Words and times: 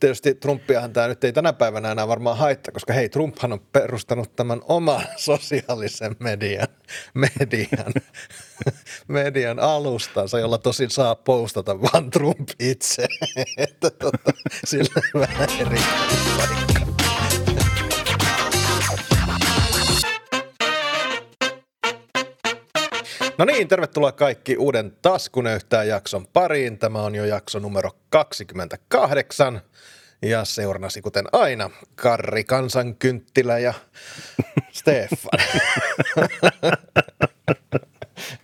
tietysti 0.00 0.34
Trumpiahan 0.34 0.92
tämä 0.92 1.08
nyt 1.08 1.24
ei 1.24 1.32
tänä 1.32 1.52
päivänä 1.52 1.92
enää 1.92 2.08
varmaan 2.08 2.36
haittaa, 2.36 2.72
koska 2.72 2.92
hei, 2.92 3.08
Trumphan 3.08 3.52
on 3.52 3.60
perustanut 3.72 4.36
tämän 4.36 4.60
oman 4.68 5.04
sosiaalisen 5.16 6.16
median, 6.18 6.68
median, 7.14 7.92
median 9.08 9.58
alustansa, 9.58 10.38
jolla 10.38 10.58
tosin 10.58 10.90
saa 10.90 11.14
postata 11.14 11.82
vain 11.82 12.10
Trump 12.10 12.48
itse. 12.60 13.06
että 13.56 13.90
tota, 13.90 14.32
sillä 14.64 15.02
vähän 15.14 15.48
eri 15.60 15.80
paikka. 16.36 16.77
No 23.38 23.44
niin, 23.44 23.68
tervetuloa 23.68 24.12
kaikki 24.12 24.56
uuden 24.56 24.92
Taskunöyhtään 25.02 25.88
jakson 25.88 26.26
pariin. 26.26 26.78
Tämä 26.78 27.02
on 27.02 27.14
jo 27.14 27.24
jakso 27.24 27.58
numero 27.58 27.90
28. 28.10 29.60
Ja 30.22 30.44
seurannasi 30.44 31.02
kuten 31.02 31.24
aina, 31.32 31.70
Karri 31.96 32.44
Kansankynttilä 32.44 33.58
ja 33.58 33.74
Stefan. 34.78 35.40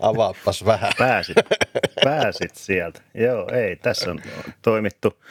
Avaappas 0.01 0.65
vähän. 0.65 0.93
Pääsit, 0.99 1.37
pääsit 2.05 2.55
sieltä. 2.55 3.01
Joo, 3.15 3.49
ei, 3.53 3.77
tässä 3.77 4.11
on 4.11 4.21
toimittu 4.63 5.23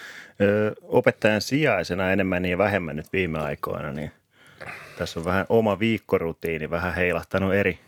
ö, 0.42 0.76
opettajan 0.82 1.42
sijaisena 1.42 2.12
enemmän 2.12 2.46
ja 2.46 2.58
vähemmän 2.58 2.96
nyt 2.96 3.14
viime 3.14 3.40
aikoina, 3.40 3.92
niin 3.92 4.12
tässä 4.98 5.20
on 5.20 5.26
vähän 5.26 5.46
oma 5.50 5.80
viikkorutiini 5.80 6.70
vähän 6.70 6.94
heilahtanut 6.96 7.54
eri, 7.54 7.80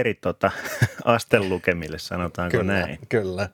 eri 0.00 0.14
tota, 0.14 0.50
astelukemille, 1.04 1.98
sanotaanko 1.98 2.58
kyllä, 2.58 2.72
näin. 2.72 2.98
Kyllä. 3.08 3.48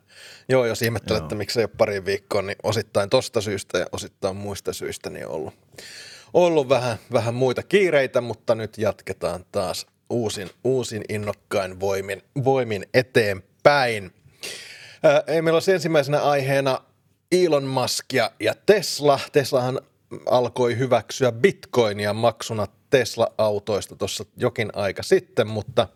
Joo, 0.49 0.67
jos 0.67 0.83
ihmettelet, 0.83 1.23
että 1.23 1.35
miksi 1.35 1.61
ei 1.61 1.65
ole 1.65 1.71
pari 1.79 2.05
viikkoa, 2.05 2.43
niin 2.43 2.57
osittain 2.63 3.11
tosta 3.11 3.41
syystä 3.41 3.79
ja 3.79 3.87
osittain 3.93 4.37
muista 4.37 4.73
syistä 4.73 5.11
niin 5.11 5.27
on 5.27 5.33
ollut, 5.33 5.55
ollut 6.35 6.69
vähän, 6.69 6.97
vähän 7.13 7.35
muita 7.35 7.63
kiireitä, 7.63 8.21
mutta 8.21 8.55
nyt 8.55 8.79
jatketaan 8.79 9.45
taas 9.53 9.87
uusin, 10.11 10.51
uusin 10.65 11.05
innokkain 11.09 11.81
voimin, 11.81 12.23
voimin 12.45 12.87
eteenpäin. 12.95 14.13
Ää, 15.03 15.23
ei 15.27 15.43
meillä 15.43 15.57
olisi 15.57 15.73
ensimmäisenä 15.73 16.21
aiheena 16.21 16.81
Elon 17.33 17.65
Musk 17.65 18.13
ja, 18.13 18.33
ja 18.41 18.55
Tesla. 18.67 19.21
Teslahan 19.33 19.81
alkoi 20.27 20.79
hyväksyä 20.79 21.33
bitcoinia 21.33 22.13
maksuna 22.13 22.67
Tesla-autoista 22.91 23.97
tuossa 23.97 24.25
jokin 24.37 24.71
aika 24.75 25.03
sitten, 25.03 25.47
mutta 25.47 25.89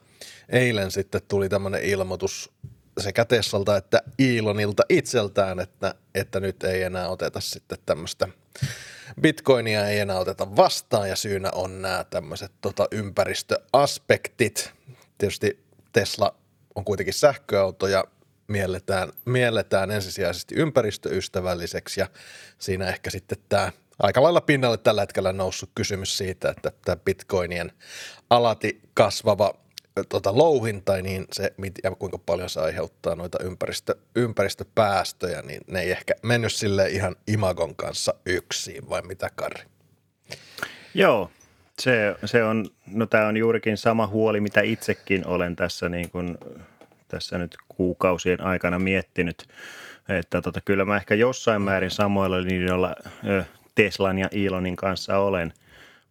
eilen 0.48 0.91
sitten 0.91 1.20
tuli 1.28 1.48
tämmöinen 1.48 1.83
ilmoitus 1.84 2.53
sekä 3.01 3.25
Teslalta 3.25 3.77
että 3.77 4.03
Elonilta 4.19 4.83
itseltään, 4.89 5.61
että, 5.61 5.95
että 6.15 6.41
nyt 6.41 6.62
ei 6.62 6.83
enää 6.83 7.09
oteta 7.09 7.41
sitten 7.41 7.78
tämmöistä 7.87 8.28
Bitcoinia 9.20 9.87
ei 9.87 9.98
enää 9.98 10.19
oteta 10.19 10.56
vastaan 10.56 11.09
ja 11.09 11.17
syynä 11.17 11.50
on 11.55 11.83
nämä 11.83 12.05
tämmöiset 12.11 12.53
tota, 12.61 12.89
ympäristöaspektit. 12.91 14.73
Tietysti 15.19 15.65
Tesla 15.93 16.34
on 16.75 16.84
kuitenkin 16.84 17.15
sähköauto 17.15 17.87
ja 17.87 18.05
mielletään, 18.48 19.12
mielletään 19.25 19.91
ensisijaisesti 19.91 20.55
ympäristöystävälliseksi 20.55 22.00
ja 22.00 22.09
siinä 22.59 22.89
ehkä 22.89 23.11
sitten 23.11 23.39
tämä 23.48 23.73
aika 23.98 24.23
lailla 24.23 24.41
pinnalle 24.41 24.78
tällä 24.78 25.03
hetkellä 25.03 25.33
noussut 25.33 25.70
kysymys 25.75 26.19
siitä, 26.19 26.50
että 26.50 26.73
tämä 26.84 26.97
bitcoinien 26.97 27.73
alati 28.31 28.81
kasvava 28.95 29.62
tota, 30.09 30.39
louhinta, 30.39 31.03
niin 31.03 31.27
se, 31.33 31.53
ja 31.85 31.91
kuinka 31.91 32.19
paljon 32.19 32.51
se 32.51 32.61
aiheuttaa 32.61 33.15
noita 33.15 33.39
ympäristö, 33.45 33.95
ympäristöpäästöjä, 34.17 35.43
niin 35.43 35.61
ne 35.67 35.81
ei 35.81 35.91
ehkä 35.91 36.15
mennyt 36.23 36.53
sille 36.53 36.89
ihan 36.89 37.17
imagon 37.27 37.77
kanssa 37.77 38.15
yksin, 38.27 38.89
vai 38.89 39.03
mitä 39.03 39.31
Karri? 39.37 39.65
Joo, 40.95 41.31
se, 41.79 42.17
se 42.25 42.45
on, 42.45 42.67
no 42.87 43.07
tämä 43.07 43.27
on 43.27 43.37
juurikin 43.37 43.77
sama 43.77 44.07
huoli, 44.07 44.41
mitä 44.41 44.61
itsekin 44.61 45.27
olen 45.27 45.56
tässä, 45.56 45.89
niin 45.89 46.11
kuin, 46.11 46.39
tässä 47.09 47.39
nyt 47.39 47.56
kuukausien 47.69 48.41
aikana 48.41 48.78
miettinyt, 48.78 49.49
että 50.09 50.43
tota, 50.43 50.61
kyllä 50.61 50.84
mä 50.84 50.97
ehkä 50.97 51.15
jossain 51.15 51.62
määrin 51.62 51.91
samoilla 51.91 52.43
linjoilla 52.43 52.95
Teslan 53.75 54.19
ja 54.19 54.28
Elonin 54.33 54.77
kanssa 54.77 55.19
olen– 55.19 55.53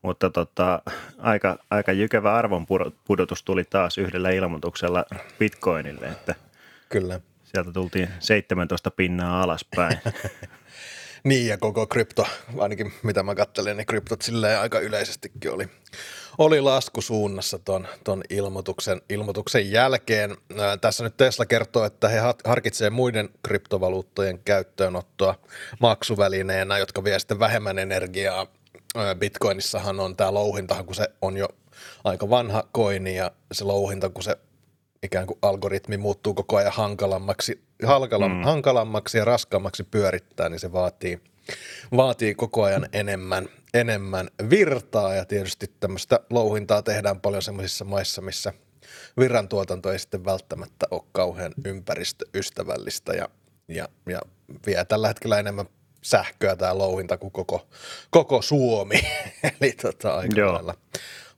mutta 0.01 0.29
tota, 0.29 0.81
aika, 1.17 1.57
aika 1.69 1.91
jykevä 1.91 2.35
arvonpudotus 2.35 3.43
tuli 3.43 3.63
taas 3.63 3.97
yhdellä 3.97 4.29
ilmoituksella 4.29 5.05
Bitcoinille, 5.39 6.05
että 6.05 6.35
Kyllä. 6.89 7.19
sieltä 7.43 7.71
tultiin 7.71 8.09
17 8.19 8.91
pinnaa 8.91 9.43
alaspäin. 9.43 9.97
niin, 11.23 11.47
ja 11.47 11.57
koko 11.57 11.87
krypto, 11.87 12.27
ainakin 12.57 12.93
mitä 13.03 13.23
mä 13.23 13.35
kattelin, 13.35 13.77
niin 13.77 13.85
kryptot 13.85 14.21
silleen 14.21 14.59
aika 14.59 14.79
yleisestikin 14.79 15.51
oli, 15.51 15.67
oli 16.37 16.61
laskusuunnassa 16.61 17.59
ton, 17.59 17.87
ton 18.03 18.23
ilmoituksen, 18.29 19.01
ilmoituksen 19.09 19.71
jälkeen. 19.71 20.37
Ää, 20.59 20.77
tässä 20.77 21.03
nyt 21.03 21.17
Tesla 21.17 21.45
kertoo, 21.45 21.85
että 21.85 22.09
he 22.09 22.19
harkitsee 22.45 22.89
muiden 22.89 23.29
kryptovaluuttojen 23.43 24.39
käyttöönottoa 24.39 25.35
maksuvälineenä, 25.79 26.77
jotka 26.77 27.03
vie 27.03 27.19
sitten 27.19 27.39
vähemmän 27.39 27.79
energiaa 27.79 28.47
Bitcoinissahan 29.19 29.99
on 29.99 30.15
tämä 30.15 30.33
louhinta, 30.33 30.83
kun 30.83 30.95
se 30.95 31.07
on 31.21 31.37
jo 31.37 31.47
aika 32.03 32.29
vanha 32.29 32.63
koini 32.71 33.15
ja 33.15 33.31
se 33.51 33.63
louhinta, 33.63 34.09
kun 34.09 34.23
se 34.23 34.37
ikään 35.03 35.27
kuin 35.27 35.39
algoritmi 35.41 35.97
muuttuu 35.97 36.33
koko 36.33 36.57
ajan 36.57 36.73
hankalammaksi, 36.75 37.63
hankalam, 37.85 38.31
mm. 38.31 38.43
hankalammaksi 38.43 39.17
ja 39.17 39.25
raskaammaksi 39.25 39.83
pyörittää, 39.83 40.49
niin 40.49 40.59
se 40.59 40.71
vaatii, 40.71 41.19
vaatii 41.97 42.35
koko 42.35 42.63
ajan 42.63 42.89
enemmän, 42.93 43.49
enemmän 43.73 44.29
virtaa 44.49 45.15
ja 45.15 45.25
tietysti 45.25 45.71
tämmöistä 45.79 46.19
louhintaa 46.29 46.81
tehdään 46.81 47.21
paljon 47.21 47.43
semmoisissa 47.43 47.85
maissa, 47.85 48.21
missä 48.21 48.53
virran 49.19 49.47
tuotanto 49.47 49.91
ei 49.91 49.99
sitten 49.99 50.25
välttämättä 50.25 50.87
ole 50.91 51.01
kauhean 51.11 51.53
ympäristöystävällistä 51.65 53.13
ja, 53.13 53.29
ja, 53.67 53.89
ja 54.09 54.21
vie 54.65 54.85
tällä 54.85 55.07
hetkellä 55.07 55.39
enemmän 55.39 55.65
sähköä 56.01 56.55
tämä 56.55 56.77
louhinta 56.77 57.17
kuin 57.17 57.31
koko, 57.31 57.67
koko 58.09 58.41
Suomi. 58.41 58.95
Eli 59.61 59.71
tota, 59.71 60.15
aika 60.15 60.39
Joo. 60.39 60.53
lailla 60.53 60.75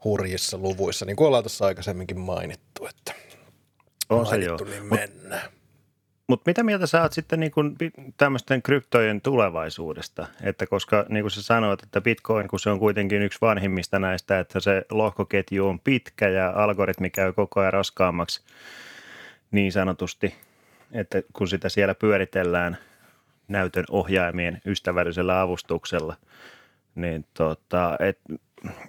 hurjissa 0.04 0.58
luvuissa, 0.58 1.06
niin 1.06 1.16
kuin 1.16 1.28
ollaan 1.28 1.44
tuossa 1.44 1.66
aikaisemminkin 1.66 2.20
mainittu, 2.20 2.88
että 2.88 3.14
on 4.10 4.24
mainittu, 4.24 4.66
se 4.66 4.76
jo. 4.76 4.80
niin 4.80 4.86
mennään. 4.86 5.50
Mutta 6.28 6.50
mitä 6.50 6.64
mieltä 6.64 6.88
sä 6.88 7.02
oot 7.02 7.14
sitten 7.14 7.40
niin 7.40 7.52
kun 7.52 7.76
tämmöisten 8.18 8.62
kryptojen 8.62 9.22
tulevaisuudesta? 9.22 10.28
Että 10.44 10.68
koska 10.68 11.06
niin 11.10 11.24
kuin 11.24 11.32
sä 11.32 11.42
sanoit, 11.42 11.84
että 11.84 12.02
Bitcoin, 12.02 12.48
kun 12.48 12.60
se 12.60 12.70
on 12.70 12.80
kuitenkin 12.80 13.22
yksi 13.22 13.38
vanhimmista 13.42 14.00
näistä, 14.00 14.40
että 14.40 14.60
se 14.60 14.86
lohkoketju 14.92 15.68
on 15.68 15.80
pitkä 15.80 16.30
ja 16.30 16.54
algoritmi 16.56 17.10
käy 17.10 17.34
koko 17.34 17.60
ajan 17.60 17.74
raskaammaksi 17.74 18.42
niin 19.52 19.72
sanotusti, 19.72 20.36
että 20.92 21.22
kun 21.34 21.48
sitä 21.48 21.70
siellä 21.70 21.96
pyöritellään– 21.96 22.78
näytön 23.48 23.86
ohjaimien 23.90 24.62
ystävällisellä 24.66 25.42
avustuksella, 25.42 26.16
niin 26.96 27.26
tota, 27.34 27.98
et, 28.00 28.20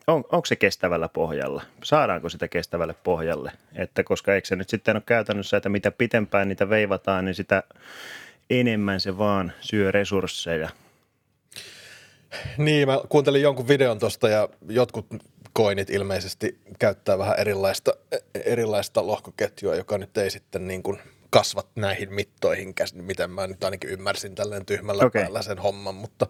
on, 0.06 0.24
onko 0.32 0.46
se 0.46 0.56
kestävällä 0.56 1.08
pohjalla? 1.08 1.62
Saadaanko 1.84 2.28
sitä 2.28 2.48
kestävälle 2.48 2.94
pohjalle? 3.04 3.52
Että 3.74 4.04
koska 4.04 4.34
eikö 4.34 4.48
se 4.48 4.56
nyt 4.56 4.68
sitten 4.68 4.96
ole 4.96 5.02
käytännössä, 5.06 5.56
että 5.56 5.68
mitä 5.68 5.90
pitempään 5.90 6.48
niitä 6.48 6.68
veivataan, 6.68 7.24
niin 7.24 7.34
sitä 7.34 7.62
enemmän 8.50 9.00
se 9.00 9.18
vaan 9.18 9.52
syö 9.60 9.92
resursseja. 9.92 10.68
Niin, 12.58 12.88
mä 12.88 13.00
kuuntelin 13.08 13.42
jonkun 13.42 13.68
videon 13.68 13.98
tuosta 13.98 14.28
ja 14.28 14.48
jotkut 14.68 15.06
koinit 15.52 15.90
ilmeisesti 15.90 16.58
käyttää 16.78 17.18
vähän 17.18 17.38
erilaista, 17.38 17.92
erilaista 18.34 19.06
lohkoketjua, 19.06 19.74
joka 19.74 19.98
nyt 19.98 20.18
ei 20.18 20.30
sitten 20.30 20.68
niin 20.68 20.82
kuin– 20.82 20.98
kasvat 21.34 21.66
näihin 21.74 22.14
mittoihin, 22.14 22.74
miten 22.94 23.30
mä 23.30 23.46
nyt 23.46 23.64
ainakin 23.64 23.90
ymmärsin 23.90 24.34
tälleen 24.34 24.66
tyhmällä 24.66 25.04
okay. 25.04 25.22
päällä 25.22 25.42
sen 25.42 25.58
homman, 25.58 25.94
mutta 25.94 26.26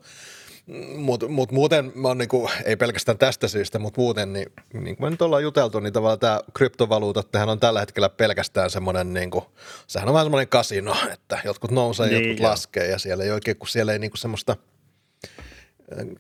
mut, 0.97 1.29
mut 1.29 1.53
muuten 1.53 1.93
mä 1.95 2.09
oon 2.09 2.19
niinku, 2.19 2.51
ei 2.65 2.77
pelkästään 2.77 3.19
tästä 3.19 3.49
syystä, 3.49 3.79
mutta 3.79 4.01
muuten, 4.01 4.33
niin, 4.33 4.53
niin 4.73 4.97
kuin 4.97 5.07
me 5.07 5.11
nyt 5.11 5.23
ollaan 5.23 5.43
juteltu, 5.43 5.81
niin 5.81 5.93
tavallaan 5.93 6.19
tämä 6.19 6.41
kryptovaluutat, 6.55 7.31
tähän 7.33 7.49
on 7.49 7.61
tällä 7.61 7.81
hetkellä 7.81 8.09
pelkästään 8.09 8.71
semmoinen, 8.71 9.13
niinku, 9.13 9.47
sehän 9.87 10.09
on 10.09 10.15
vähän 10.15 10.27
semmoinen 10.27 10.49
kasino, 10.49 10.97
että 11.13 11.39
jotkut 11.45 11.71
nousee, 11.71 12.09
niin, 12.09 12.23
jotkut 12.23 12.43
jo. 12.43 12.49
laskee 12.49 12.91
ja 12.91 12.99
siellä 12.99 13.25
ei 13.25 13.31
oikein, 13.31 13.57
kun 13.57 13.69
siellä 13.69 13.93
ei 13.93 13.99
niinku 13.99 14.17
semmoista, 14.17 14.57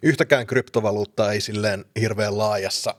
yhtäkään 0.02 0.46
kryptovaluuttaa 0.46 1.32
ei 1.32 1.40
silleen 1.40 1.84
hirveän 2.00 2.38
laajassa 2.38 2.94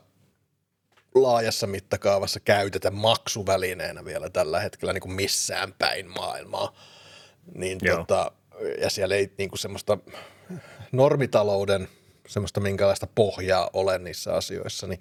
laajassa 1.15 1.67
mittakaavassa 1.67 2.39
käytetä 2.39 2.91
maksuvälineenä 2.91 4.05
vielä 4.05 4.29
tällä 4.29 4.59
hetkellä 4.59 4.93
niin 4.93 5.01
kuin 5.01 5.13
missään 5.13 5.73
päin 5.73 6.09
maailmaa. 6.09 6.75
Niin 7.55 7.79
tota, 7.95 8.31
ja 8.81 8.89
siellä 8.89 9.15
ei 9.15 9.31
niin 9.37 9.49
kuin 9.49 9.59
semmoista 9.59 9.97
normitalouden 10.91 11.87
semmoista 12.27 12.59
minkälaista 12.59 13.07
pohjaa 13.07 13.69
ole 13.73 13.97
niissä 13.97 14.33
asioissa, 14.33 14.87
niin 14.87 14.99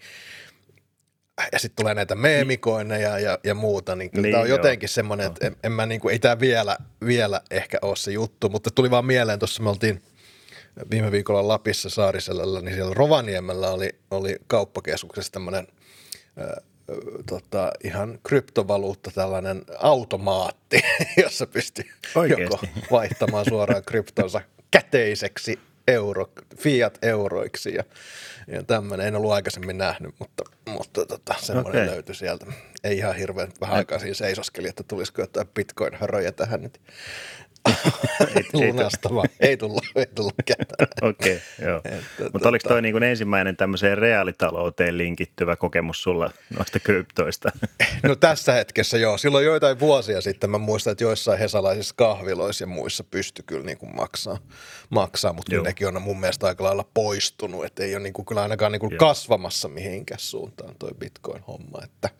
ja 1.52 1.58
sitten 1.58 1.76
tulee 1.82 1.94
näitä 1.94 2.14
meemikoineja 2.14 3.18
ja, 3.18 3.38
ja 3.44 3.54
muuta, 3.54 3.96
niin 3.96 4.10
niin, 4.14 4.32
tämä 4.32 4.42
on 4.42 4.48
jotenkin 4.48 4.88
semmoinen, 4.88 5.26
että 5.26 5.46
en, 5.46 5.56
en 5.62 5.72
mä 5.72 5.86
niin 5.86 6.00
kuin, 6.00 6.12
ei 6.12 6.18
tämä 6.18 6.40
vielä, 6.40 6.76
vielä 7.06 7.40
ehkä 7.50 7.78
ole 7.82 7.96
se 7.96 8.12
juttu, 8.12 8.48
mutta 8.48 8.70
tuli 8.70 8.90
vaan 8.90 9.04
mieleen, 9.04 9.38
tuossa 9.38 9.62
me 9.62 9.70
oltiin 9.70 10.02
viime 10.90 11.12
viikolla 11.12 11.48
Lapissa 11.48 11.90
Saariselällä, 11.90 12.60
niin 12.60 12.74
siellä 12.74 12.94
Rovaniemellä 12.94 13.70
oli, 13.70 13.90
oli 14.10 14.36
kauppakeskuksessa 14.46 15.32
tämmöinen 15.32 15.66
tota, 17.28 17.72
ihan 17.84 18.18
kryptovaluutta, 18.22 19.10
tällainen 19.10 19.64
automaatti, 19.78 20.82
jossa 21.22 21.46
pystyy 21.46 21.84
joko 22.14 22.60
vaihtamaan 22.90 23.44
suoraan 23.48 23.82
kryptonsa 23.90 24.40
käteiseksi 24.70 25.58
euro, 25.88 26.30
fiat-euroiksi 26.56 27.74
ja, 27.74 27.84
ja 28.46 28.62
tämmöinen. 28.62 29.06
En 29.06 29.16
ollut 29.16 29.32
aikaisemmin 29.32 29.78
nähnyt, 29.78 30.14
mutta, 30.18 30.44
mutta 30.68 31.06
tota, 31.06 31.34
semmoinen 31.38 31.82
okay. 31.82 31.94
löytyi 31.94 32.14
sieltä. 32.14 32.46
Ei 32.84 32.96
ihan 32.96 33.16
hirveän 33.16 33.52
vähän 33.60 33.76
aikaa 33.76 33.98
siinä 33.98 34.14
seisoskeli, 34.14 34.68
että 34.68 34.82
tulisiko 34.82 35.22
jotain 35.22 35.46
bitcoin-haroja 35.46 36.32
tähän 36.32 36.62
nyt 36.62 36.80
lunastamaan. 38.52 39.28
ei 39.40 39.56
tullut, 39.56 39.84
ei 39.96 40.06
ketään. 40.44 40.88
Okei, 41.10 41.36
okay, 41.58 41.68
joo. 41.68 41.80
Mutta 42.18 42.32
tota... 42.32 42.48
oliko 42.48 42.68
toi 42.68 42.82
niin 42.82 42.92
kuin 42.92 43.02
ensimmäinen 43.02 43.56
tämmöiseen 43.56 43.98
reaalitalouteen 43.98 44.98
linkittyvä 44.98 45.56
kokemus 45.56 46.02
sulla 46.02 46.30
noista 46.56 46.80
kryptoista? 46.80 47.52
no 48.02 48.16
tässä 48.16 48.52
hetkessä 48.52 48.98
joo. 48.98 49.18
Silloin 49.18 49.44
joitain 49.44 49.80
vuosia 49.80 50.20
sitten 50.20 50.50
mä 50.50 50.58
muistan, 50.58 50.92
että 50.92 51.04
joissain 51.04 51.38
hesalaisissa 51.38 51.94
kahviloissa 51.96 52.62
ja 52.62 52.68
muissa 52.68 53.04
pysty 53.04 53.42
kyllä 53.46 53.64
niin 53.66 53.78
kuin 53.78 53.96
maksaa, 53.96 54.38
maksaa 54.90 55.32
mutta 55.32 55.56
nekin 55.62 55.88
on 55.88 56.02
mun 56.02 56.20
mielestä 56.20 56.46
aika 56.46 56.64
lailla 56.64 56.84
poistunut, 56.94 57.64
että 57.64 57.82
ei 57.82 57.94
ole 57.94 58.02
niin 58.02 58.12
kuin 58.12 58.26
kyllä 58.26 58.42
ainakaan 58.42 58.72
niin 58.72 58.80
kuin 58.80 58.96
kasvamassa 58.96 59.68
mihinkään 59.68 60.20
suuntaan 60.20 60.74
toi 60.78 60.90
bitcoin-homma, 60.98 61.84
että– 61.84 62.10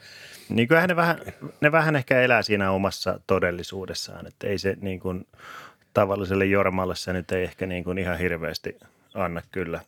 niin 0.48 0.68
kyllähän 0.68 0.88
ne 0.88 0.96
vähän, 0.96 1.18
ne 1.60 1.72
vähän 1.72 1.96
ehkä 1.96 2.20
elää 2.20 2.42
siinä 2.42 2.70
omassa 2.70 3.20
todellisuudessaan, 3.26 4.26
että 4.26 4.46
ei 4.46 4.58
se 4.58 4.76
niin 4.80 5.00
kuin 5.00 5.26
tavalliselle 5.94 6.46
Jormalle 6.46 6.96
se 6.96 7.12
nyt 7.12 7.32
ei 7.32 7.44
ehkä 7.44 7.66
niin 7.66 7.84
kuin 7.84 7.98
ihan 7.98 8.18
hirveästi 8.18 8.76
anna 9.14 9.42
kyllä. 9.52 9.80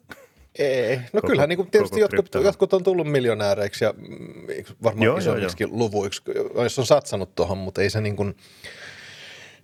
Ei, 0.58 0.97
no 0.97 1.03
koko, 1.12 1.26
kyllähän 1.26 1.49
niin 1.49 1.56
kuin 1.56 1.70
tietysti 1.70 2.00
jotkut, 2.00 2.35
jotkut 2.35 2.73
on 2.73 2.82
tullut 2.82 3.06
miljonääreiksi 3.06 3.85
ja 3.85 3.94
mm, 3.97 4.64
varmaan 4.82 5.05
joo, 5.05 5.19
luvuiksi, 5.70 6.23
jos 6.55 6.79
on 6.79 6.87
satsannut 6.87 7.35
tuohon, 7.35 7.59
mutta 7.59 7.82
ei 7.82 7.91
se 7.91 8.00
niin 8.00 8.17
kuin, 8.17 8.37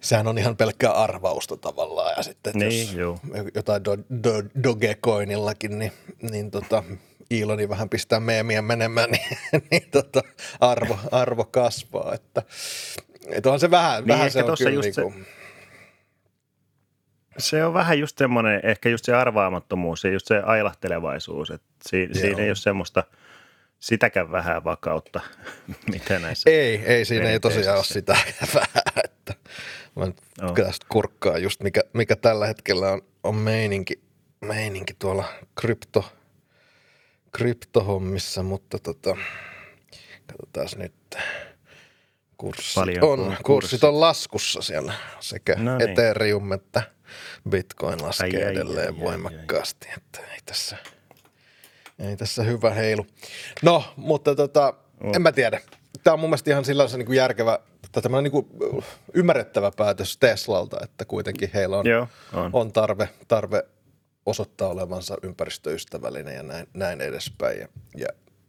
sehän 0.02 0.28
on 0.28 0.38
ihan 0.38 0.56
pelkkää 0.56 0.92
arvausta 0.92 1.56
tavallaan 1.56 2.14
ja 2.16 2.22
sitten 2.22 2.52
niin, 2.54 2.80
jos 2.80 2.94
joo. 2.94 3.18
jotain 3.54 3.84
do, 3.84 3.96
do, 4.24 4.44
Dogecoinillakin, 4.62 5.78
niin, 5.78 5.92
niin 6.30 6.50
tota, 6.50 6.84
Iloni 7.30 7.68
vähän 7.68 7.88
pistää 7.88 8.20
meemiä 8.20 8.62
menemään, 8.62 9.10
niin, 9.12 9.38
niin 9.70 9.90
tota, 9.90 10.22
arvo, 10.60 10.98
arvo 11.12 11.44
kasvaa. 11.44 12.14
Että, 12.14 12.42
että 13.28 13.48
onhan 13.48 13.60
se 13.60 13.70
vähän, 13.70 14.02
niin 14.02 14.08
vähän 14.08 14.30
se 14.30 14.44
on 14.44 14.56
kyllä 14.58 14.80
niin 14.80 14.94
kuin, 14.94 15.26
se, 17.38 17.48
se 17.48 17.64
on 17.64 17.74
vähän 17.74 17.98
just 17.98 18.18
semmoinen, 18.18 18.60
ehkä 18.64 18.88
just 18.88 19.04
se 19.04 19.14
arvaamattomuus 19.14 20.04
ja 20.04 20.10
just 20.10 20.26
se 20.26 20.38
ailahtelevaisuus, 20.38 21.50
että 21.50 21.68
si, 21.88 22.08
siinä 22.12 22.42
ei 22.42 22.48
ole 22.48 22.56
semmoista 22.56 23.04
sitäkään 23.80 24.32
vähän 24.32 24.64
vakautta, 24.64 25.20
mitä 25.92 26.18
näissä 26.18 26.50
Ei, 26.50 26.82
ei 26.86 27.04
siinä 27.04 27.28
ei 27.28 27.40
tosiaan 27.40 27.76
ole 27.76 27.84
sitä 27.84 28.12
vähän, 28.54 29.11
mä 29.96 30.06
nyt 30.06 30.16
oh. 30.42 30.54
kurkkaa 30.88 31.38
just 31.38 31.62
mikä, 31.62 31.80
mikä 31.92 32.16
tällä 32.16 32.46
hetkellä 32.46 32.92
on, 32.92 33.02
on 33.22 33.34
meininki, 33.34 34.02
meininki 34.40 34.94
tuolla 34.98 35.24
krypto– 35.54 36.04
kryptohommissa, 37.32 38.42
mutta 38.42 38.78
tota, 38.78 39.16
katsotaan 40.26 40.68
nyt. 40.76 40.94
Kurssit 42.36 42.74
Paljon 42.74 43.04
on, 43.04 43.18
kurssit. 43.18 43.42
kurssit 43.42 43.84
on 43.84 44.00
laskussa 44.00 44.62
siellä. 44.62 44.92
Sekä 45.20 45.54
no 45.56 45.78
niin. 45.78 45.90
Ethereum 45.90 46.52
että 46.52 46.82
Bitcoin 47.48 48.02
laskee 48.02 48.28
ai, 48.28 48.44
ai, 48.44 48.52
edelleen 48.52 48.94
ai, 48.94 49.00
voimakkaasti. 49.00 49.86
Ai, 49.88 49.92
ai. 49.92 49.96
Että 49.96 50.32
ei 50.32 50.38
tässä, 50.46 50.76
ei 51.98 52.16
tässä 52.16 52.42
hyvä 52.42 52.70
heilu. 52.70 53.06
No, 53.62 53.84
mutta 53.96 54.34
tota, 54.34 54.74
en 55.14 55.22
mä 55.22 55.32
tiedä. 55.32 55.60
Tämä 56.04 56.14
on 56.14 56.20
mun 56.20 56.30
mielestä 56.30 56.50
ihan 56.50 56.64
sillä 56.64 56.86
niin 56.96 57.06
kuin 57.06 57.16
järkevä, 57.16 57.58
tai 57.92 58.22
niin 58.22 58.30
kuin 58.30 58.46
ymmärrettävä 59.14 59.70
päätös 59.76 60.16
Teslalta, 60.16 60.76
että 60.82 61.04
kuitenkin 61.04 61.50
heillä 61.54 61.78
on, 61.78 61.86
Joo, 61.86 62.08
on. 62.32 62.50
on 62.52 62.72
tarve, 62.72 63.08
tarve 63.28 63.64
osoittaa 64.26 64.68
olevansa 64.68 65.16
ympäristöystävällinen 65.22 66.34
ja 66.34 66.42
näin, 66.42 66.66
näin 66.74 67.00
edespäin. 67.00 67.60
Ja, 67.60 67.68
ja 67.96 68.08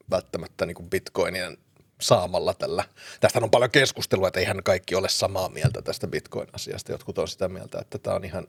välttämättä 0.10 0.66
niin 0.66 0.76
kuin 0.76 0.90
bitcoinien 0.90 1.58
saamalla 2.04 2.54
tällä. 2.54 2.84
Tästä 3.20 3.40
on 3.44 3.52
paljon 3.52 3.72
keskustelua, 3.72 4.28
että 4.28 4.40
eihän 4.40 4.64
kaikki 4.64 4.96
ole 4.96 5.10
samaa 5.10 5.50
mieltä 5.50 5.82
tästä 5.82 6.08
bitcoin-asiasta. 6.08 6.92
Jotkut 6.92 7.18
on 7.18 7.28
sitä 7.28 7.48
mieltä, 7.48 7.80
että 7.80 7.98
tämä 7.98 8.16
on 8.16 8.26
ihan 8.26 8.48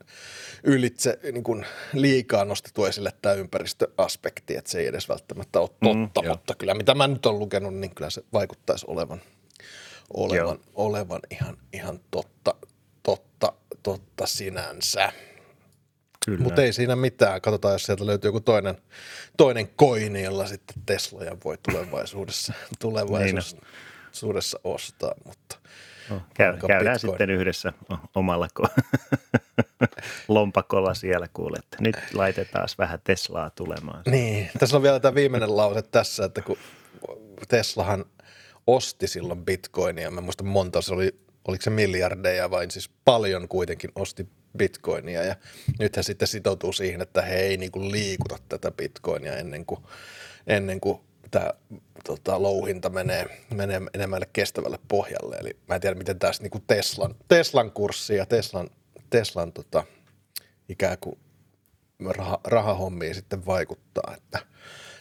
ylitse 0.65 1.19
niin 1.23 1.45
kuin 1.45 1.67
liikaa 1.93 2.45
nostettu 2.45 2.85
esille 2.85 3.13
tämä 3.23 3.35
ympäristöaspekti, 3.35 4.57
että 4.57 4.71
se 4.71 4.81
ei 4.81 4.87
edes 4.87 5.09
välttämättä 5.09 5.61
ole 5.61 5.71
mm, 5.71 6.11
totta, 6.11 6.23
mm, 6.23 6.29
mutta 6.29 6.55
kyllä 6.55 6.75
mitä 6.75 6.95
mä 6.95 7.09
nyt 7.09 7.27
olen 7.27 7.39
lukenut, 7.39 7.75
niin 7.75 7.95
kyllä 7.95 8.11
se 8.11 8.23
vaikuttaisi 8.33 8.87
olevan, 8.89 9.21
olevan, 10.15 10.59
olevan 10.75 11.21
ihan, 11.31 11.57
ihan 11.73 12.01
totta, 12.11 12.55
totta, 13.03 13.53
totta 13.83 14.27
sinänsä. 14.27 15.13
Mutta 16.39 16.63
ei 16.63 16.73
siinä 16.73 16.97
mitään. 16.97 17.41
Katsotaan, 17.41 17.75
jos 17.75 17.85
sieltä 17.85 18.07
löytyy 18.07 18.29
joku 18.29 18.41
toinen, 18.41 18.77
toinen 19.37 19.69
koini, 19.69 20.23
jolla 20.23 20.47
sitten 20.47 20.83
Tesloja 20.87 21.37
voi 21.45 21.59
tulevaisuudessa, 21.71 22.53
tulevaisuudessa 22.81 23.57
niin 24.65 24.75
ostaa. 24.75 25.15
Mutta 25.25 25.59
no, 26.11 26.23
käy, 26.35 26.57
käydään 26.67 26.95
Bitcoin. 26.95 27.13
sitten 27.13 27.31
yhdessä 27.31 27.73
omalla 28.15 28.49
lompakolla 30.29 30.95
siellä 30.95 31.27
kuule, 31.33 31.57
että 31.59 31.77
nyt 31.81 31.97
laitetaan 32.15 32.69
vähän 32.79 32.99
Teslaa 33.05 33.51
tulemaan. 33.51 34.03
Niin, 34.07 34.51
tässä 34.59 34.77
on 34.77 34.83
vielä 34.83 35.01
tämä 35.01 35.15
viimeinen 35.15 35.57
lause 35.57 35.83
tässä, 35.83 36.25
että 36.25 36.43
kun 36.43 36.59
Teslahan 37.49 38.05
osti 38.67 39.07
silloin 39.07 39.45
bitcoinia, 39.45 40.11
mä 40.11 40.21
muistan 40.21 40.47
monta, 40.47 40.83
se 40.83 40.95
oli, 40.95 41.15
oliko 41.49 41.63
se 41.63 41.71
miljardeja 41.71 42.51
vai 42.51 42.71
siis 42.71 42.91
paljon 43.05 43.49
kuitenkin 43.49 43.91
osti 43.95 44.29
bitcoinia 44.59 45.23
ja 45.23 45.37
nyt 45.79 45.97
he 45.97 46.03
sitten 46.03 46.29
sitoutuu 46.29 46.73
siihen, 46.73 47.03
että 47.03 47.23
he 47.23 47.37
ei 47.37 47.57
niin 47.57 47.73
kuin 47.73 47.93
liikuta 47.93 48.39
tätä 48.49 48.71
bitcoinia 48.71 49.37
ennen 49.37 49.67
kuin, 49.67 49.81
ennen 50.47 50.81
kuin 50.81 51.01
tämä 51.31 51.51
tota, 52.05 52.43
louhinta 52.43 52.91
menee, 52.91 53.45
menee 53.55 53.81
enemmälle 53.95 54.29
kestävälle 54.33 54.79
pohjalle. 54.89 55.37
Eli 55.37 55.57
mä 55.69 55.75
en 55.75 55.81
tiedä, 55.81 55.97
miten 55.97 56.19
tässä 56.19 56.43
niin 56.43 56.51
kuin 56.51 56.65
Teslan, 56.67 57.15
Teslan 57.29 57.73
kurssi 57.73 58.15
ja 58.15 58.27
Teslan, 58.27 58.71
Teslan 59.11 59.53
tota, 59.53 59.85
ikään 60.69 60.99
kuin 61.01 61.19
rah, 62.07 62.39
rahahommiin 62.45 63.15
sitten 63.15 63.47
vaikuttaa, 63.47 64.15
että 64.17 64.39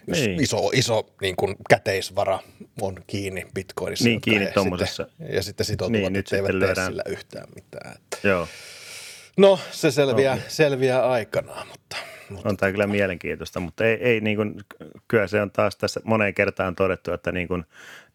jos 0.08 0.20
niin. 0.20 0.44
iso, 0.44 0.70
iso 0.74 1.10
niin 1.22 1.36
kuin 1.36 1.56
käteisvara 1.70 2.40
on 2.82 3.04
kiinni 3.08 3.46
bitcoinissa. 3.54 4.06
Niin 4.06 4.22
kiinni 4.22 4.52
tuommoisessa. 4.52 5.08
Ja 5.30 5.44
sitten 5.44 5.66
sitoutuvat, 5.66 6.02
niin, 6.02 6.16
että 6.16 6.36
eivät 6.36 6.60
tee 6.60 6.86
sillä 6.86 7.04
yhtään 7.06 7.48
mitään. 7.56 7.96
Että. 7.96 8.28
Joo. 8.28 8.48
No, 9.38 9.60
se 9.72 9.92
selviää, 9.92 10.34
okay. 10.34 10.46
selviää 10.50 11.10
aikanaan, 11.10 11.68
mutta, 11.68 11.98
mutta... 12.30 12.50
On 12.50 12.58
tämä 12.58 12.72
kyllä 12.72 12.88
mielenkiintoista, 12.88 13.60
mutta 13.60 13.86
ei, 13.86 13.94
ei 13.94 14.22
niin 14.22 14.38
kuin, 14.38 14.56
kyllä 15.08 15.28
se 15.28 15.42
on 15.42 15.52
taas 15.52 15.76
tässä 15.76 16.00
moneen 16.04 16.34
kertaan 16.34 16.76
todettu, 16.76 17.12
että 17.14 17.32
niin, 17.32 17.48
kuin, 17.48 17.66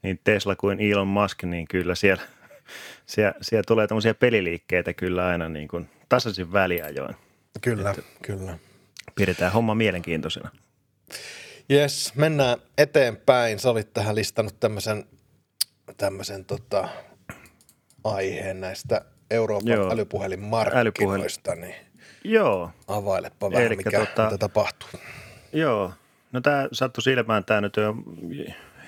niin 0.02 0.20
Tesla 0.24 0.56
kuin 0.56 0.80
Elon 0.80 1.08
Musk, 1.08 1.42
niin 1.42 1.68
kyllä 1.68 1.94
siellä, 1.94 2.22
siellä, 3.06 3.34
siellä 3.42 3.64
tulee 3.66 3.86
tämmöisiä 3.86 4.14
peliliikkeitä 4.14 4.94
kyllä 4.94 5.26
aina 5.26 5.48
niin 5.48 5.68
kuin 5.68 5.88
tasaisin 6.08 6.52
väliajoin. 6.52 7.16
Kyllä, 7.60 7.90
että 7.90 8.02
kyllä. 8.22 8.58
Pidetään 9.14 9.52
homma 9.52 9.74
mielenkiintoisena. 9.74 10.50
Yes, 11.70 12.12
mennään 12.14 12.58
eteenpäin. 12.78 13.58
Sä 13.58 13.70
olit 13.70 13.94
tähän 13.94 14.14
listannut 14.14 14.60
tämmöisen, 14.60 15.04
tämmöisen 15.96 16.44
tota, 16.44 16.88
aiheen 18.04 18.60
näistä 18.60 19.04
Euroopan 19.30 19.72
Joo. 19.72 19.92
älypuhelinmarkkinoista, 19.92 21.50
Älypuhelin. 21.50 21.60
niin 21.60 21.74
Joo. 22.24 22.70
availepa 22.88 23.50
vähän, 23.50 23.66
Elikkä 23.66 23.90
mikä 23.90 24.06
tota, 24.06 24.24
mitä 24.24 24.38
tapahtuu. 24.38 24.88
Joo, 25.52 25.92
no 26.32 26.40
tämä 26.40 26.68
sattui 26.72 27.02
silmään, 27.02 27.44
tämä 27.44 27.60
nyt 27.60 27.76
on 27.76 28.04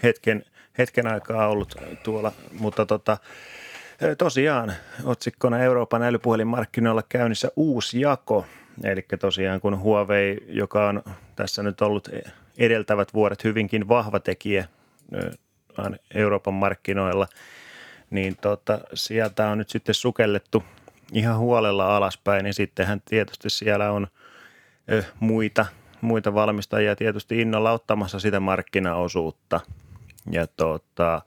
hetken, 0.03 0.45
hetken 0.79 1.07
aikaa 1.07 1.49
ollut 1.49 1.75
tuolla, 2.03 2.33
mutta 2.61 2.87
tota, 2.87 3.19
tosiaan 4.19 4.73
otsikkona 5.05 5.59
Euroopan 5.59 6.03
älypuhelinmarkkinoilla 6.03 7.03
käynnissä 7.09 7.49
uusi 7.57 8.01
jako, 8.01 8.47
eli 8.85 9.07
tosiaan 9.21 9.61
kun 9.61 9.79
Huawei, 9.79 10.39
joka 10.49 10.89
on 10.89 11.03
tässä 11.37 11.63
nyt 11.63 11.81
ollut 11.81 12.09
edeltävät 12.59 13.15
vuodet 13.15 13.45
hyvinkin 13.45 13.89
vahva 13.89 14.21
tekijä 14.21 14.69
Euroopan 16.15 16.55
markkinoilla– 16.55 17.27
niin 18.11 18.37
tota, 18.37 18.81
sieltä 18.95 19.49
on 19.49 19.59
nyt 19.59 19.71
sitten 19.71 19.95
sukellettu 19.95 20.65
ihan 21.13 21.39
huolella 21.39 21.97
alaspäin, 21.97 22.45
niin 22.45 22.55
sittenhän 22.55 23.03
tietysti 23.05 23.51
siellä 23.51 23.93
on 23.93 24.07
ö, 24.93 25.05
muita, 25.21 25.67
muita 26.01 26.35
valmistajia 26.35 26.97
tietysti 26.97 27.41
innolla 27.41 27.73
ottamassa 27.73 28.21
sitä 28.21 28.41
markkinaosuutta. 28.41 29.61
Ja 30.31 30.47
tota, 30.47 31.23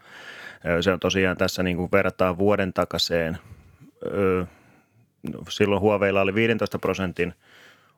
se 0.81 0.91
on 0.91 0.99
tosiaan 0.99 1.37
tässä 1.37 1.63
niin 1.63 1.77
kuin 1.77 1.91
verrataan 1.91 2.37
vuoden 2.37 2.73
takaseen. 2.73 3.37
Ö, 4.05 4.45
silloin 5.49 5.81
Huaweilla 5.81 6.21
oli 6.21 6.35
15 6.35 6.79
prosentin 6.79 7.33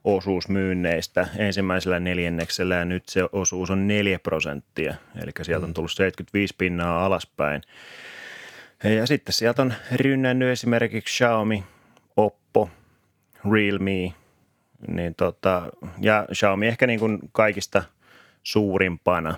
osuus 0.03 0.49
myynneistä 0.49 1.27
ensimmäisellä 1.37 1.99
neljänneksellä 1.99 2.75
ja 2.75 2.85
nyt 2.85 3.09
se 3.09 3.23
osuus 3.31 3.69
on 3.69 3.87
4 3.87 4.19
prosenttia, 4.19 4.95
eli 5.23 5.31
sieltä 5.41 5.65
on 5.65 5.73
tullut 5.73 5.91
75 5.91 6.55
pinnaa 6.57 7.05
alaspäin. 7.05 7.61
Ja 8.89 9.07
sitten 9.07 9.33
sieltä 9.33 9.61
on 9.61 9.73
rynnännyt 9.91 10.49
esimerkiksi 10.49 11.13
Xiaomi, 11.13 11.63
Oppo, 12.17 12.69
Realme, 13.51 14.13
niin 14.87 15.15
tota, 15.17 15.71
ja 15.99 16.25
Xiaomi 16.33 16.67
ehkä 16.67 16.87
niin 16.87 16.99
kuin 16.99 17.19
kaikista 17.31 17.83
suurimpana. 18.43 19.37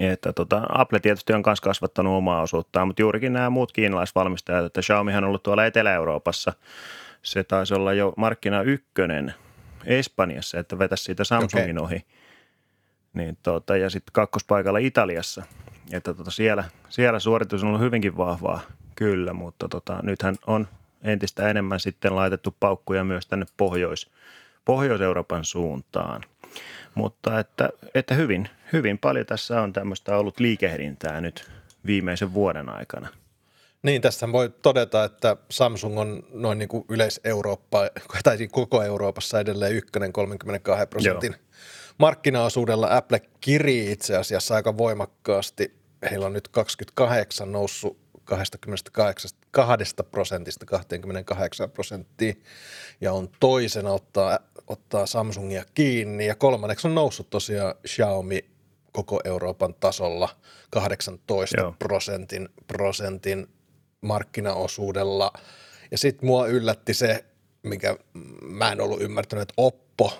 Että 0.00 0.32
tota, 0.32 0.62
Apple 0.68 1.00
tietysti 1.00 1.32
on 1.32 1.42
myös 1.46 1.60
kasvattanut 1.60 2.16
omaa 2.16 2.42
osuuttaan, 2.42 2.86
mutta 2.86 3.02
juurikin 3.02 3.32
nämä 3.32 3.50
muut 3.50 3.72
kiinalaisvalmistajat, 3.72 4.64
että 4.64 4.80
Xiaomihan 4.80 5.24
on 5.24 5.28
ollut 5.28 5.42
tuolla 5.42 5.66
Etelä-Euroopassa, 5.66 6.52
se 7.22 7.44
taisi 7.44 7.74
olla 7.74 7.92
jo 7.92 8.12
markkina 8.16 8.62
ykkönen 8.62 9.34
Espanjassa, 9.84 10.58
että 10.58 10.78
vetäisi 10.78 11.04
siitä 11.04 11.24
Samsungin 11.24 11.78
okay. 11.78 11.84
ohi. 11.84 12.06
Niin 13.14 13.38
tota, 13.42 13.76
ja 13.76 13.90
sitten 13.90 14.12
kakkospaikalla 14.12 14.78
Italiassa, 14.78 15.42
että 15.90 16.14
tota 16.14 16.30
siellä, 16.30 16.64
siellä 16.88 17.18
suoritus 17.18 17.62
on 17.62 17.68
ollut 17.68 17.80
hyvinkin 17.80 18.16
vahvaa, 18.16 18.60
kyllä, 18.96 19.32
mutta 19.32 19.68
tota, 19.68 19.98
nythän 20.02 20.36
on 20.46 20.68
entistä 21.02 21.50
enemmän 21.50 21.80
sitten 21.80 22.16
laitettu 22.16 22.56
paukkuja 22.60 23.04
myös 23.04 23.26
tänne 23.26 23.46
Pohjois, 23.56 24.10
Pohjois-Euroopan 24.64 25.44
suuntaan. 25.44 26.22
Mutta 26.94 27.38
että, 27.38 27.70
että 27.94 28.14
hyvin, 28.14 28.48
hyvin 28.72 28.98
paljon 28.98 29.26
tässä 29.26 29.60
on 29.60 29.72
tämmöistä 29.72 30.16
ollut 30.16 30.40
liikehdintää 30.40 31.20
nyt 31.20 31.50
viimeisen 31.86 32.34
vuoden 32.34 32.68
aikana. 32.68 33.08
Niin, 33.82 34.02
tässä 34.02 34.32
voi 34.32 34.50
todeta, 34.62 35.04
että 35.04 35.36
Samsung 35.48 35.98
on 35.98 36.22
noin 36.32 36.58
niin 36.58 36.68
kuin 36.68 36.84
yleis-Eurooppa, 36.88 37.78
tai 38.24 38.36
siis 38.36 38.50
koko 38.52 38.82
Euroopassa 38.82 39.40
edelleen 39.40 39.76
ykkönen 39.76 40.12
32 40.12 40.86
prosentin 40.86 41.32
Joo. 41.32 41.42
Markkinaosuudella. 41.98 42.96
Apple 42.96 43.20
kirii 43.40 43.92
itse 43.92 44.16
asiassa 44.16 44.54
aika 44.54 44.76
voimakkaasti. 44.76 45.74
Heillä 46.10 46.26
on 46.26 46.32
nyt 46.32 46.48
28 46.48 47.52
noussut 47.52 48.02
28 48.24 49.30
prosentista 50.10 50.66
28 50.66 51.70
prosenttiin 51.70 52.42
ja 53.00 53.12
on 53.12 53.28
toisena 53.40 53.90
ottaa, 53.90 54.38
ottaa 54.66 55.06
Samsungia 55.06 55.64
kiinni 55.74 56.26
ja 56.26 56.34
kolmanneksi 56.34 56.88
on 56.88 56.94
noussut 56.94 57.30
tosiaan 57.30 57.74
Xiaomi 57.86 58.44
koko 58.92 59.20
Euroopan 59.24 59.74
tasolla 59.74 60.28
18 60.70 61.60
Joo. 61.60 61.74
prosentin, 61.78 62.48
prosentin 62.66 63.48
markkinaosuudella. 64.00 65.32
Ja 65.90 65.98
sitten 65.98 66.26
mua 66.26 66.46
yllätti 66.46 66.94
se, 66.94 67.24
mikä 67.62 67.96
mä 68.42 68.72
en 68.72 68.80
ollut 68.80 69.02
ymmärtänyt, 69.02 69.42
että 69.42 69.54
Oppo 69.56 70.12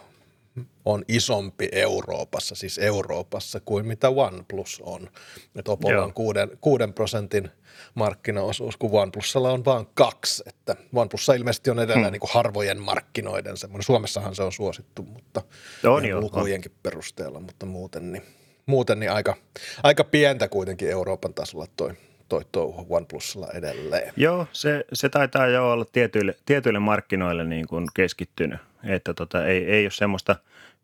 on 0.84 1.04
isompi 1.08 1.68
Euroopassa, 1.72 2.54
siis 2.54 2.78
Euroopassa, 2.78 3.60
kuin 3.60 3.86
mitä 3.86 4.08
OnePlus 4.08 4.82
on. 4.84 5.10
Että 5.56 5.72
Oppolla 5.72 6.04
on 6.04 6.14
kuuden, 6.14 6.50
kuuden 6.60 6.92
prosentin 6.92 7.50
markkinaosuus, 7.94 8.76
kun 8.76 8.90
OnePlusalla 9.00 9.50
on 9.50 9.64
vain 9.64 9.86
kaksi. 9.94 10.42
Että 10.46 10.76
OnePlus 10.94 11.28
ilmeisesti 11.36 11.70
on 11.70 11.78
edelleen 11.78 12.04
hmm. 12.04 12.12
niin 12.12 12.20
kuin 12.20 12.30
harvojen 12.34 12.80
markkinoiden 12.80 13.56
semmoinen. 13.56 13.84
Suomessahan 13.84 14.34
se 14.34 14.42
on 14.42 14.52
suosittu, 14.52 15.02
mutta 15.02 15.42
on 15.86 16.04
jo, 16.04 16.20
lukujenkin 16.20 16.72
on. 16.72 16.78
perusteella, 16.82 17.40
mutta 17.40 17.66
muuten 17.66 18.12
niin, 18.12 18.22
muuten 18.66 19.00
niin 19.00 19.12
aika, 19.12 19.36
aika 19.82 20.04
pientä 20.04 20.48
kuitenkin 20.48 20.90
Euroopan 20.90 21.34
tasolla 21.34 21.66
toi 21.76 21.94
toi 22.28 22.44
touhu 22.52 22.86
OnePlusilla 22.90 23.48
edelleen. 23.54 24.12
Joo, 24.16 24.46
se, 24.52 24.84
se 24.92 25.08
taitaa 25.08 25.46
jo 25.46 25.70
olla 25.70 25.84
tietyille, 25.92 26.34
tietyille 26.46 26.78
markkinoille 26.78 27.44
niin 27.44 27.68
kuin 27.68 27.86
keskittynyt, 27.94 28.60
että 28.84 29.14
tota, 29.14 29.46
ei, 29.46 29.64
ei 29.64 29.84
ole 29.84 29.90
semmoista 29.90 30.36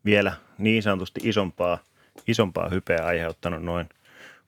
vielä 0.05 0.33
niin 0.57 0.83
sanotusti 0.83 1.19
isompaa, 1.23 1.77
isompaa 2.27 2.69
hypeä 2.69 3.05
aiheuttanut 3.05 3.63
noin 3.63 3.89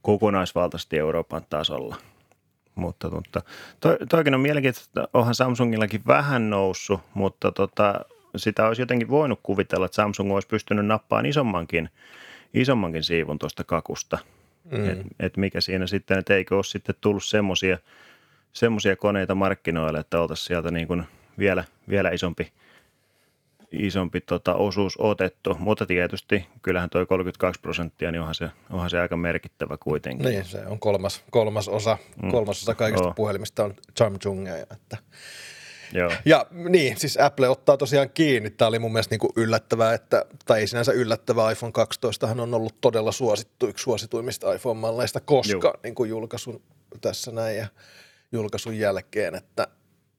kokonaisvaltaisesti 0.01 0.97
Euroopan 0.97 1.45
tasolla. 1.49 1.95
Mutta, 2.75 3.09
mutta 3.09 3.41
to, 3.79 3.97
toikin 4.09 4.33
on 4.33 4.41
mielenkiintoista, 4.41 5.07
onhan 5.13 5.35
Samsungillakin 5.35 6.01
vähän 6.07 6.49
noussut, 6.49 7.01
mutta 7.13 7.51
tota, 7.51 8.05
sitä 8.35 8.67
olisi 8.67 8.81
jotenkin 8.81 9.09
voinut 9.09 9.39
kuvitella, 9.43 9.85
että 9.85 9.95
Samsung 9.95 10.33
olisi 10.33 10.47
pystynyt 10.47 10.85
nappaamaan 10.85 11.25
isommankin, 11.25 11.89
isommankin 12.53 13.03
siivun 13.03 13.39
tuosta 13.39 13.63
kakusta– 13.63 14.17
Mm. 14.71 14.89
Et, 14.89 14.99
et 15.19 15.37
mikä 15.37 15.61
siinä 15.61 15.87
sitten, 15.87 16.19
että 16.19 16.35
eikö 16.35 16.55
ole 16.55 16.63
sitten 16.63 16.95
tullut 17.01 17.23
semmoisia 17.23 17.77
semmoisia 18.53 18.95
koneita 18.95 19.35
markkinoille, 19.35 19.99
että 19.99 20.21
oltaisiin 20.21 20.47
sieltä 20.47 20.71
niin 20.71 20.87
kuin 20.87 21.03
vielä, 21.39 21.63
vielä 21.89 22.09
isompi, 22.09 22.51
isompi 23.71 24.21
tota 24.21 24.55
osuus 24.55 24.97
otettu. 24.97 25.55
Mutta 25.59 25.85
tietysti 25.85 26.45
kyllähän 26.61 26.89
tuo 26.89 27.05
32 27.05 27.61
prosenttia, 27.61 28.11
niin 28.11 28.19
onhan 28.19 28.35
se, 28.35 28.49
onhan 28.69 28.89
se 28.89 28.99
aika 28.99 29.17
merkittävä 29.17 29.77
kuitenkin. 29.77 30.25
Niin, 30.25 30.45
se 30.45 30.65
on 30.65 30.79
kolmas, 30.79 31.23
kolmas 31.31 31.67
osa, 31.67 31.97
mm. 32.23 32.31
kolmas 32.31 32.61
osa 32.61 32.75
kaikista 32.75 33.07
oh. 33.07 33.15
puhelimista 33.15 33.63
on 33.63 33.73
Samsungia, 33.97 34.57
että 34.57 34.97
Joo. 35.93 36.11
Ja 36.25 36.45
niin, 36.51 36.97
siis 36.97 37.17
Apple 37.19 37.49
ottaa 37.49 37.77
tosiaan 37.77 38.09
kiinni. 38.09 38.49
Tämä 38.49 38.67
oli 38.69 38.79
mun 38.79 38.91
mielestä 38.91 39.13
niin 39.13 39.19
kuin 39.19 39.31
yllättävää, 39.35 39.93
että, 39.93 40.25
tai 40.45 40.59
ei 40.59 40.67
sinänsä 40.67 40.91
yllättävää, 40.91 41.51
iPhone 41.51 41.71
12 41.71 42.27
on 42.27 42.53
ollut 42.53 42.81
todella 42.81 43.11
suosittu, 43.11 43.67
yksi 43.67 43.83
suosituimmista 43.83 44.53
iPhone-malleista 44.53 45.19
koska 45.19 45.79
niin 45.83 45.95
kuin 45.95 46.09
julkaisun 46.09 46.61
tässä 47.01 47.31
näin 47.31 47.57
ja 47.57 47.67
julkaisun 48.31 48.77
jälkeen, 48.77 49.35
että 49.35 49.67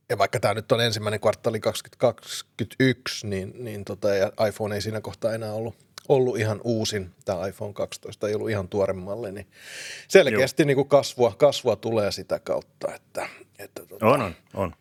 ja 0.08 0.18
vaikka 0.18 0.40
tämä 0.40 0.54
nyt 0.54 0.72
on 0.72 0.80
ensimmäinen 0.80 1.20
kvartaali 1.20 1.60
2021, 1.60 3.26
niin, 3.26 3.64
niin 3.64 3.84
tota, 3.84 4.14
ja 4.14 4.32
iPhone 4.48 4.74
ei 4.74 4.80
siinä 4.80 5.00
kohtaa 5.00 5.34
enää 5.34 5.52
ollut, 5.52 5.74
ollut 6.08 6.38
ihan 6.38 6.60
uusin, 6.64 7.10
tämä 7.24 7.46
iPhone 7.46 7.72
12 7.72 8.28
ei 8.28 8.34
ollut 8.34 8.50
ihan 8.50 8.68
tuore 8.68 8.92
malli, 8.92 9.32
niin 9.32 9.46
selkeästi 10.08 10.64
niin 10.64 10.74
kuin 10.74 10.88
kasvua, 10.88 11.34
kasvua 11.38 11.76
tulee 11.76 12.12
sitä 12.12 12.38
kautta, 12.38 12.94
että, 12.94 13.28
että 13.58 13.86
tota, 13.86 14.06
on, 14.06 14.20
on, 14.22 14.34
on. 14.54 14.74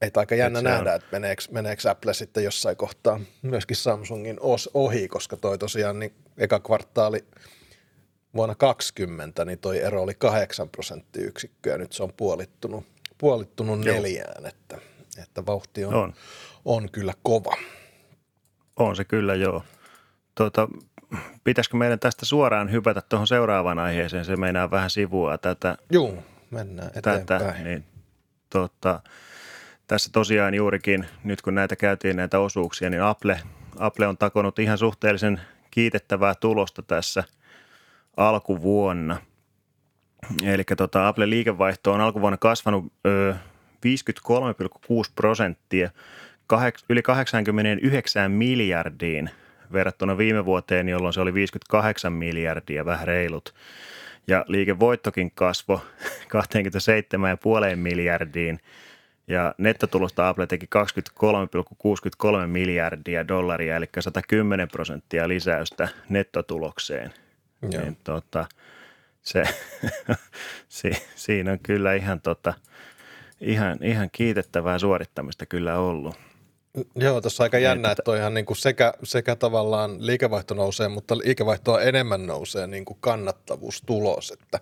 Että 0.00 0.20
aika 0.20 0.34
jännä 0.34 0.58
Et 0.58 0.64
nähdä, 0.64 0.90
on... 0.90 0.96
että 0.96 1.08
meneekö, 1.12 1.42
meneekö 1.50 1.90
Apple 1.90 2.14
sitten 2.14 2.44
jossain 2.44 2.76
kohtaa 2.76 3.20
myöskin 3.42 3.76
Samsungin 3.76 4.36
os, 4.40 4.70
ohi, 4.74 5.08
koska 5.08 5.36
toi 5.36 5.58
tosiaan 5.58 5.98
niin 5.98 6.14
eka 6.38 6.60
kvartaali 6.60 7.24
vuonna 8.36 8.54
2020, 8.54 9.44
niin 9.44 9.58
toi 9.58 9.78
ero 9.78 10.02
oli 10.02 10.14
8 10.14 10.68
prosenttiyksikköä, 10.68 11.78
nyt 11.78 11.92
se 11.92 12.02
on 12.02 12.12
puolittunut, 12.16 12.84
puolittunut 13.24 13.80
neljään, 13.80 14.46
että, 14.46 14.78
että 15.22 15.46
vauhti 15.46 15.84
on, 15.84 15.94
on. 15.94 16.14
on 16.64 16.90
kyllä 16.90 17.12
kova. 17.22 17.56
On 18.76 18.96
se 18.96 19.04
kyllä, 19.04 19.34
joo. 19.34 19.64
Tuota, 20.34 20.68
pitäisikö 21.44 21.76
meidän 21.76 21.98
tästä 21.98 22.26
suoraan 22.26 22.72
hypätä 22.72 23.02
tuohon 23.08 23.26
seuraavaan 23.26 23.78
aiheeseen? 23.78 24.24
Se 24.24 24.36
meinaa 24.36 24.70
vähän 24.70 24.90
sivua 24.90 25.38
tätä. 25.38 25.76
Joo, 25.90 26.14
mennään 26.50 26.90
eteenpäin. 26.94 27.26
Tätä, 27.26 27.54
niin, 27.64 27.84
tuota, 28.50 29.00
tässä 29.86 30.10
tosiaan 30.12 30.54
juurikin, 30.54 31.06
nyt 31.24 31.42
kun 31.42 31.54
näitä 31.54 31.76
käytiin 31.76 32.16
näitä 32.16 32.38
osuuksia, 32.38 32.90
niin 32.90 33.02
Apple, 33.02 33.40
Apple 33.78 34.06
on 34.06 34.18
takonut 34.18 34.58
ihan 34.58 34.78
suhteellisen 34.78 35.40
kiitettävää 35.70 36.34
tulosta 36.34 36.82
tässä 36.82 37.24
alkuvuonna. 38.16 39.16
Eli 40.44 40.64
tota, 40.76 41.08
Apple 41.08 41.30
liikevaihto 41.30 41.92
on 41.92 42.00
alkuvuonna 42.00 42.36
kasvanut 42.36 42.92
ö, 43.06 43.34
53,6 43.34 45.12
prosenttia 45.14 45.90
yli 46.88 47.02
89 47.02 48.30
miljardiin 48.30 49.30
verrattuna 49.72 50.18
viime 50.18 50.44
vuoteen, 50.44 50.88
jolloin 50.88 51.12
se 51.14 51.20
oli 51.20 51.34
58 51.34 52.12
miljardia, 52.12 52.84
vähän 52.84 53.06
reilut. 53.06 53.54
Ja 54.26 54.44
liikevoittokin 54.48 55.30
kasvoi 55.34 55.78
27,5 57.70 57.76
miljardiin 57.76 58.60
ja 59.28 59.54
nettotulosta 59.58 60.28
Apple 60.28 60.46
teki 60.46 60.66
23,63 62.42 62.46
miljardia 62.46 63.28
dollaria, 63.28 63.76
eli 63.76 63.86
110 64.00 64.68
prosenttia 64.68 65.28
lisäystä 65.28 65.88
nettotulokseen. 66.08 67.12
Joo. 67.62 67.82
Niin, 67.82 67.96
tota, 68.04 68.46
se, 69.24 69.42
si, 70.68 70.90
siinä 71.16 71.52
on 71.52 71.58
kyllä 71.62 71.94
ihan, 71.94 72.20
tota, 72.20 72.54
ihan, 73.40 73.78
ihan 73.82 74.08
kiitettävää 74.12 74.78
suorittamista 74.78 75.46
kyllä 75.46 75.78
ollut. 75.78 76.16
Joo, 76.96 77.20
tuossa 77.20 77.42
aika 77.42 77.58
jännä, 77.58 77.90
että 77.90 78.02
toihan 78.02 78.34
niin 78.34 78.46
kuin 78.46 78.56
sekä, 78.56 78.94
sekä 79.02 79.36
tavallaan 79.36 80.06
liikevaihto 80.06 80.54
nousee, 80.54 80.88
mutta 80.88 81.18
liikevaihtoa 81.18 81.80
enemmän 81.80 82.26
nousee 82.26 82.66
niin 82.66 82.84
kuin 82.84 82.98
kannattavuustulos, 83.00 84.30
että, 84.30 84.60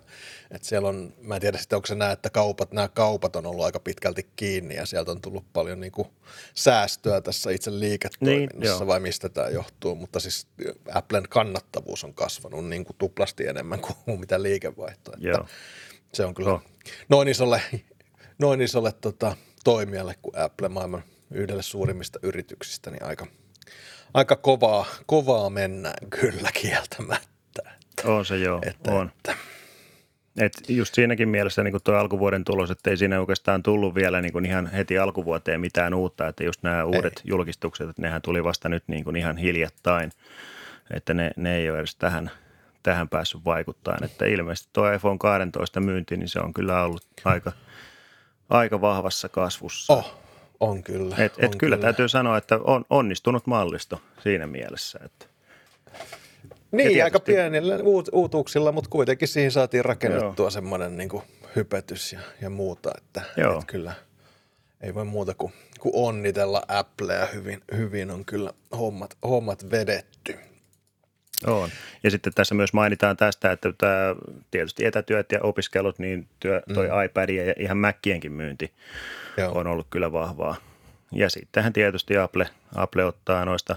että 0.51 0.67
siellä 0.67 0.89
on, 0.89 1.13
mä 1.21 1.35
en 1.35 1.41
tiedä 1.41 1.57
sitten, 1.57 1.75
onko 1.75 1.85
se 1.85 1.95
näin, 1.95 2.13
että 2.13 2.29
kaupat, 2.29 2.71
nämä 2.71 2.87
kaupat 2.87 3.35
on 3.35 3.45
ollut 3.45 3.65
aika 3.65 3.79
pitkälti 3.79 4.27
kiinni 4.35 4.75
ja 4.75 4.85
sieltä 4.85 5.11
on 5.11 5.21
tullut 5.21 5.45
paljon 5.53 5.79
niin 5.79 5.91
kuin 5.91 6.07
säästöä 6.53 7.21
tässä 7.21 7.51
itse 7.51 7.79
liiketoiminnassa 7.79 8.79
niin, 8.79 8.87
vai 8.87 8.99
mistä 8.99 9.29
tämä 9.29 9.49
johtuu, 9.49 9.95
mutta 9.95 10.19
siis 10.19 10.47
Applen 10.93 11.23
kannattavuus 11.29 12.03
on 12.03 12.13
kasvanut 12.13 12.65
niin 12.65 12.85
kuin 12.85 12.95
tuplasti 12.97 13.47
enemmän 13.47 13.79
kuin 13.81 14.19
mitä 14.19 14.41
liikevaihto, 14.41 15.11
että 15.13 15.27
joo. 15.27 15.45
se 16.13 16.25
on 16.25 16.33
kyllä 16.33 16.49
no. 16.49 16.61
noin 17.09 17.27
isolle, 17.27 17.61
noin 18.39 18.61
isolle 18.61 18.91
tota, 18.91 19.35
toimijalle 19.63 20.15
kuin 20.21 20.37
Apple 20.37 20.69
maailman 20.69 21.03
yhdelle 21.33 21.61
suurimmista 21.61 22.19
yrityksistä, 22.23 22.91
niin 22.91 23.03
aika, 23.03 23.27
aika 24.13 24.35
kovaa, 24.35 24.85
kovaa 25.05 25.49
mennään 25.49 26.09
kyllä 26.09 26.49
kieltämättä. 26.61 27.71
On 28.05 28.25
se 28.25 28.37
joo, 28.37 28.61
että, 28.65 28.91
on. 28.91 29.11
Että. 29.17 29.35
Et 30.37 30.51
just 30.69 30.95
siinäkin 30.95 31.29
mielessä 31.29 31.63
niin 31.63 31.83
tuo 31.83 31.95
alkuvuoden 31.95 32.43
tulos, 32.43 32.71
että 32.71 32.89
ei 32.89 32.97
siinä 32.97 33.19
oikeastaan 33.19 33.63
tullut 33.63 33.95
vielä 33.95 34.21
niin 34.21 34.33
kuin 34.33 34.45
ihan 34.45 34.67
heti 34.67 34.97
alkuvuoteen 34.97 35.59
mitään 35.59 35.93
uutta, 35.93 36.27
että 36.27 36.43
just 36.43 36.63
nämä 36.63 36.83
uudet 36.83 37.17
ei. 37.17 37.23
julkistukset, 37.25 37.89
että 37.89 38.01
nehän 38.01 38.21
tuli 38.21 38.43
vasta 38.43 38.69
nyt 38.69 38.83
niin 38.87 39.03
kuin 39.03 39.15
ihan 39.15 39.37
hiljattain, 39.37 40.11
että 40.93 41.13
ne, 41.13 41.31
ne 41.35 41.55
ei 41.55 41.69
ole 41.69 41.79
edes 41.79 41.95
tähän, 41.95 42.31
tähän 42.83 43.09
päässyt 43.09 43.45
vaikuttamaan. 43.45 44.03
Että 44.03 44.25
ilmeisesti 44.25 44.69
tuo 44.73 44.91
iPhone 44.91 45.17
12 45.17 45.79
myynti, 45.79 46.17
niin 46.17 46.29
se 46.29 46.39
on 46.39 46.53
kyllä 46.53 46.83
ollut 46.83 47.05
aika, 47.25 47.51
aika 48.49 48.81
vahvassa 48.81 49.29
kasvussa. 49.29 49.93
Oh, 49.93 50.22
on 50.69 50.83
kyllä. 50.83 51.15
Et, 51.15 51.21
et 51.25 51.31
on 51.31 51.37
kyllä, 51.37 51.57
kyllä 51.57 51.77
täytyy 51.77 52.07
sanoa, 52.07 52.37
että 52.37 52.59
on 52.63 52.85
onnistunut 52.89 53.47
mallisto 53.47 54.01
siinä 54.23 54.47
mielessä, 54.47 54.99
että– 55.05 55.25
niin, 56.73 56.87
tietysti... 56.87 57.01
aika 57.01 57.19
pienillä 57.19 57.75
uut, 57.83 58.09
uutuuksilla, 58.11 58.71
mutta 58.71 58.89
kuitenkin 58.89 59.27
siihen 59.27 59.51
saatiin 59.51 59.85
rakennettua 59.85 60.43
Joo. 60.43 60.49
semmoinen 60.49 60.97
niin 60.97 61.09
hypetys 61.55 62.13
ja, 62.13 62.19
ja 62.41 62.49
muuta, 62.49 62.91
että, 62.97 63.21
että 63.37 63.65
kyllä 63.67 63.93
ei 64.81 64.93
voi 64.93 65.05
muuta 65.05 65.33
kuin, 65.33 65.53
kuin 65.79 65.95
onnitella 65.95 66.63
Applea. 66.67 67.25
Hyvin, 67.25 67.61
hyvin 67.77 68.11
on 68.11 68.25
kyllä 68.25 68.53
hommat, 68.77 69.17
hommat 69.23 69.71
vedetty. 69.71 70.39
On. 71.47 71.69
Ja 72.03 72.11
sitten 72.11 72.33
tässä 72.33 72.55
myös 72.55 72.73
mainitaan 72.73 73.17
tästä, 73.17 73.51
että 73.51 73.73
tämä, 73.77 74.15
tietysti 74.51 74.85
etätyöt 74.85 75.31
ja 75.31 75.39
opiskelut, 75.41 75.99
niin 75.99 76.27
työ, 76.39 76.61
toi 76.73 76.87
mm. 76.87 77.03
iPad 77.05 77.29
ja 77.29 77.53
ihan 77.57 77.77
Mackienkin 77.77 78.31
myynti 78.31 78.71
Joo. 79.37 79.51
on 79.59 79.67
ollut 79.67 79.87
kyllä 79.89 80.11
vahvaa. 80.11 80.55
Ja 81.11 81.29
sittenhän 81.29 81.73
tietysti 81.73 82.17
Apple, 82.17 82.49
Apple 82.75 83.05
ottaa 83.05 83.45
noista 83.45 83.75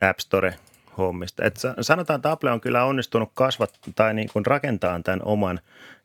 App 0.00 0.18
Store 0.18 0.54
hommista. 0.98 1.44
Et 1.44 1.56
sanotaan, 1.80 2.18
että 2.18 2.30
Apple 2.30 2.50
on 2.50 2.60
kyllä 2.60 2.84
onnistunut 2.84 3.30
kasvat 3.34 3.78
tai 3.94 4.14
niin 4.14 4.28
kuin 4.32 4.46
rakentaa 4.46 5.00
tämän 5.04 5.20
oman 5.24 5.60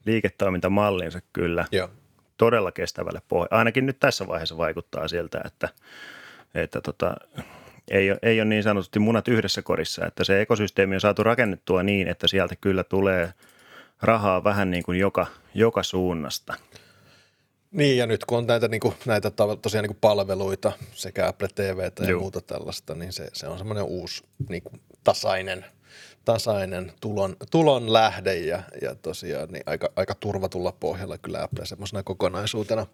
liiketoimintamallinsa 0.05 1.19
kyllä 1.33 1.65
Joo. 1.71 1.89
todella 2.37 2.71
kestävälle 2.71 3.21
pohjalle. 3.27 3.57
Ainakin 3.57 3.85
nyt 3.85 3.99
tässä 3.99 4.27
vaiheessa 4.27 4.57
vaikuttaa 4.57 5.07
siltä, 5.07 5.41
että, 5.45 5.69
että 6.55 6.81
tota, 6.81 7.15
ei, 7.89 8.11
ole, 8.11 8.19
ei 8.21 8.41
ole 8.41 8.49
niin 8.49 8.63
sanotusti 8.63 8.99
munat 8.99 9.27
yhdessä 9.27 9.61
korissa, 9.61 10.05
että 10.05 10.23
se 10.23 10.41
ekosysteemi 10.41 10.95
on 10.95 11.01
saatu 11.01 11.23
rakennettua 11.23 11.83
niin, 11.83 12.07
että 12.07 12.27
sieltä 12.27 12.55
kyllä 12.55 12.83
tulee 12.83 13.33
rahaa 14.01 14.43
vähän 14.43 14.71
niin 14.71 14.83
kuin 14.83 14.99
joka, 14.99 15.27
joka 15.53 15.83
suunnasta. 15.83 16.53
Niin, 17.71 17.97
ja 17.97 18.07
nyt 18.07 18.25
kun 18.25 18.37
on 18.37 18.47
näitä, 18.47 18.67
niin 18.67 18.79
kuin, 18.79 18.95
näitä 19.05 19.31
tosiaan 19.61 19.83
niin 19.83 19.89
kuin 19.89 20.01
palveluita 20.01 20.71
sekä 20.93 21.27
Apple 21.27 21.47
TV 21.55 21.91
ja 21.99 22.09
Joo. 22.09 22.19
muuta 22.19 22.41
tällaista, 22.41 22.95
niin 22.95 23.13
se, 23.13 23.29
se 23.33 23.47
on 23.47 23.57
semmoinen 23.57 23.83
uusi 23.83 24.23
niin 24.49 24.63
kuin 24.63 24.81
tasainen, 25.03 25.65
tasainen 26.33 26.91
tulon, 27.01 27.35
tulon 27.51 27.93
lähde 27.93 28.35
ja, 28.35 28.63
ja 28.81 28.95
tosiaan 28.95 29.49
niin 29.49 29.63
aika, 29.65 29.89
aika 29.95 30.15
turvatulla 30.15 30.71
pohjalla 30.71 31.17
kyllä 31.17 31.43
Apple 31.43 31.65
semmoisena 31.65 32.03
kokonaisuutena, 32.03 32.87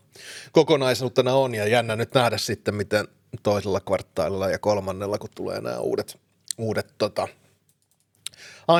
kokonaisuutena 0.51 1.33
on 1.33 1.55
ja 1.55 1.67
jännä 1.67 1.95
nyt 1.95 2.13
nähdä 2.13 2.37
sitten, 2.37 2.75
miten 2.75 3.07
toisella 3.43 3.79
kvartaalilla 3.79 4.49
ja 4.49 4.59
kolmannella, 4.59 5.17
kun 5.17 5.29
tulee 5.35 5.61
nämä 5.61 5.77
uudet, 5.77 6.19
uudet 6.57 6.93
tota,– 6.97 7.27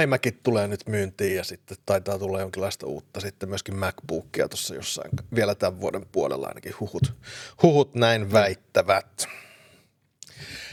iMacit 0.04 0.44
tulee 0.44 0.68
nyt 0.68 0.88
myyntiin 0.88 1.36
ja 1.36 1.44
sitten 1.44 1.78
taitaa 1.86 2.20
tulla 2.20 2.40
jonkinlaista 2.40 2.88
uutta 2.88 3.20
sitten 3.20 3.50
myöskin 3.50 3.76
MacBookia 3.76 4.50
tuossa 4.50 4.76
jossain 4.76 5.12
vielä 5.36 5.56
tämän 5.56 5.82
vuoden 5.82 6.06
puolella 6.12 6.48
ainakin 6.48 6.74
huhut, 6.80 7.14
huhut 7.64 7.96
näin 7.96 8.32
väittävät. 8.32 9.28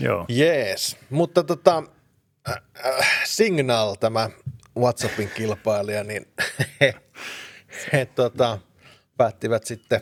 Joo. 0.01 0.25
Jees, 0.29 0.97
mutta 1.11 1.45
tota, 1.45 1.83
äh, 2.49 2.57
äh, 2.87 3.21
Signal, 3.25 3.95
tämä 3.95 4.31
WhatsAppin 4.79 5.31
kilpailija, 5.35 6.05
niin 6.05 6.27
he, 6.81 6.95
he 7.93 8.07
tota, 8.07 8.59
päättivät 9.17 9.65
sitten 9.65 10.01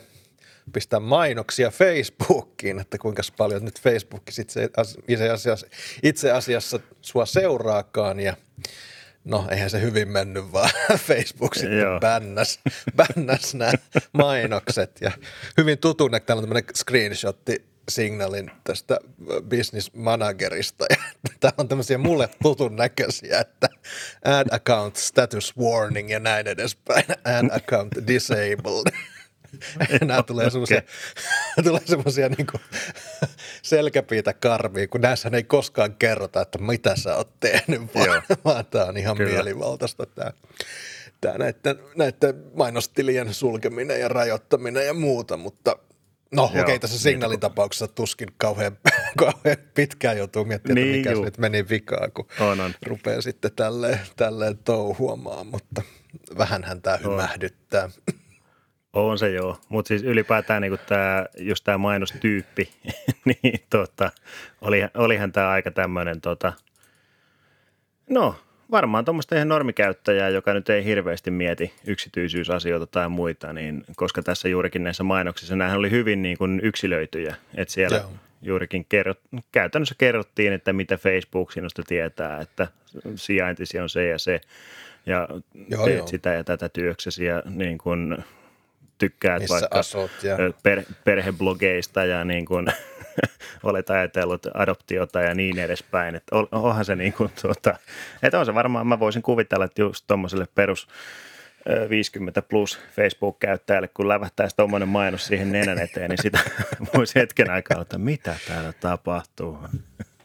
pistää 0.73 0.99
mainoksia 0.99 1.69
Facebookiin, 1.71 2.79
että 2.79 2.97
kuinka 2.97 3.21
paljon 3.37 3.65
nyt 3.65 3.81
Facebook 3.81 4.23
itse 4.39 4.69
asiassa, 5.33 5.67
itse 6.03 6.31
asiassa 6.31 6.79
sua 7.01 7.25
seuraakaan 7.25 8.19
ja 8.19 8.35
No, 9.23 9.47
eihän 9.51 9.69
se 9.69 9.81
hyvin 9.81 10.07
mennyt, 10.07 10.51
vaan 10.51 10.69
Facebook 11.07 11.55
sitten 11.55 11.99
bännäs, 12.01 12.59
bännäs 12.95 13.53
nämä 13.55 13.71
mainokset. 14.13 14.97
Ja 15.01 15.11
hyvin 15.57 15.77
tutun, 15.77 16.15
että 16.15 16.27
täällä 16.27 16.39
on 16.39 16.43
tämmöinen 16.43 16.75
screenshotti 16.75 17.70
signalin 17.89 18.51
tästä 18.63 18.99
business 19.49 19.93
managerista. 19.93 20.85
Ja 21.29 21.35
täällä 21.39 21.55
on 21.57 21.67
tämmöisiä 21.67 21.97
mulle 21.97 22.29
tutun 22.43 22.75
näköisiä, 22.75 23.39
että 23.39 23.69
ad 24.25 24.47
account 24.51 24.95
status 24.95 25.57
warning 25.57 26.11
ja 26.11 26.19
näin 26.19 26.47
edespäin. 26.47 27.05
Ad 27.09 27.49
account 27.51 28.07
disabled. 28.07 28.93
Nämä 30.07 30.23
tulee 30.23 30.49
semmoisia, 30.49 30.77
okay. 30.77 31.63
tulee 31.71 31.81
semmoisia 31.85 32.29
niin 32.29 32.47
selkäpiitä 33.61 34.33
karviin, 34.33 34.89
kun 34.89 35.01
näissä 35.01 35.31
ei 35.33 35.43
koskaan 35.43 35.95
kerrota, 35.95 36.41
että 36.41 36.57
mitä 36.57 36.95
sä 36.95 37.15
oot 37.15 37.39
tehnyt, 37.39 37.81
vaan, 37.95 38.23
vaan 38.45 38.65
tämä 38.65 38.85
on 38.85 38.97
ihan 38.97 39.17
Kyllä. 39.17 39.31
mielivaltaista 39.31 40.05
tämä, 40.05 40.31
tämä 41.21 41.37
näiden, 41.37 41.79
näiden 41.95 42.43
mainostilien 42.53 43.33
sulkeminen 43.33 43.99
ja 43.99 44.07
rajoittaminen 44.07 44.85
ja 44.85 44.93
muuta, 44.93 45.37
mutta 45.37 45.75
No 46.31 46.43
okei, 46.43 46.61
okay, 46.61 46.79
tässä 46.79 46.99
signaalin 46.99 47.39
tapauksessa 47.39 47.87
tuskin 47.87 48.29
kauhean, 48.37 48.77
kauhean 49.17 49.57
pitkään 49.73 50.17
joutuu 50.17 50.45
miettimään, 50.45 50.75
niin, 50.75 50.95
että 50.95 51.09
mikä 51.09 51.21
nyt 51.25 51.37
meni 51.37 51.69
vikaan, 51.69 52.11
kun 52.11 52.27
on, 52.39 52.59
on. 52.59 52.73
rupeaa 52.85 53.21
sitten 53.21 53.51
tälleen, 53.55 53.99
tälleen 54.15 54.57
touhuamaan, 54.57 55.47
mutta 55.47 55.81
vähänhän 56.37 56.81
tämä 56.81 56.97
hymähdyttää. 56.97 57.89
On 58.93 59.19
se 59.19 59.31
joo, 59.31 59.57
mutta 59.69 59.87
siis 59.87 60.03
ylipäätään 60.03 60.61
niin 60.61 60.79
tämä, 60.87 61.25
just 61.37 61.63
tämä 61.63 61.77
mainostyyppi, 61.77 62.69
niin 63.25 63.59
tota, 63.69 64.11
oli, 64.61 64.81
olihan 64.93 65.31
tämä 65.31 65.49
aika 65.49 65.71
tämmöinen, 65.71 66.21
tota, 66.21 66.53
no 68.09 68.35
varmaan 68.71 69.05
tuommoista 69.05 69.35
ihan 69.35 69.47
normikäyttäjää, 69.47 70.29
joka 70.29 70.53
nyt 70.53 70.69
ei 70.69 70.85
hirveästi 70.85 71.31
mieti 71.31 71.73
yksityisyysasioita 71.87 72.87
tai 72.87 73.09
muita, 73.09 73.53
niin 73.53 73.83
koska 73.95 74.21
tässä 74.23 74.49
juurikin 74.49 74.83
näissä 74.83 75.03
mainoksissa 75.03 75.55
nämähän 75.55 75.79
oli 75.79 75.91
hyvin 75.91 76.21
niin 76.21 76.37
kuin 76.37 76.59
yksilöityjä, 76.63 77.35
että 77.55 77.73
siellä 77.73 77.97
joo. 77.97 78.09
juurikin 78.41 78.85
kerrot, 78.89 79.19
käytännössä 79.51 79.95
kerrottiin, 79.97 80.53
että 80.53 80.73
mitä 80.73 80.97
Facebook 80.97 81.51
sinusta 81.51 81.83
tietää, 81.87 82.41
että 82.41 82.67
sijaintisi 83.15 83.79
on 83.79 83.89
se 83.89 84.07
ja 84.07 84.19
se, 84.19 84.41
ja 85.05 85.27
joo, 85.69 85.85
teet 85.85 85.97
joo. 85.97 86.07
sitä 86.07 86.33
ja 86.33 86.43
tätä 86.43 86.69
työksesi 86.69 87.25
ja 87.25 87.43
niin 87.45 87.77
kuin 87.77 88.17
tykkäät 88.97 89.41
Missä 89.41 89.53
vaikka 89.71 90.27
ja... 90.27 90.37
per, 90.63 90.83
perheblogeista 91.03 92.05
ja 92.05 92.25
niin 92.25 92.45
kuin, 92.45 92.67
olet 93.63 93.89
ajatellut 93.89 94.47
adoptiota 94.53 95.21
ja 95.21 95.35
niin 95.35 95.59
edespäin. 95.59 96.15
Että 96.15 96.35
onhan 96.51 96.85
se 96.85 96.95
niin 96.95 97.13
kuin, 97.13 97.31
tuota, 97.41 97.75
että 98.23 98.39
on 98.39 98.45
se 98.45 98.53
varmaan, 98.53 98.87
mä 98.87 98.99
voisin 98.99 99.21
kuvitella, 99.21 99.65
että 99.65 99.81
just 99.81 100.05
tuommoiselle 100.07 100.47
perus 100.55 100.87
50 101.89 102.41
plus 102.41 102.79
Facebook-käyttäjälle, 102.95 103.87
kun 103.87 104.07
lävähtäisi 104.07 104.55
tuommoinen 104.55 104.89
mainos 104.89 105.25
siihen 105.25 105.51
nenän 105.51 105.79
eteen, 105.79 106.09
niin 106.09 106.21
sitä 106.21 106.39
voisi 106.95 107.19
hetken 107.19 107.49
aikaa 107.49 107.81
että 107.81 107.97
mitä 107.97 108.35
täällä 108.47 108.73
tapahtuu. 108.73 109.57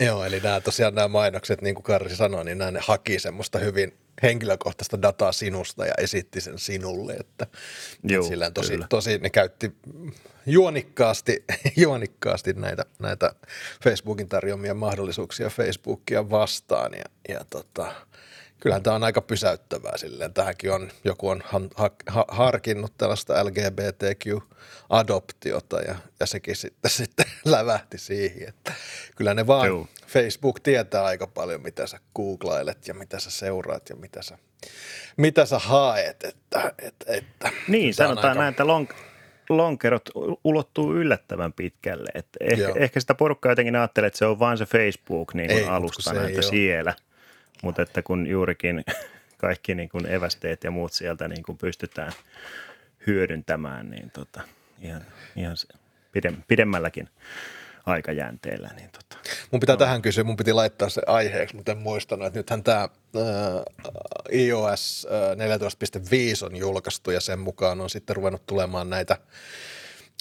Joo, 0.01 0.25
eli 0.25 0.41
nämä 0.41 0.61
tosiaan 0.61 0.95
nämä 0.95 1.09
mainokset, 1.09 1.63
niin 1.63 1.75
kuin 1.75 1.85
Karri 1.85 2.15
sanoi, 2.15 2.45
niin 2.45 2.59
nämä 2.59 2.71
ne 2.71 2.81
haki 2.83 3.19
semmoista 3.19 3.59
hyvin 3.59 3.95
henkilökohtaista 4.23 5.03
dataa 5.03 5.33
sinusta 5.33 5.87
ja 5.87 5.95
esitti 5.99 6.41
sen 6.41 6.59
sinulle, 6.59 7.13
että, 7.13 7.47
Joo, 8.03 8.23
sillä 8.23 8.51
tosi, 8.51 8.79
tosi 8.89 9.19
ne 9.19 9.31
käytti 9.31 9.73
juonikkaasti, 10.47 11.45
juonikkaasti 11.77 12.53
näitä, 12.53 12.85
näitä 12.99 13.35
Facebookin 13.85 14.29
tarjoamia 14.29 14.75
mahdollisuuksia 14.75 15.51
Facebookia 15.51 16.31
vastaan 16.31 16.93
ja, 16.93 17.05
ja 17.29 17.45
tota, 17.51 17.95
kyllähän 18.61 18.83
tämä 18.83 18.97
on 18.97 19.05
aika 19.05 19.21
pysäyttävää 19.21 19.97
silleen. 19.97 20.35
Tähänkin 20.35 20.73
on, 20.73 20.91
joku 21.05 21.29
on 21.29 21.43
ha, 21.45 21.61
ha, 22.07 22.25
harkinnut 22.29 22.93
tällaista 22.99 23.45
LGBTQ-adoptiota 23.45 25.81
ja, 25.81 25.95
ja 26.21 26.27
sekin 26.27 26.57
sitten, 26.57 26.91
sitten 27.01 27.27
lävähti 27.45 27.99
siihen, 27.99 28.49
että 28.49 28.73
kyllä 29.17 29.35
ne 29.35 29.47
vaan, 29.47 29.67
Joo. 29.67 29.87
Facebook 30.07 30.61
tietää 30.61 31.05
aika 31.05 31.27
paljon, 31.27 31.63
mitä 31.63 31.87
sä 31.87 32.01
googlailet 32.15 32.89
ja 32.89 32.95
mitä 32.95 33.21
sä 33.21 33.31
seuraat 33.31 33.89
ja 33.89 33.97
mitä 33.97 34.23
sä, 34.23 34.39
mitä 35.17 35.47
sä 35.47 35.59
haet. 35.59 36.25
Että, 36.25 36.73
että, 36.79 37.13
että 37.13 37.51
niin, 37.69 37.95
sanotaan 37.95 38.29
aika... 38.29 38.41
näin, 38.41 38.51
että 38.51 38.67
long, 38.67 38.89
lonkerot 39.49 40.11
ulottuu 40.45 40.95
yllättävän 40.95 41.53
pitkälle. 41.53 42.11
Että 42.15 42.39
ehkä, 42.41 42.73
ehkä 42.77 43.01
sitä 43.01 43.15
porukkaa 43.15 43.53
jotenkin 43.53 43.77
ajattelee, 43.77 44.07
että 44.07 44.19
se 44.19 44.27
on 44.27 44.39
vain 44.39 44.59
se 44.59 44.67
Facebook 44.67 45.35
niin 45.35 45.51
kuin 45.51 45.59
Ei, 45.59 45.69
alustana, 45.69 46.29
että 46.29 46.43
siellä– 46.43 46.95
mutta 47.63 47.83
että 47.83 48.03
kun 48.03 48.27
juurikin 48.27 48.85
kaikki 49.39 49.75
niin 49.75 49.89
kuin 49.89 50.07
evästeet 50.07 50.65
ja 50.65 50.71
muut 50.71 50.93
sieltä 50.93 51.29
niin 51.29 51.43
kuin 51.43 51.59
pystytään 51.59 52.13
hyödyntämään, 53.07 53.91
niin 53.91 54.11
tota, 54.11 54.41
ihan, 54.83 55.03
ihan 55.37 55.57
pidemmälläkin 56.49 57.09
aikajänteellä. 57.87 58.71
Niin 58.77 58.91
tota. 58.91 59.17
Mun 59.51 59.61
pitää 59.61 59.75
no. 59.75 59.79
tähän 59.79 60.03
kysyä, 60.03 60.25
mun 60.25 60.37
piti 60.37 60.53
laittaa 60.53 60.89
se 60.89 61.03
aiheeksi, 61.07 61.57
mutta 61.57 61.73
en 61.73 61.79
muistanut, 61.79 62.27
että 62.27 62.39
nythän 62.39 62.63
tämä 62.63 62.89
iOS 64.33 65.07
14.5 66.41 66.47
on 66.47 66.57
julkaistu 66.57 67.11
ja 67.11 67.21
sen 67.21 67.39
mukaan 67.39 67.81
on 67.81 67.91
sitten 67.91 68.17
ruvennut 68.17 68.47
tulemaan 68.47 68.91
näitä 68.91 69.19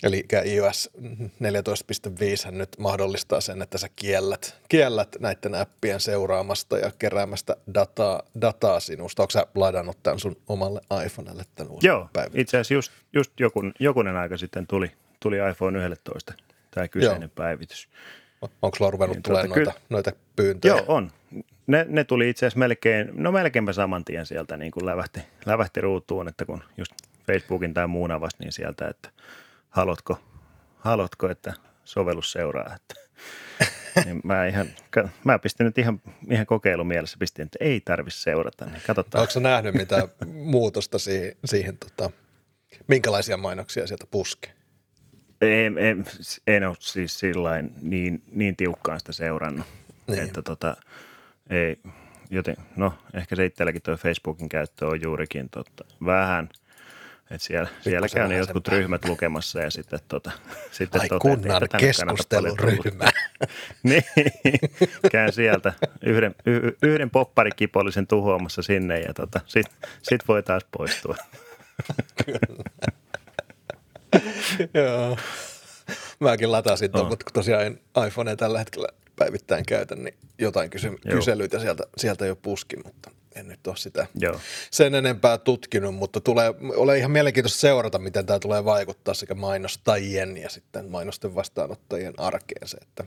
Eli 0.03 0.25
iOS 0.45 0.89
14.5 2.47 2.51
nyt 2.51 2.69
mahdollistaa 2.79 3.41
sen, 3.41 3.61
että 3.61 3.77
sä 3.77 3.87
kiellät, 3.95 4.61
kiellät 4.69 5.15
näiden 5.19 5.55
appien 5.55 5.99
seuraamasta 5.99 6.77
ja 6.77 6.91
keräämästä 6.99 7.55
dataa, 7.73 8.23
dataa 8.41 8.79
sinusta. 8.79 9.23
Onko 9.23 9.31
sä 9.31 9.47
ladannut 9.55 9.97
tämän 10.03 10.19
sun 10.19 10.37
omalle 10.47 10.81
iPhonelle 11.05 11.43
tämän 11.55 11.73
Joo, 11.81 12.09
päivän? 12.13 12.39
itse 12.39 12.57
asiassa 12.57 12.73
just, 12.73 12.91
just 13.13 13.39
jokun, 13.39 13.73
jokunen 13.79 14.15
aika 14.15 14.37
sitten 14.37 14.67
tuli, 14.67 14.91
tuli 15.19 15.37
iPhone 15.51 15.85
11 15.85 16.33
tämä 16.71 16.87
kyseinen 16.87 17.21
Joo. 17.21 17.31
päivitys. 17.35 17.89
Onko 18.61 18.75
sulla 18.77 18.91
ruvennut 18.91 19.17
niin, 19.17 19.23
tulemaan 19.23 19.47
tuota, 19.47 19.63
noita, 19.65 19.81
noita 19.89 20.11
pyyntöjä? 20.35 20.75
Joo, 20.75 20.85
on. 20.87 21.11
Ne, 21.67 21.85
ne 21.89 22.03
tuli 22.03 22.29
itse 22.29 22.45
asiassa 22.45 22.59
melkein, 22.59 23.09
no 23.13 23.31
melkeinpä 23.31 23.73
saman 23.73 24.05
tien 24.05 24.25
sieltä 24.25 24.57
niin 24.57 24.71
kuin 24.71 24.85
lävähti, 24.85 25.19
lävähti 25.45 25.81
ruutuun, 25.81 26.27
että 26.27 26.45
kun 26.45 26.63
just 26.77 26.91
Facebookin 27.27 27.73
tai 27.73 27.87
muun 27.87 28.11
avasi, 28.11 28.37
niin 28.39 28.51
sieltä, 28.51 28.87
että 28.87 29.09
haluatko, 29.75 30.17
haluatko 30.77 31.29
että 31.29 31.53
sovellus 31.83 32.31
seuraa. 32.31 32.75
Että, 32.75 32.95
niin 34.05 34.21
mä, 34.23 34.45
ihan, 34.45 34.67
mä 35.23 35.39
pistin 35.39 35.65
nyt 35.65 35.77
ihan, 35.77 36.01
ihan 36.31 36.45
kokeilun 36.45 36.87
mielessä, 36.87 37.17
pistin, 37.19 37.45
että 37.45 37.57
ei 37.61 37.81
tarvitse 37.81 38.19
seurata. 38.19 38.65
Niin 38.65 38.81
katsotaan. 38.87 39.21
Onko 39.21 39.39
nähnyt 39.39 39.73
mitään 39.73 40.07
muutosta 40.33 40.99
siihen, 40.99 41.35
siihen 41.45 41.77
tota, 41.77 42.11
minkälaisia 42.87 43.37
mainoksia 43.37 43.87
sieltä 43.87 44.05
puskee? 44.11 44.53
En, 45.41 45.77
en, 45.77 46.05
en 46.47 46.67
ole 46.67 46.75
siis 46.79 47.19
sillain 47.19 47.73
niin, 47.81 48.23
niin 48.31 48.55
tiukkaan 48.55 48.99
sitä 48.99 49.11
seurannut, 49.11 49.67
niin. 50.07 50.19
että 50.19 50.41
tota, 50.41 50.77
ei, 51.49 51.79
joten, 52.29 52.55
no 52.75 52.93
ehkä 53.13 53.35
se 53.35 53.45
itselläkin 53.45 53.81
tuo 53.81 53.97
Facebookin 53.97 54.49
käyttö 54.49 54.87
on 54.87 55.01
juurikin 55.01 55.49
tota, 55.49 55.85
vähän– 56.05 56.49
et 57.31 57.41
siellä, 57.41 57.69
siellä 57.81 58.07
käy 58.07 58.27
ne 58.27 58.37
jotkut 58.37 58.67
ryhmät 58.67 59.05
lukemassa 59.05 59.59
ja 59.59 59.71
sitten, 59.71 59.99
tota, 60.07 60.31
sitten 60.71 61.01
Ai 61.01 61.07
toteat, 61.07 61.21
kunnan 61.21 61.61
keskusteluryhmä. 61.79 63.11
niin, 63.83 64.03
käyn 65.11 65.33
sieltä 65.33 65.73
yhden, 66.01 66.35
y, 66.45 66.71
yhden 66.81 67.09
popparikipollisen 67.09 68.07
tuhoamassa 68.07 68.61
sinne 68.61 68.99
ja 68.99 69.13
tota, 69.13 69.39
sitten 69.47 69.89
sit 70.01 70.27
voi 70.27 70.43
taas 70.43 70.65
poistua. 70.77 71.15
Joo. 74.73 75.17
Mäkin 76.19 76.51
latasin 76.51 76.91
tuon, 76.91 77.07
mutta 77.07 77.25
tosiaan 77.33 77.79
iPhonea 78.07 78.35
tällä 78.35 78.59
hetkellä 78.59 78.87
päivittäin 79.15 79.65
käytän, 79.65 80.03
niin 80.03 80.17
jotain 80.39 80.69
kysy- 80.69 80.99
kyselyitä 81.09 81.59
sieltä, 81.59 81.83
sieltä 81.97 82.25
jo 82.25 82.35
puskin, 82.35 82.79
mutta 82.85 83.11
en 83.35 83.47
nyt 83.47 83.67
ole 83.67 83.77
sitä 83.77 84.07
Joo. 84.19 84.39
sen 84.71 84.95
enempää 84.95 85.37
tutkinut, 85.37 85.95
mutta 85.95 86.21
tulee 86.21 86.53
ole 86.75 86.97
ihan 86.97 87.11
mielenkiintoista 87.11 87.59
seurata, 87.59 87.99
miten 87.99 88.25
tämä 88.25 88.39
tulee 88.39 88.65
vaikuttaa 88.65 89.13
sekä 89.13 89.35
mainostajien 89.35 90.37
ja 90.37 90.49
sitten 90.49 90.91
mainosten 90.91 91.35
vastaanottajien 91.35 92.13
arkeen 92.17 92.67
se, 92.67 92.77
että 92.77 93.03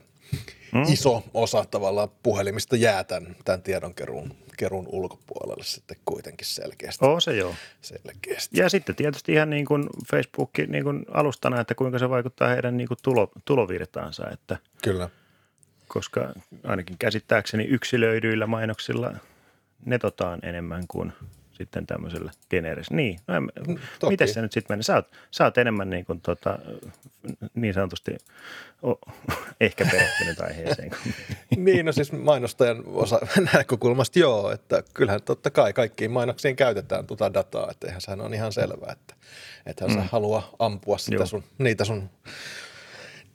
mm. 0.73 0.83
iso 0.83 1.23
osa 1.35 1.65
tavallaan 1.71 2.09
puhelimista 2.23 2.77
jää 2.77 3.05
tämän, 3.05 3.37
tämän 3.45 3.63
tiedonkeruun 3.63 4.35
kerun 4.59 4.89
ulkopuolelle 4.89 5.65
sitten 5.65 5.97
kuitenkin 6.05 6.47
selkeästi. 6.47 7.05
Oo 7.05 7.21
se 7.21 7.37
joo. 7.37 7.55
Selkeästi. 7.81 8.61
Ja 8.61 8.69
sitten 8.69 8.95
tietysti 8.95 9.33
ihan 9.33 9.51
niin 9.51 9.67
kuin 9.67 9.87
Facebook 10.11 10.51
niin 10.67 10.85
kuin 10.85 11.07
alustana, 11.15 11.61
että 11.61 11.75
kuinka 11.75 11.99
se 11.99 12.11
vaikuttaa 12.11 12.49
heidän 12.49 12.77
niin 12.77 12.89
kuin 12.89 12.99
tulo, 13.03 13.31
tulovirtaansa. 13.45 14.31
Että 14.31 14.57
Kyllä. 14.83 15.11
Koska 15.89 16.33
ainakin 16.65 16.99
käsittääkseni 16.99 17.65
yksilöidyillä 17.65 18.47
mainoksilla 18.47 19.13
netotaan 19.85 20.39
enemmän 20.43 20.85
kuin 20.89 21.13
sitten 21.59 21.87
tämmöisellä 21.87 22.31
generisellä. 22.51 22.97
Niin, 22.97 23.21
no 23.27 23.35
en, 23.35 23.43
mm, 23.43 23.79
miten 24.09 24.29
se 24.29 24.43
nyt 24.43 24.53
sitten 24.53 24.75
menee? 24.75 24.83
Sä 24.83 24.95
oot, 24.95 25.07
sä 25.31 25.45
oot 25.45 25.59
enemmän 25.59 25.91
niin, 25.91 26.05
kuin, 26.05 26.21
tota, 26.21 26.59
niin 27.55 27.75
sanotusti 27.75 28.17
o, 28.83 28.99
ehkä 29.61 29.85
perehtynyt 29.85 30.41
aiheeseen. 30.41 30.91
niin, 31.57 31.87
no 31.87 31.93
siis 31.93 32.13
mainostajan 32.13 32.83
osa 32.87 33.21
näkökulmasta 33.55 34.19
joo, 34.19 34.51
että 34.51 34.83
kyllähän 34.95 35.23
totta 35.23 35.51
kai 35.51 35.73
kaikkiin 35.73 36.11
mainoksiin 36.11 36.57
käytetään 36.57 37.07
tuota 37.07 37.35
dataa, 37.35 37.71
että 37.71 37.87
eihän 37.87 38.01
sehän 38.01 38.21
on 38.21 38.35
ihan 38.35 38.53
selvää, 38.53 38.93
että 38.93 39.15
ethän 39.67 39.91
mm. 39.91 39.97
sä 39.97 40.03
halua 40.13 40.55
ampua 40.59 40.99
sitä 40.99 41.27
sun, 41.27 41.45
niitä 41.59 41.85
sun 41.85 42.11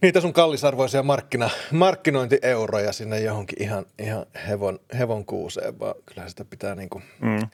niitä 0.04 0.22
sun 0.22 0.34
kallisarvoisia 0.34 1.04
markkina, 1.04 1.50
markkinointieuroja 1.72 2.94
sinne 2.94 3.20
johonkin 3.20 3.64
ihan, 3.64 3.86
ihan 4.00 4.26
hevon, 4.48 4.80
hevon 5.00 5.26
kuuseen, 5.26 5.80
vaan 5.80 5.96
kyllähän 6.06 6.30
sitä 6.30 6.46
pitää 6.46 6.76
niin 6.76 6.90
kuin, 6.90 7.04
mm. 7.22 7.48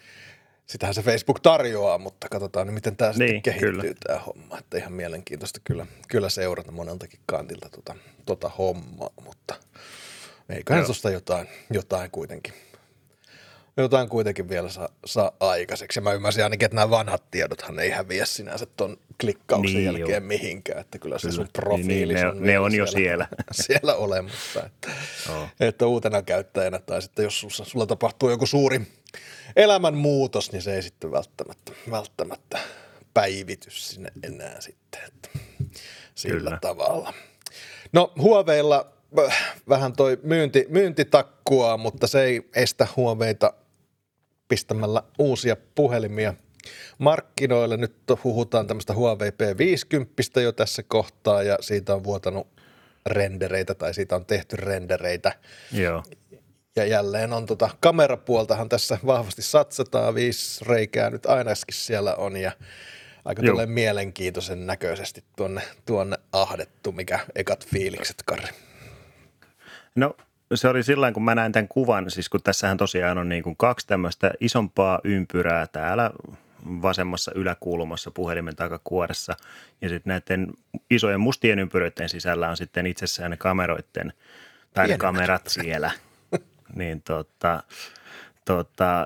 sitähän 0.66 0.94
se 0.94 1.02
Facebook 1.02 1.40
tarjoaa, 1.40 1.98
mutta 1.98 2.30
katsotaan 2.30 2.68
nyt, 2.68 2.74
miten 2.74 2.96
tämä 2.96 3.12
niin, 3.12 3.18
sitten 3.18 3.42
kehittyy 3.42 3.72
kyllä. 3.72 3.94
tämä 4.08 4.20
homma. 4.20 4.58
Että 4.58 4.78
ihan 4.78 4.94
mielenkiintoista 4.94 5.60
kyllä, 5.64 5.86
kyllä 6.08 6.30
seurata 6.30 6.72
moneltakin 6.72 7.20
kantilta 7.26 7.70
tota, 7.70 7.96
tota 8.26 8.52
hommaa, 8.58 9.10
mutta 9.26 9.56
eiköhän 10.50 10.86
tuosta 10.86 11.10
jotain, 11.10 11.48
jotain 11.72 12.12
kuitenkin 12.12 12.54
jotain 13.82 14.10
kuitenkin 14.10 14.50
vielä 14.50 14.70
saa, 14.70 14.89
saa 15.06 15.32
aikaiseksi. 15.39 16.00
Ja 16.00 16.02
mä 16.02 16.13
ymmärsin 16.13 16.44
ainakin, 16.44 16.65
että 16.65 16.76
nämä 16.76 16.89
vanhat 16.89 17.32
tiedothan 17.32 17.80
ei 17.80 17.89
häviä 17.89 18.26
sinänsä 18.26 18.65
tuon 18.65 18.98
klikkauksen 19.22 19.76
niin, 19.76 19.86
jälkeen 19.86 20.24
jo. 20.24 20.28
mihinkään, 20.28 20.80
että 20.80 21.00
kyllä, 21.00 21.18
kyllä. 21.22 21.32
se 21.32 21.36
sun 21.36 21.48
profiili 21.54 22.13
niin, 22.13 22.26
niin, 22.28 22.42
ne, 22.44 22.52
ne 22.52 22.60
on 22.60 22.76
jo 22.76 22.88
siellä, 22.88 23.28
siellä 23.52 23.96
olemassa. 24.06 24.65
Että, 24.65 24.92
oh. 25.30 25.48
että 25.60 25.86
uutena 25.86 26.22
käyttäjänä 26.22 26.80
tai 26.80 27.02
sitten 27.02 27.24
jos 27.24 27.39
sulla, 27.39 27.70
sulla 27.70 27.86
tapahtuu 27.86 28.30
joku 28.30 28.46
suuri 28.46 28.82
elämänmuutos, 29.56 30.52
niin 30.52 30.62
se 30.62 30.76
ei 30.76 30.82
sitten 30.82 31.12
välttämättä, 31.12 31.72
välttämättä 31.92 32.60
päivitys 33.13 33.89
sinne 33.89 34.12
enää 34.24 34.62
sitten, 34.62 35.02
että 35.08 35.30
sillä 36.15 36.38
kyllä. 36.38 36.58
tavalla. 36.62 37.13
No 37.94 38.13
Huoveilla 38.18 38.94
äh, 39.20 39.56
vähän 39.70 39.94
toi 39.94 40.20
myynti, 40.24 40.65
myyntitakkua, 40.70 41.78
mutta 41.78 42.08
se 42.08 42.24
ei 42.24 42.50
estä 42.56 42.88
Huoveita 42.96 43.54
pistämällä 44.50 45.04
uusia 45.20 45.56
puhelimia 45.76 46.34
markkinoille. 46.98 47.78
Nyt 47.78 47.96
huhutaan 48.24 48.68
tämmöistä 48.68 48.94
Huawei 48.94 49.30
P50 49.30 50.42
jo 50.42 50.52
tässä 50.52 50.84
kohtaa 50.84 51.44
ja 51.44 51.58
siitä 51.62 51.96
on 51.96 52.04
vuotanut 52.04 52.48
rendereitä 53.06 53.76
tai 53.76 53.94
siitä 53.94 54.16
on 54.16 54.26
tehty 54.26 54.56
rendereitä. 54.56 55.32
Joo. 55.72 56.04
Ja 56.76 56.86
jälleen 56.86 57.34
on 57.34 57.46
tota, 57.46 57.70
kamerapuoltahan 57.80 58.70
tässä 58.70 58.98
vahvasti 59.06 59.42
satsataan, 59.42 60.16
viisi 60.16 60.66
reikää 60.66 61.10
nyt 61.10 61.26
ainakin 61.26 61.56
siellä 61.72 62.16
on 62.16 62.38
ja 62.38 62.52
aika 63.26 63.42
tulee 63.44 63.66
mielenkiintoisen 63.66 64.68
näköisesti 64.68 65.24
tuonne, 65.36 65.62
tuonne 65.86 66.18
ahdettu, 66.32 66.92
mikä 66.92 67.20
ekat 67.36 67.68
fiilikset, 67.68 68.24
Karri. 68.26 68.48
No 69.96 70.16
se 70.56 70.68
oli 70.68 70.84
silloin, 70.84 71.14
kun 71.14 71.24
mä 71.24 71.36
näin 71.36 71.52
tämän 71.52 71.68
kuvan, 71.68 72.12
siis 72.12 72.30
kun 72.30 72.44
tässähän 72.44 72.78
tosiaan 72.78 73.18
on 73.18 73.30
niin 73.30 73.44
kuin 73.44 73.58
kaksi 73.58 73.88
tämmöistä 73.88 74.32
isompaa 74.40 75.00
ympyrää 75.04 75.68
täällä 75.68 76.12
vasemmassa 76.66 77.32
yläkulmassa 77.36 78.12
puhelimen 78.12 78.56
takakuoressa 78.56 79.36
ja 79.82 79.90
sitten 79.90 80.12
näiden 80.12 80.48
isojen 80.90 81.20
mustien 81.20 81.60
ympyröiden 81.60 82.10
sisällä 82.10 82.50
on 82.50 82.58
sitten 82.58 82.88
itsessään 82.88 83.32
ne 83.32 83.38
kameroiden 83.38 84.14
tai 84.74 84.88
ne 84.88 84.98
kamerat 84.98 85.48
siellä. 85.48 85.92
niin 86.76 87.02
tota, 87.02 87.64
tota, 88.46 89.06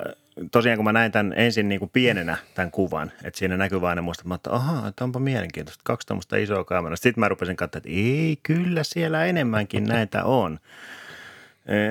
tosiaan 0.52 0.78
kun 0.78 0.84
mä 0.84 0.94
näin 0.94 1.12
tämän 1.12 1.34
ensin 1.36 1.70
niin 1.70 1.80
kuin 1.80 1.92
pienenä 1.94 2.38
tämän 2.56 2.72
kuvan, 2.72 3.12
että 3.24 3.40
siinä 3.40 3.58
näkyy 3.58 3.82
vain 3.82 3.96
ne 3.96 4.02
muistat, 4.02 4.32
että 4.36 4.52
ahaa, 4.52 4.88
että 4.88 5.04
onpa 5.04 5.20
mielenkiintoista, 5.20 5.82
kaksi 5.84 6.08
tämmöistä 6.08 6.38
isoa 6.38 6.64
kameraa. 6.64 6.96
Sitten 6.96 7.20
mä 7.20 7.28
rupesin 7.28 7.56
katsoa, 7.56 7.78
että 7.78 7.90
ei, 7.90 8.40
kyllä 8.44 8.84
siellä 8.84 9.26
enemmänkin 9.26 9.84
näitä 9.84 10.24
on. 10.24 10.60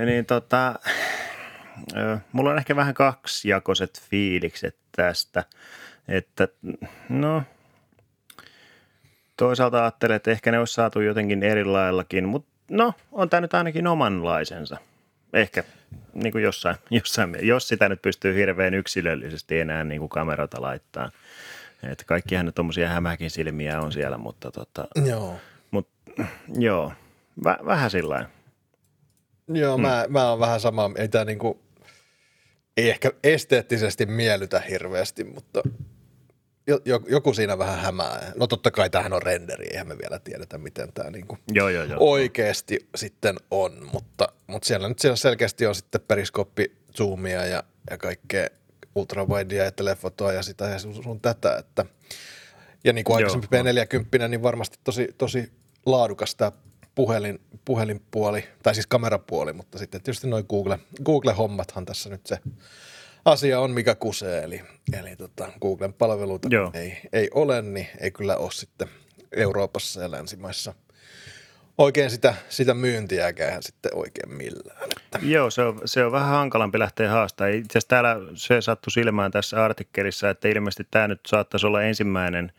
Niin 0.06 0.26
tota, 0.26 0.74
mulla 2.32 2.50
on 2.50 2.58
ehkä 2.58 2.76
vähän 2.76 2.94
kaksijakoiset 2.94 4.02
fiilikset 4.10 4.76
tästä, 4.96 5.44
että 6.08 6.48
no 7.08 7.42
toisaalta 9.36 9.82
ajattelen, 9.82 10.16
että 10.16 10.30
ehkä 10.30 10.52
ne 10.52 10.58
olisi 10.58 10.74
saatu 10.74 11.00
jotenkin 11.00 11.42
erilaillakin, 11.42 12.28
mutta 12.28 12.52
no 12.70 12.94
on 13.12 13.30
tämä 13.30 13.40
nyt 13.40 13.54
ainakin 13.54 13.86
omanlaisensa. 13.86 14.76
Ehkä 15.32 15.64
niin 16.14 16.32
kuin 16.32 16.44
jossain, 16.44 16.76
jossain, 16.90 17.36
jos 17.42 17.68
sitä 17.68 17.88
nyt 17.88 18.02
pystyy 18.02 18.34
hirveän 18.34 18.74
yksilöllisesti 18.74 19.60
enää 19.60 19.84
niin 19.84 19.98
kuin 19.98 20.08
kamerata 20.08 20.62
laittaa. 20.62 21.10
Että 21.82 22.04
kaikkihan 22.04 22.46
nyt 22.46 22.54
tuommoisia 22.54 22.88
hämäkin 22.88 23.30
silmiä 23.30 23.80
on 23.80 23.92
siellä, 23.92 24.18
mutta 24.18 24.50
tota, 24.50 24.88
joo. 25.04 25.36
Mut, 25.70 25.88
joo, 26.58 26.92
Väh, 27.44 27.56
vähän 27.66 27.90
sillä 27.90 28.28
Joo, 29.48 29.76
mm. 29.76 29.82
mä, 29.82 30.04
mä 30.08 30.30
oon 30.30 30.40
vähän 30.40 30.60
sama, 30.60 30.90
ei 30.96 31.08
tää 31.08 31.24
niinku, 31.24 31.60
ei 32.76 32.90
ehkä 32.90 33.10
esteettisesti 33.24 34.06
miellytä 34.06 34.60
hirveästi, 34.60 35.24
mutta 35.24 35.62
joku 37.08 37.34
siinä 37.34 37.58
vähän 37.58 37.78
hämää. 37.78 38.32
No 38.36 38.46
totta 38.46 38.70
kai 38.70 38.90
tämähän 38.90 39.12
on 39.12 39.22
renderi, 39.22 39.66
eihän 39.70 39.88
me 39.88 39.98
vielä 39.98 40.18
tiedetä, 40.18 40.58
miten 40.58 40.92
tämä 40.92 41.10
niinku 41.10 41.38
joo, 41.52 41.68
joo, 41.68 41.84
joo. 41.84 41.96
oikeasti 42.00 42.88
sitten 42.94 43.36
on, 43.50 43.88
mutta, 43.92 44.28
mutta 44.46 44.66
siellä 44.66 44.88
nyt 44.88 44.98
siellä 44.98 45.16
selkeästi 45.16 45.66
on 45.66 45.74
sitten 45.74 46.00
periskoppi, 46.00 46.76
zoomia 46.96 47.46
ja, 47.46 47.62
ja 47.90 47.98
kaikkea 47.98 48.46
ultravidea 48.94 49.64
ja 49.64 49.72
telefotoa 49.72 50.32
ja 50.32 50.42
sitä 50.42 50.64
ja 50.64 50.78
sun 50.78 51.20
tätä, 51.20 51.56
että 51.56 51.84
ja 52.84 52.92
niin 52.92 53.04
kuin 53.04 53.16
aikaisempi 53.16 53.46
P40, 53.46 54.28
niin 54.28 54.42
varmasti 54.42 54.78
tosi, 54.84 55.08
tosi 55.18 55.52
laadukas 55.86 56.34
tämä 56.34 56.52
puhelin, 56.94 57.40
puhelinpuoli, 57.64 58.44
tai 58.62 58.74
siis 58.74 58.86
kamerapuoli, 58.86 59.52
mutta 59.52 59.78
sitten 59.78 60.02
tietysti 60.02 60.28
noin 60.28 60.44
Google, 60.48 60.78
Google-hommathan 61.04 61.84
tässä 61.84 62.10
nyt 62.10 62.26
se 62.26 62.38
asia 63.24 63.60
on, 63.60 63.70
mikä 63.70 63.94
kusee, 63.94 64.42
eli, 64.42 64.62
eli 65.00 65.16
tota, 65.16 65.52
Googlen 65.60 65.92
palveluita 65.92 66.48
ei, 66.74 67.00
ei 67.12 67.30
ole, 67.34 67.62
niin 67.62 67.86
ei 68.00 68.10
kyllä 68.10 68.36
ole 68.36 68.52
sitten 68.52 68.88
Euroopassa 69.32 70.02
ja 70.02 70.10
länsimaissa 70.10 70.74
oikein 71.78 72.10
sitä, 72.10 72.34
sitä 72.48 72.74
myyntiäkään 72.74 73.62
sitten 73.62 73.94
oikein 73.94 74.34
millään. 74.34 74.88
Että. 74.96 75.18
Joo, 75.22 75.50
se 75.50 75.62
on, 75.62 75.80
se 75.84 76.04
on 76.04 76.12
vähän 76.12 76.28
hankalampi 76.28 76.78
lähteä 76.78 77.10
haastaa. 77.10 77.46
Itse 77.46 77.78
asiassa 77.78 77.88
täällä 77.88 78.16
se 78.34 78.60
sattui 78.60 78.90
silmään 78.90 79.30
tässä 79.30 79.64
artikkelissa, 79.64 80.30
että 80.30 80.48
ilmeisesti 80.48 80.86
tämä 80.90 81.08
nyt 81.08 81.20
saattaisi 81.26 81.66
olla 81.66 81.82
ensimmäinen, 81.82 82.52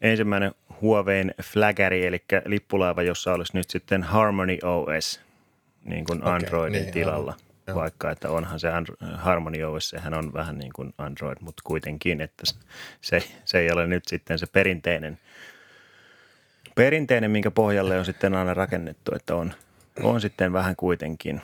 ensimmäinen 0.00 0.54
Huaweiin 0.80 1.34
flagari, 1.42 2.06
eli 2.06 2.24
lippulaiva, 2.44 3.02
jossa 3.02 3.32
olisi 3.32 3.56
nyt 3.56 3.70
sitten 3.70 4.02
Harmony 4.02 4.58
OS 4.62 5.20
niin 5.84 6.04
kuin 6.04 6.26
Androidin 6.26 6.82
niin, 6.82 6.92
tilalla. 6.92 7.32
Aivan. 7.32 7.46
Joo. 7.66 7.76
vaikka 7.76 8.10
että 8.10 8.30
onhan 8.30 8.60
se 8.60 8.68
Harmony 9.14 9.62
OS, 9.62 9.88
sehän 9.88 10.14
on 10.14 10.32
vähän 10.32 10.58
niin 10.58 10.72
kuin 10.72 10.94
Android, 10.98 11.36
mutta 11.40 11.62
kuitenkin, 11.64 12.20
että 12.20 12.44
se, 13.00 13.22
se 13.44 13.58
ei 13.58 13.70
ole 13.72 13.86
nyt 13.86 14.04
sitten 14.06 14.38
se 14.38 14.46
perinteinen, 14.46 15.18
perinteinen, 16.74 17.30
minkä 17.30 17.50
pohjalle 17.50 17.98
on 17.98 18.04
sitten 18.04 18.34
aina 18.34 18.54
rakennettu, 18.54 19.14
että 19.14 19.34
on, 19.34 19.54
on 20.02 20.20
sitten 20.20 20.52
vähän 20.52 20.76
kuitenkin 20.76 21.40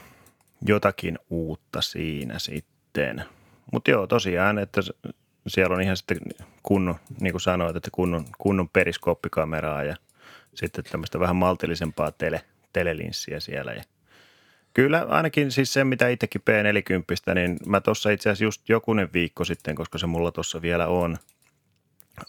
jotakin 0.67 1.19
uutta 1.31 1.83
siinä 1.83 2.39
sitten. 2.39 3.25
Mutta 3.73 3.91
joo, 3.91 4.07
tosiaan, 4.07 4.59
että 4.59 4.81
siellä 5.47 5.75
on 5.75 5.83
ihan 5.83 5.97
sitten 5.97 6.19
kunnon, 6.63 6.95
niin 7.21 7.33
kuin 7.33 7.41
sanoit, 7.41 7.77
että 7.77 7.91
kunnon, 7.93 8.25
kunnon 8.39 8.69
periskooppikameraa 8.69 9.83
ja 9.83 9.97
sitten 10.55 10.85
tämmöistä 10.85 11.21
vähän 11.21 11.37
maltillisempaa 11.37 12.13
tele, 12.13 12.43
telelinssiä 12.73 13.41
siellä 13.41 13.73
ja– 13.73 13.83
Kyllä 14.75 15.07
ainakin 15.09 15.51
siis 15.51 15.73
se, 15.73 15.85
mitä 15.85 16.09
itsekin 16.09 16.43
P40, 16.51 17.35
niin 17.35 17.57
mä 17.67 17.81
tuossa 17.81 18.11
itse 18.11 18.31
asiassa 18.31 18.45
just 18.45 18.69
jokunen 18.69 19.09
viikko 19.13 19.45
sitten, 19.45 19.75
koska 19.75 19.99
se 19.99 20.07
mulla 20.07 20.33
tuossa 20.33 20.63
vielä 20.63 20.87
on, 20.87 21.17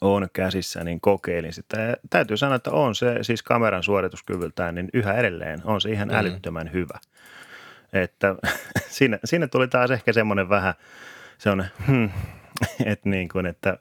on 0.02 0.28
käsissä, 0.34 0.84
niin 0.84 1.02
kokeilin 1.02 1.54
sitä. 1.54 1.82
Ja 1.82 1.96
täytyy 2.10 2.38
sanoa, 2.38 2.56
että 2.56 2.72
on 2.72 2.96
se 2.96 3.18
siis 3.22 3.44
kameran 3.44 3.84
suorituskyvyltään, 3.84 4.76
niin 4.76 4.90
yhä 4.94 5.14
edelleen 5.14 5.62
on 5.64 5.82
se 5.82 5.92
ihan 5.92 6.08
mm. 6.08 6.14
älyttömän 6.14 6.74
hyvä. 6.74 7.00
Että 7.94 8.36
siinä, 8.98 9.20
siinä 9.26 9.48
tuli 9.48 9.68
taas 9.68 9.92
ehkä 9.92 10.14
semmoinen 10.14 10.50
vähän 10.50 10.74
semmoinen, 11.38 11.72
hmm, 11.88 12.10
että 12.92 13.10
niin 13.10 13.30
kuin, 13.30 13.46
että 13.46 13.78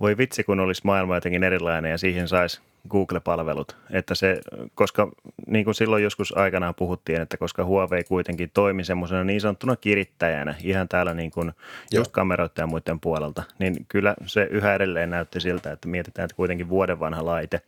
voi 0.00 0.16
vitsi, 0.16 0.44
kun 0.44 0.60
olisi 0.60 0.82
maailma 0.84 1.14
jotenkin 1.14 1.44
erilainen 1.44 1.90
ja 1.90 1.98
siihen 1.98 2.28
saisi– 2.28 2.60
Google-palvelut. 2.90 3.76
Että 3.90 4.14
se, 4.14 4.40
koska 4.74 5.08
niin 5.46 5.64
kuin 5.64 5.74
silloin 5.74 6.02
joskus 6.02 6.36
aikanaan 6.36 6.74
puhuttiin, 6.74 7.20
että 7.20 7.36
koska 7.36 7.64
Huawei 7.64 8.04
kuitenkin 8.04 8.50
toimi 8.54 8.84
semmoisena 8.84 9.24
niin 9.24 9.40
sanottuna 9.40 9.76
kirittäjänä 9.76 10.54
ihan 10.64 10.88
täällä 10.88 11.14
niin 11.14 11.30
kuin 11.30 11.52
just 11.92 12.12
kameroiden 12.12 12.62
ja 12.62 12.66
muiden 12.66 13.00
puolelta, 13.00 13.42
niin 13.58 13.86
kyllä 13.88 14.14
se 14.26 14.48
yhä 14.50 14.74
edelleen 14.74 15.10
näytti 15.10 15.40
siltä, 15.40 15.72
että 15.72 15.88
mietitään, 15.88 16.24
että 16.24 16.36
kuitenkin 16.36 16.68
vuoden 16.68 17.00
vanha 17.00 17.24
laite 17.24 17.60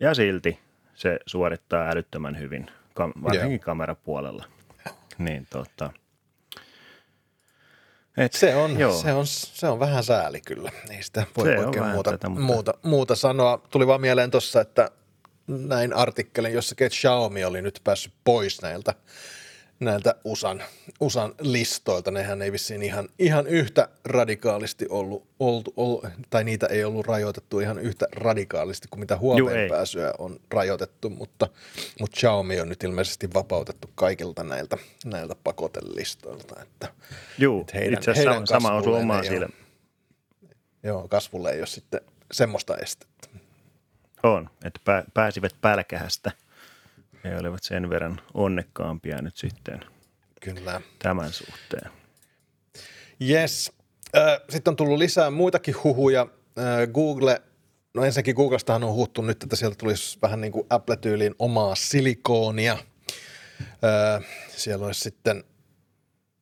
ja 0.00 0.14
silti 0.14 0.58
se 0.94 1.18
suorittaa 1.26 1.90
älyttömän 1.90 2.38
hyvin, 2.38 2.66
varsinkin 2.98 3.50
yeah. 3.50 3.60
kamerapuolella. 3.60 4.44
Niin 5.18 5.46
tota, 5.50 5.92
et, 8.18 8.32
se, 8.32 8.56
on, 8.56 8.80
joo. 8.80 8.92
se, 8.92 9.12
on, 9.12 9.26
se 9.26 9.68
on 9.68 9.80
vähän 9.80 10.04
sääli 10.04 10.40
kyllä. 10.40 10.72
Ei 10.90 11.02
sitä 11.02 11.26
voi 11.36 11.46
se 11.46 11.58
oikein 11.58 11.86
muuta, 11.86 12.10
tätä, 12.10 12.28
mutta... 12.28 12.44
muuta, 12.44 12.74
muuta 12.82 13.16
sanoa. 13.16 13.62
Tuli 13.70 13.86
vaan 13.86 14.00
mieleen 14.00 14.30
tuossa, 14.30 14.60
että 14.60 14.90
näin 15.46 15.92
artikkelin, 15.92 16.52
jossa 16.52 16.74
Xiaomi 16.88 17.44
oli 17.44 17.62
nyt 17.62 17.80
päässyt 17.84 18.12
pois 18.24 18.62
näiltä 18.62 18.94
näiltä 19.80 20.14
USAn, 20.24 20.62
USAn 21.00 21.34
listoilta. 21.40 22.10
Nehän 22.10 22.42
ei 22.42 22.52
vissiin 22.52 22.82
ihan, 22.82 23.08
ihan 23.18 23.46
yhtä 23.46 23.88
radikaalisti 24.04 24.86
ollut, 24.88 25.26
ollut, 25.38 25.74
ollut, 25.76 26.06
tai 26.30 26.44
niitä 26.44 26.66
ei 26.66 26.84
ollut 26.84 27.06
rajoitettu 27.06 27.60
ihan 27.60 27.78
yhtä 27.78 28.06
radikaalisti 28.12 28.88
kuin 28.90 29.00
mitä 29.00 29.16
Huawei 29.16 29.68
pääsyä 29.68 30.12
on 30.18 30.40
rajoitettu, 30.50 31.10
mutta, 31.10 31.48
mutta 32.00 32.16
Xiaomi 32.16 32.60
on 32.60 32.68
nyt 32.68 32.82
ilmeisesti 32.82 33.34
vapautettu 33.34 33.90
kaikilta 33.94 34.44
näiltä, 34.44 34.76
näiltä 35.04 35.34
pakotelistoilta. 35.44 36.62
Että, 36.62 36.88
Joo, 37.38 37.60
että 37.60 37.78
heidän, 37.78 37.94
itse 37.94 38.10
asiassa 38.10 38.46
sama 38.46 38.72
osuu 38.72 38.94
omaa 38.94 39.22
sille. 39.22 39.48
Joo, 40.82 41.08
kasvulle 41.08 41.50
ei 41.50 41.58
ole 41.58 41.66
sitten 41.66 42.00
semmoista 42.32 42.76
estettä. 42.76 43.28
On, 44.22 44.50
että 44.64 45.04
pääsivät 45.14 45.52
pälkähästä– 45.60 46.32
he 47.24 47.36
olivat 47.36 47.62
sen 47.62 47.90
verran 47.90 48.20
onnekkaampia 48.34 49.22
nyt 49.22 49.36
sitten 49.36 49.80
Kyllä. 50.40 50.80
tämän 50.98 51.32
suhteen. 51.32 51.90
Yes. 53.28 53.72
Sitten 54.48 54.72
on 54.72 54.76
tullut 54.76 54.98
lisää 54.98 55.30
muitakin 55.30 55.74
huhuja. 55.84 56.26
Google, 56.92 57.42
no 57.94 58.04
ensinnäkin 58.04 58.34
Googlestahan 58.34 58.84
on 58.84 58.92
huuttu 58.92 59.22
nyt, 59.22 59.42
että 59.42 59.56
sieltä 59.56 59.76
tulisi 59.76 60.18
vähän 60.22 60.40
niin 60.40 60.52
kuin 60.52 60.66
Apple-tyyliin 60.70 61.34
omaa 61.38 61.74
silikoonia. 61.74 62.78
Siellä 64.56 64.86
olisi 64.86 65.00
sitten 65.00 65.44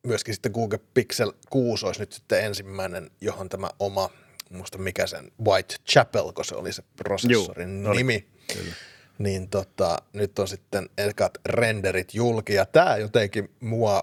myöskin 0.03 0.33
sitten 0.33 0.51
Google 0.51 0.79
Pixel 0.93 1.31
6 1.49 1.85
olisi 1.85 1.99
nyt 1.99 2.13
sitten 2.13 2.45
ensimmäinen, 2.45 3.11
johon 3.21 3.49
tämä 3.49 3.69
oma, 3.79 4.09
muista 4.49 4.77
mikä 4.77 5.07
sen, 5.07 5.31
Whitechapel, 5.45 6.31
kun 6.31 6.45
se 6.45 6.55
oli 6.55 6.73
se 6.73 6.83
prosessorin 6.95 7.83
Juu, 7.83 7.93
nimi. 7.93 8.27
Kyllä 8.53 8.73
niin 9.17 9.49
tota, 9.49 9.97
nyt 10.13 10.39
on 10.39 10.47
sitten 10.47 10.89
ekat 10.97 11.37
renderit 11.45 12.13
julki, 12.13 12.53
ja 12.53 12.65
tämä 12.65 12.97
jotenkin 12.97 13.49
mua, 13.59 14.01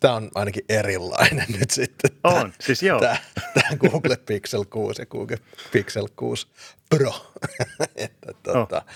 tämä 0.00 0.14
on 0.14 0.30
ainakin 0.34 0.64
erilainen 0.68 1.46
nyt 1.60 1.70
sitten. 1.70 2.10
On, 2.24 2.32
tää, 2.32 2.50
siis 2.60 2.82
joo. 2.82 3.00
Tämä, 3.00 3.16
tämä 3.54 3.76
Google 3.76 4.16
Pixel 4.16 4.64
6 4.64 5.02
ja 5.02 5.06
Google 5.06 5.38
Pixel 5.72 6.08
6 6.16 6.46
Pro. 6.90 7.12
että 7.96 8.32
tota, 8.42 8.76
oh. 8.76 8.94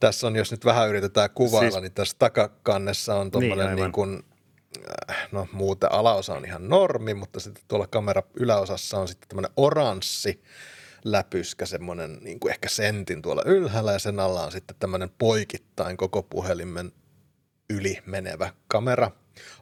Tässä 0.00 0.26
on, 0.26 0.36
jos 0.36 0.50
nyt 0.50 0.64
vähän 0.64 0.88
yritetään 0.88 1.30
kuvailla, 1.34 1.70
siis, 1.70 1.82
niin 1.82 1.92
tässä 1.92 2.16
takakannessa 2.18 3.14
on 3.14 3.30
tuommoinen 3.30 3.66
niin, 3.66 3.76
niin 3.76 3.92
kuin, 3.92 4.22
äh, 5.10 5.28
no 5.32 5.48
muuten 5.52 5.92
alaosa 5.92 6.34
on 6.34 6.44
ihan 6.44 6.68
normi, 6.68 7.14
mutta 7.14 7.40
sitten 7.40 7.64
tuolla 7.68 7.86
kamera 7.86 8.22
yläosassa 8.34 8.98
on 8.98 9.08
sitten 9.08 9.28
tämmöinen 9.28 9.52
oranssi, 9.56 10.42
läpyskä, 11.04 11.66
semmoinen 11.66 12.18
niin 12.20 12.40
kuin 12.40 12.52
ehkä 12.52 12.68
sentin 12.68 13.22
tuolla 13.22 13.42
ylhäällä 13.46 13.92
ja 13.92 13.98
sen 13.98 14.20
alla 14.20 14.44
on 14.44 14.52
sitten 14.52 14.76
tämmöinen 14.78 15.10
poikittain 15.18 15.96
koko 15.96 16.22
puhelimen 16.22 16.92
yli 17.70 17.98
menevä 18.06 18.52
kamera 18.68 19.10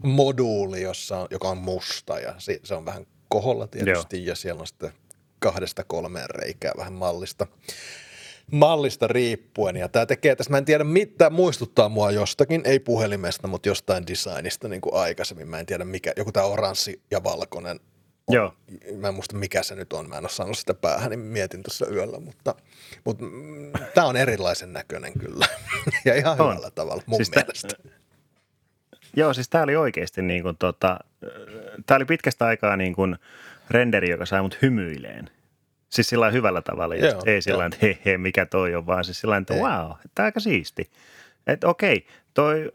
moduuli, 0.03 0.83
jossa 0.83 1.19
on, 1.19 1.29
joka 1.31 1.49
on 1.49 1.59
musta 1.59 2.19
ja 2.19 2.35
se, 2.39 2.75
on 2.75 2.85
vähän 2.85 3.07
koholla 3.29 3.67
tietysti 3.67 4.17
Joo. 4.25 4.29
ja 4.29 4.35
siellä 4.35 4.61
on 4.61 4.67
sitten 4.67 4.93
kahdesta 5.39 5.85
kolmeen 5.85 6.31
reikää 6.31 6.73
vähän 6.77 6.93
mallista 6.93 7.47
mallista 8.51 9.09
riippuen. 9.09 9.77
Ja 9.77 9.89
tämä 9.89 10.07
tekee 10.07 10.37
tässä, 10.37 10.51
mä 10.51 10.59
en 10.59 10.65
tiedä 10.65 10.85
mitä, 10.85 11.31
muistuttaa 11.31 11.89
mua 11.89 12.11
jostakin, 12.11 12.63
ei 12.65 12.81
puhelimesta, 12.81 13.49
mutta 13.49 13.69
jostain 13.69 14.07
designista 14.07 14.69
niin 14.69 14.81
kuin 14.81 14.95
aikaisemmin. 14.95 15.49
Mä 15.49 15.59
en 15.59 15.67
tiedä 15.67 15.85
mikä, 15.85 16.13
joku 16.17 16.33
tämä 16.33 16.47
oranssi 16.47 17.03
ja 17.11 17.25
valkoinen 17.25 17.81
Joo. 18.29 18.55
Mä 18.97 19.09
en 19.09 19.15
muista 19.15 19.37
mikä 19.37 19.63
se 19.63 19.75
nyt 19.75 19.93
on, 19.93 20.09
mä 20.09 20.17
en 20.19 20.25
ole 20.25 20.29
saanut 20.31 20.59
sitä 20.59 20.75
päähän, 20.75 21.11
niin 21.11 21.21
mietin 21.21 21.63
tuossa 21.63 21.87
yöllä, 21.91 22.21
mutta, 22.21 22.55
mutta 23.05 23.25
mm, 23.25 23.73
tämä 23.95 24.07
on 24.07 24.17
erilaisen 24.17 24.73
näköinen 24.73 25.13
kyllä 25.19 25.47
ja 26.05 26.15
ihan 26.15 26.41
on. 26.41 26.51
hyvällä 26.51 26.71
tavalla 26.71 27.03
mun 27.07 27.17
siis 27.19 27.31
mielestä. 27.35 27.69
T- 27.69 27.91
Joo, 29.17 29.35
siis 29.35 29.49
tämä 29.49 29.65
oli 29.65 29.77
oikeasti 29.77 30.23
niin 30.23 30.43
kuin 30.43 30.57
tota, 30.57 30.99
tämä 31.87 31.97
oli 31.97 32.05
pitkästä 32.05 32.45
aikaa 32.47 32.77
niin 32.77 32.95
kuin 32.95 33.17
renderi, 33.71 34.11
joka 34.11 34.27
sai 34.27 34.43
mut 34.43 34.59
hymyileen. 34.63 35.31
Siis 35.91 36.09
sillä 36.09 36.31
hyvällä 36.31 36.63
tavalla, 36.63 36.95
Joo, 36.95 37.23
ei 37.27 37.43
sillä 37.43 37.67
että 37.67 37.79
he, 37.83 37.99
he, 38.05 38.19
mikä 38.19 38.47
toi 38.47 38.75
on, 38.75 38.87
vaan 38.87 39.05
siis 39.05 39.21
sillä 39.21 39.37
että 39.37 39.55
wow, 39.55 39.91
tämä 40.15 40.25
aika 40.27 40.41
siisti. 40.41 40.91
Että 41.47 41.69
okei, 41.69 42.07
toi, 42.35 42.71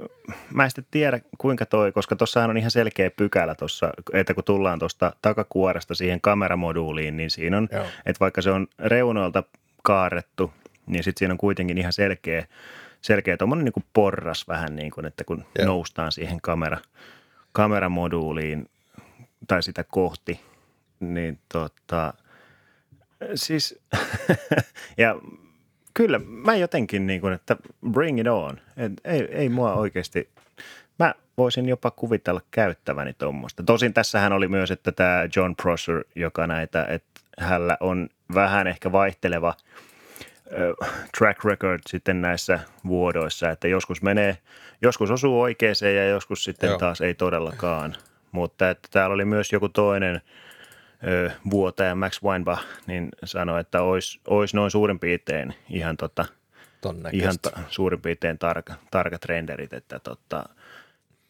mä 0.54 0.64
en 0.64 0.70
sitten 0.70 0.86
tiedä 0.92 1.20
kuinka 1.38 1.66
toi, 1.66 1.92
koska 1.92 2.16
tuossahan 2.16 2.50
on 2.50 2.58
ihan 2.58 2.72
selkeä 2.72 3.12
pykälä 3.12 3.56
tuossa, 3.56 3.92
että 4.14 4.34
kun 4.34 4.44
tullaan 4.44 4.80
tuosta 4.80 5.14
takakuoresta 5.22 5.96
siihen 5.96 6.22
kameramoduuliin, 6.22 7.18
niin 7.18 7.32
siinä 7.32 7.58
on, 7.58 7.70
Joo. 7.72 7.86
että 8.06 8.20
vaikka 8.20 8.42
se 8.42 8.52
on 8.52 8.68
reunoilta 8.80 9.44
kaarrettu, 9.84 10.54
niin 10.86 11.04
sitten 11.04 11.20
siinä 11.20 11.34
on 11.34 11.38
kuitenkin 11.38 11.78
ihan 11.78 11.94
selkeä, 11.94 12.46
selkeä 13.02 13.38
tuommoinen 13.38 13.66
niin 13.66 13.86
porras 13.94 14.48
vähän 14.48 14.76
niin 14.76 14.92
kuin, 14.92 15.06
että 15.06 15.24
kun 15.24 15.46
Joo. 15.60 15.66
noustaan 15.66 16.12
siihen 16.12 16.42
kamera, 16.42 16.78
kameramoduuliin 17.52 18.70
tai 19.48 19.64
sitä 19.64 19.84
kohti, 19.84 20.40
niin 21.00 21.40
tota, 21.54 22.14
siis, 23.36 23.80
ja 24.98 25.16
kyllä 25.96 26.20
mä 26.28 26.56
jotenkin 26.56 27.08
niin 27.08 27.22
kuin, 27.22 27.34
että 27.34 27.56
bring 27.92 28.20
it 28.20 28.28
on. 28.28 28.60
Et 28.78 28.94
ei, 29.04 29.28
ei 29.32 29.50
mua 29.50 29.74
oikeasti, 29.74 30.30
mä 31.00 31.14
voisin 31.38 31.70
jopa 31.70 31.92
kuvitella 31.92 32.42
käyttäväni 32.52 33.14
tuommoista. 33.14 33.64
Tosin 33.64 33.94
tässähän 33.94 34.34
oli 34.34 34.48
myös, 34.48 34.72
että 34.72 34.92
tämä 34.92 35.28
John 35.36 35.56
Prosser, 35.62 36.04
joka 36.16 36.48
näitä, 36.48 36.86
että 36.86 37.22
hänellä 37.40 37.78
on 37.80 38.10
vähän 38.34 38.68
ehkä 38.68 38.92
vaihteleva 38.92 39.54
track 41.18 41.46
record 41.46 41.82
sitten 41.90 42.22
näissä 42.22 42.60
vuodoissa, 42.88 43.50
että 43.50 43.68
joskus 43.68 44.02
menee, 44.02 44.38
joskus 44.82 45.12
osuu 45.12 45.42
oikeeseen 45.42 45.96
ja 45.96 46.08
joskus 46.08 46.44
sitten 46.44 46.68
Joo. 46.68 46.78
taas 46.78 47.02
ei 47.02 47.14
todellakaan. 47.14 47.96
Mutta 48.32 48.70
että 48.70 48.88
täällä 48.92 49.14
oli 49.14 49.26
myös 49.26 49.54
joku 49.54 49.70
toinen 49.70 50.22
vuotaja 51.50 51.96
Max 51.96 52.24
Weinbach, 52.24 52.64
niin 52.88 53.10
sanoi, 53.24 53.62
että 53.62 53.82
olisi, 53.82 54.20
olisi 54.28 54.56
noin 54.56 54.72
suurin 54.72 55.00
piirtein 55.00 55.54
ihan, 55.70 55.98
tota, 55.98 56.26
ihan 57.12 57.36
ta, 57.42 57.52
suurin 57.70 58.02
piirtein 58.02 58.38
tarka, 58.38 58.74
tarkat 58.92 59.26
renderit, 59.26 59.74
että 59.74 60.00
tota, 60.00 60.50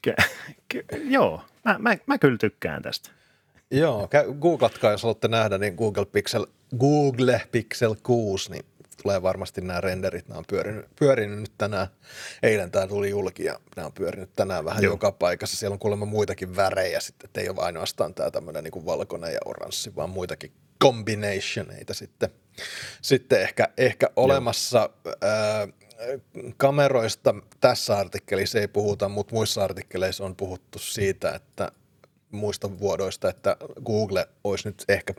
ke, 0.02 0.16
ke, 0.68 0.84
joo, 1.04 1.42
mä, 1.66 1.76
mä, 1.80 1.98
mä 2.06 2.18
kyllä 2.18 2.38
tykkään 2.38 2.82
tästä. 2.82 3.10
Joo, 3.72 4.10
googlatkaa, 4.40 4.92
jos 4.92 5.04
haluatte 5.04 5.28
nähdä, 5.28 5.58
niin 5.58 5.76
Google 5.76 6.06
Pixel, 6.06 6.46
Google 6.80 7.42
Pixel 7.52 7.96
6, 8.04 8.52
niin 8.52 8.66
tulee 9.06 9.22
varmasti 9.22 9.62
nämä 9.62 9.82
renderit. 9.82 10.28
Nämä 10.28 10.38
on 10.38 10.46
pyörinyt, 10.48 10.86
pyörinyt 11.00 11.40
nyt 11.40 11.52
tänään. 11.58 11.88
Eilen 12.44 12.72
tämä 12.72 12.88
tuli 12.88 13.10
julki 13.10 13.44
ja 13.44 13.60
nämä 13.76 13.86
on 13.86 13.94
pyörinyt 13.94 14.30
tänään 14.36 14.66
vähän 14.66 14.84
Joo. 14.84 14.94
joka 14.94 15.12
paikassa. 15.12 15.58
Siellä 15.58 15.74
on 15.74 15.80
kuulemma 15.80 16.06
muitakin 16.06 16.56
värejä 16.56 17.00
sitten, 17.00 17.28
että 17.28 17.42
ei 17.42 17.50
ole 17.50 17.62
ainoastaan 17.62 18.14
tämä 18.14 18.32
tämmöinen 18.32 18.64
niin 18.64 18.86
valkoinen 18.86 19.34
ja 19.34 19.40
oranssi, 19.46 19.96
vaan 19.96 20.10
muitakin 20.10 20.52
combinationeita 20.84 21.94
sitten, 21.94 22.30
sitten 23.02 23.42
ehkä, 23.42 23.70
ehkä 23.78 24.10
olemassa. 24.16 24.90
Ää, 25.22 25.68
kameroista 26.58 27.36
tässä 27.62 27.98
artikkelissa 27.98 28.60
ei 28.60 28.68
puhuta, 28.68 29.10
mutta 29.10 29.36
muissa 29.36 29.64
artikkeleissa 29.64 30.26
on 30.26 30.36
puhuttu 30.36 30.80
siitä, 30.80 31.32
että 31.32 31.72
muista 32.32 32.80
vuodoista, 32.80 33.30
että 33.30 33.58
Google 33.86 34.28
olisi 34.44 34.68
nyt 34.68 34.84
ehkä 34.90 35.14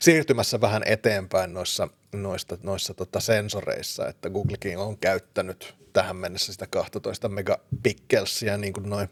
siirtymässä 0.00 0.60
vähän 0.60 0.82
eteenpäin 0.86 1.54
noissa, 1.54 1.88
noissa, 2.22 2.58
noissa 2.62 2.94
tota 2.94 3.20
sensoreissa, 3.20 4.08
että 4.08 4.30
Googlekin 4.30 4.78
on 4.78 4.98
käyttänyt 4.98 5.74
tähän 5.92 6.16
mennessä 6.16 6.52
sitä 6.52 6.66
12 6.66 7.28
megapikkelsiä 7.28 8.56
niin 8.56 8.72
kuin 8.72 8.90
noin 8.90 9.08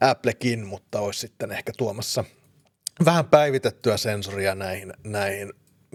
Applekin, 0.00 0.66
mutta 0.66 1.00
olisi 1.00 1.20
sitten 1.20 1.52
ehkä 1.52 1.72
tuomassa 1.76 2.24
vähän 3.04 3.24
päivitettyä 3.24 3.96
sensoria 3.96 4.54
näihin, 4.54 4.92
näihin 5.04 5.52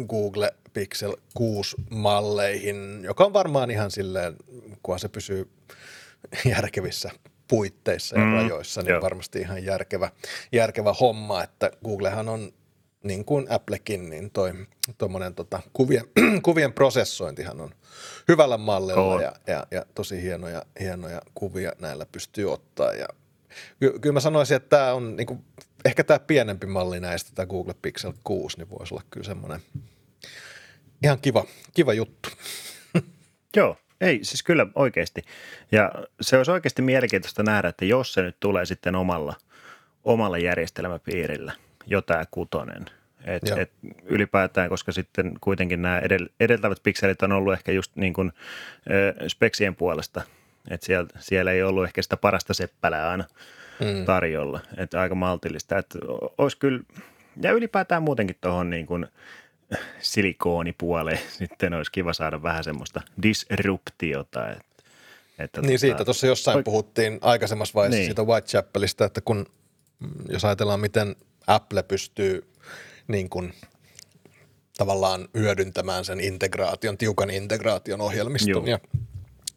Google 0.08 0.52
Pixel 0.74 1.16
6 1.34 1.76
malleihin, 1.90 3.04
joka 3.04 3.26
on 3.26 3.34
varmaan 3.34 3.72
ihan 3.72 3.92
silleen, 3.92 4.36
kun 4.84 5.00
se 5.00 5.10
pysyy 5.10 5.50
järkevissä 6.56 7.12
puitteissa 7.48 8.20
ja 8.20 8.26
mm, 8.26 8.34
rajoissa, 8.34 8.82
niin 8.82 8.90
joo. 8.90 9.02
varmasti 9.02 9.40
ihan 9.40 9.64
järkevä, 9.64 10.12
järkevä 10.52 10.94
homma, 10.94 11.44
että 11.44 11.72
Googlehan 11.84 12.30
on 12.30 12.54
niin 13.04 13.26
kuin 13.26 13.48
Applekin, 13.50 14.10
niin 14.10 14.32
toi 14.32 14.54
tuommoinen 14.98 15.36
tota, 15.36 15.60
kuvien, 15.74 16.06
kuvien 16.44 16.74
prosessointihan 16.74 17.62
on 17.62 17.72
hyvällä 18.28 18.58
mallilla 18.58 19.22
ja, 19.22 19.32
ja, 19.48 19.68
ja, 19.72 19.86
tosi 19.96 20.22
hienoja, 20.22 20.64
hienoja 20.80 21.22
kuvia 21.36 21.72
näillä 21.80 22.06
pystyy 22.06 22.52
ottaa 22.52 22.94
ja 22.94 23.08
ky- 23.80 24.00
kyllä 24.00 24.14
mä 24.14 24.20
sanoisin, 24.20 24.58
että 24.58 24.78
tämä 24.78 24.94
on 24.94 25.16
niin 25.16 25.28
kuin, 25.28 25.46
ehkä 25.86 26.04
tämä 26.04 26.20
pienempi 26.20 26.68
malli 26.68 27.00
näistä, 27.00 27.32
tämä 27.36 27.46
Google 27.46 27.76
Pixel 27.82 28.14
6, 28.24 28.58
niin 28.58 28.70
voisi 28.70 28.94
olla 28.94 29.04
kyllä 29.10 29.26
semmoinen 29.26 29.60
ihan 31.04 31.20
kiva, 31.22 31.46
kiva 31.74 31.94
juttu. 31.94 32.30
Joo, 33.58 33.78
ei, 34.02 34.20
siis 34.24 34.44
kyllä 34.44 34.68
oikeasti. 34.76 35.22
Ja 35.72 35.92
se 36.22 36.38
olisi 36.38 36.52
oikeasti 36.52 36.82
mielenkiintoista 36.82 37.44
nähdä, 37.44 37.70
että 37.70 37.86
jos 37.86 38.14
se 38.14 38.22
nyt 38.22 38.40
tulee 38.40 38.66
sitten 38.66 38.96
omalla, 38.96 39.36
omalla 40.04 40.38
järjestelmäpiirillä, 40.38 41.54
jo 41.86 42.02
tämä 42.02 42.24
kutonen, 42.32 42.86
et, 43.26 43.44
et 43.58 43.72
ylipäätään, 44.04 44.70
koska 44.70 44.92
sitten 44.92 45.32
kuitenkin 45.42 45.82
nämä 45.82 46.00
edel, 46.00 46.30
edeltävät 46.40 46.84
pikselit 46.84 47.22
on 47.22 47.32
ollut 47.32 47.54
ehkä 47.54 47.72
just 47.72 47.96
niin 47.96 48.14
kuin 48.14 48.32
ö, 48.92 49.30
speksien 49.30 49.76
puolesta, 49.76 50.22
että 50.70 50.86
siellä, 50.86 51.10
siellä 51.20 51.52
ei 51.52 51.64
ollut 51.64 51.84
ehkä 51.84 52.02
sitä 52.02 52.18
parasta 52.18 52.54
seppälää 52.54 53.10
aina 53.10 53.24
mm. 53.80 54.06
tarjolla, 54.06 54.60
että 54.78 55.02
aika 55.02 55.16
maltillista, 55.16 55.78
että 55.78 56.00
olisi 56.38 56.58
kyllä, 56.58 56.84
ja 57.42 57.52
ylipäätään 57.52 58.04
muutenkin 58.04 58.38
tuohon 58.42 58.70
niin 58.70 58.86
kuin– 58.86 59.08
silikoonipuoleen 60.00 61.20
sitten 61.40 61.74
olisi 61.74 61.92
kiva 61.92 62.14
saada 62.14 62.44
vähän 62.44 62.64
semmoista 62.64 63.02
disruptiota. 63.24 64.50
Että, 64.50 64.84
että 65.40 65.62
niin 65.62 65.70
tota, 65.70 65.80
siitä 65.80 66.06
tuossa 66.06 66.28
jossain 66.28 66.60
oik- 66.60 66.64
puhuttiin 66.64 67.20
aikaisemmassa 67.22 67.74
vaiheessa 67.74 67.98
niin. 67.98 68.06
siitä 68.06 68.24
Whitechapelista, 68.24 69.06
että 69.06 69.22
kun 69.22 69.46
mm, 70.00 70.10
jos 70.30 70.46
ajatellaan 70.46 70.80
miten 70.80 71.16
Apple 71.48 71.84
pystyy 71.84 72.52
niin 73.08 73.30
kuin 73.30 73.54
tavallaan 74.78 75.28
hyödyntämään 75.38 76.06
sen 76.06 76.20
integraation, 76.20 76.98
tiukan 76.98 77.30
integraation 77.30 78.02
ohjelmiston 78.02 78.50
Joo. 78.50 78.66
ja 78.66 78.80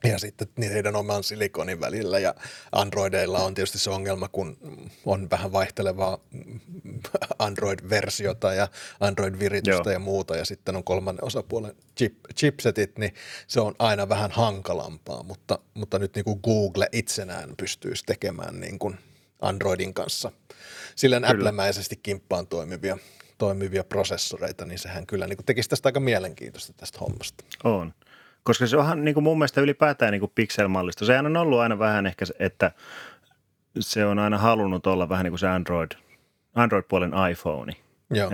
ja 0.04 0.18
sitten 0.18 0.48
niin 0.56 0.72
heidän 0.72 0.96
oman 0.96 1.24
silikonin 1.24 1.80
välillä 1.80 2.18
ja 2.18 2.34
Androideilla 2.72 3.38
on 3.38 3.54
tietysti 3.54 3.78
se 3.78 3.90
ongelma, 3.90 4.28
kun 4.28 4.56
on 5.06 5.30
vähän 5.30 5.52
vaihtelevaa 5.52 6.18
Android-versiota 7.38 8.54
ja 8.54 8.68
Android-viritystä 9.00 9.90
Joo. 9.90 9.92
ja 9.92 9.98
muuta 9.98 10.36
ja 10.36 10.44
sitten 10.44 10.76
on 10.76 10.84
kolmannen 10.84 11.24
osapuolen 11.24 11.76
chip, 11.96 12.14
chipsetit, 12.34 12.98
niin 12.98 13.14
se 13.46 13.60
on 13.60 13.74
aina 13.78 14.08
vähän 14.08 14.30
hankalampaa, 14.30 15.22
mutta, 15.22 15.58
mutta 15.74 15.98
nyt 15.98 16.14
niin 16.14 16.24
kuin 16.24 16.40
Google 16.44 16.88
itsenään 16.92 17.54
pystyisi 17.56 18.02
tekemään 18.06 18.60
niin 18.60 18.78
kuin 18.78 18.98
Androidin 19.40 19.94
kanssa 19.94 20.32
silleen 20.96 21.24
Apple-mäisesti 21.24 21.96
kimppaan 22.02 22.46
toimivia, 22.46 22.98
toimivia 23.38 23.84
prosessoreita, 23.84 24.64
niin 24.64 24.78
sehän 24.78 25.06
kyllä 25.06 25.26
niin 25.26 25.36
kuin 25.36 25.46
tekisi 25.46 25.68
tästä 25.68 25.88
aika 25.88 26.00
mielenkiintoista 26.00 26.72
tästä 26.72 26.98
hommasta. 26.98 27.44
On. 27.64 27.94
Koska 28.42 28.66
se 28.66 28.76
onhan 28.76 29.04
niin 29.04 29.14
kuin 29.14 29.24
mun 29.24 29.38
mielestä 29.38 29.60
ylipäätään 29.60 30.12
niin 30.12 30.20
kuin 30.20 30.32
pixel-mallisto. 30.34 31.04
Sehän 31.04 31.26
on 31.26 31.36
ollut 31.36 31.60
aina 31.60 31.78
vähän 31.78 32.06
ehkä, 32.06 32.24
että 32.38 32.72
se 33.80 34.06
on 34.06 34.18
aina 34.18 34.38
halunnut 34.38 34.86
olla 34.86 35.08
vähän 35.08 35.24
niin 35.24 35.32
kuin 35.32 35.38
se 35.38 35.48
Android, 35.48 35.90
Android-puolen 36.54 37.12
iPhone. 37.30 37.72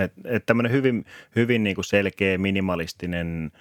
Että 0.04 0.20
et 0.24 0.46
tämmöinen 0.46 0.72
hyvin, 0.72 1.04
hyvin 1.36 1.64
niin 1.64 1.74
kuin 1.74 1.84
selkeä, 1.84 2.38
minimalistinen 2.38 3.52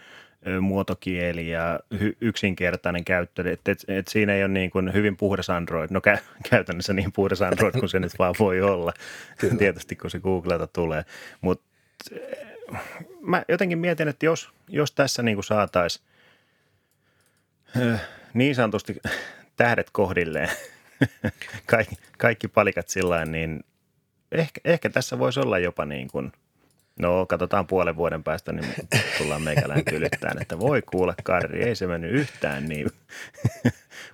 muotokieli 0.62 1.49
ja 1.49 1.80
hy, 1.99 2.17
yksinkertainen 2.21 3.06
käyttö. 3.06 3.52
Että 3.52 3.71
et, 3.71 3.86
et 3.88 4.08
siinä 4.08 4.34
ei 4.34 4.43
ole 4.43 4.52
niin 4.52 4.71
kuin 4.71 4.93
hyvin 4.93 5.17
puhdas 5.17 5.49
Android. 5.49 5.89
No 5.91 6.02
kä, 6.02 6.19
käytännössä 6.49 6.93
niin 6.93 7.12
puhdas 7.12 7.41
Android 7.41 7.80
kuin 7.80 7.89
se 7.89 7.99
nyt 7.99 8.19
vaan 8.19 8.36
voi 8.39 8.62
olla. 8.62 8.93
Kyllä. 9.39 9.56
Tietysti 9.56 9.95
kun 9.95 10.12
se 10.12 10.19
Googlelta 10.19 10.67
tulee. 10.67 11.06
Mutta 11.41 11.65
mä 13.21 13.43
jotenkin 13.47 13.78
mietin, 13.78 14.08
että 14.08 14.25
jos, 14.25 14.49
jos 14.67 14.91
tässä 14.91 15.23
niin 15.23 15.43
saataisiin 15.43 16.06
niin 18.34 18.56
sanotusti 18.56 18.95
tähdet 19.58 19.89
kohdilleen, 19.91 20.49
kaikki, 21.65 21.95
kaikki 22.17 22.47
palikat 22.47 22.89
sillä 22.89 23.25
niin 23.25 23.63
ehkä, 24.32 24.62
ehkä 24.65 24.89
tässä 24.89 25.19
voisi 25.19 25.39
olla 25.39 25.60
jopa 25.60 25.86
niin 25.86 26.08
kuin, 26.08 26.32
no 26.99 27.25
katsotaan 27.25 27.67
puolen 27.67 27.95
vuoden 27.95 28.23
päästä, 28.23 28.51
niin 28.51 28.73
tullaan 29.17 29.41
meikälään 29.41 29.85
tylyttään, 29.89 30.41
että 30.41 30.59
voi 30.59 30.81
kuule 30.81 31.13
Karri, 31.23 31.63
ei 31.63 31.75
se 31.75 31.88
mennyt 31.88 32.12
yhtään 32.12 32.69
niin. 32.69 32.88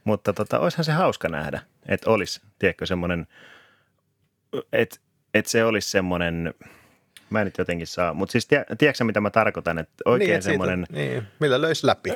Mutta 0.04 0.34
tota, 0.34 0.60
olisihan 0.60 0.84
se 0.86 0.92
hauska 0.92 1.30
nähdä, 1.30 1.62
että 1.86 2.10
olisi, 2.10 2.42
tiedätkö, 2.60 2.86
semmoinen, 2.86 3.28
että, 4.74 4.98
että 5.34 5.52
se 5.52 5.66
olisi 5.66 5.90
semmoinen, 5.90 6.54
mä 7.30 7.42
en 7.42 7.46
nyt 7.46 7.58
jotenkin 7.58 7.88
saa, 7.88 8.14
mutta 8.14 8.32
siis 8.32 8.48
tiedätkö 8.78 9.04
mitä 9.04 9.22
mä 9.22 9.30
tarkoitan, 9.30 9.80
että 9.80 9.94
oikein 10.06 10.30
niin, 10.30 10.42
semmoinen. 10.42 10.86
Niin, 10.90 11.24
millä 11.40 11.62
löysi 11.62 11.88
läpi. 11.88 12.14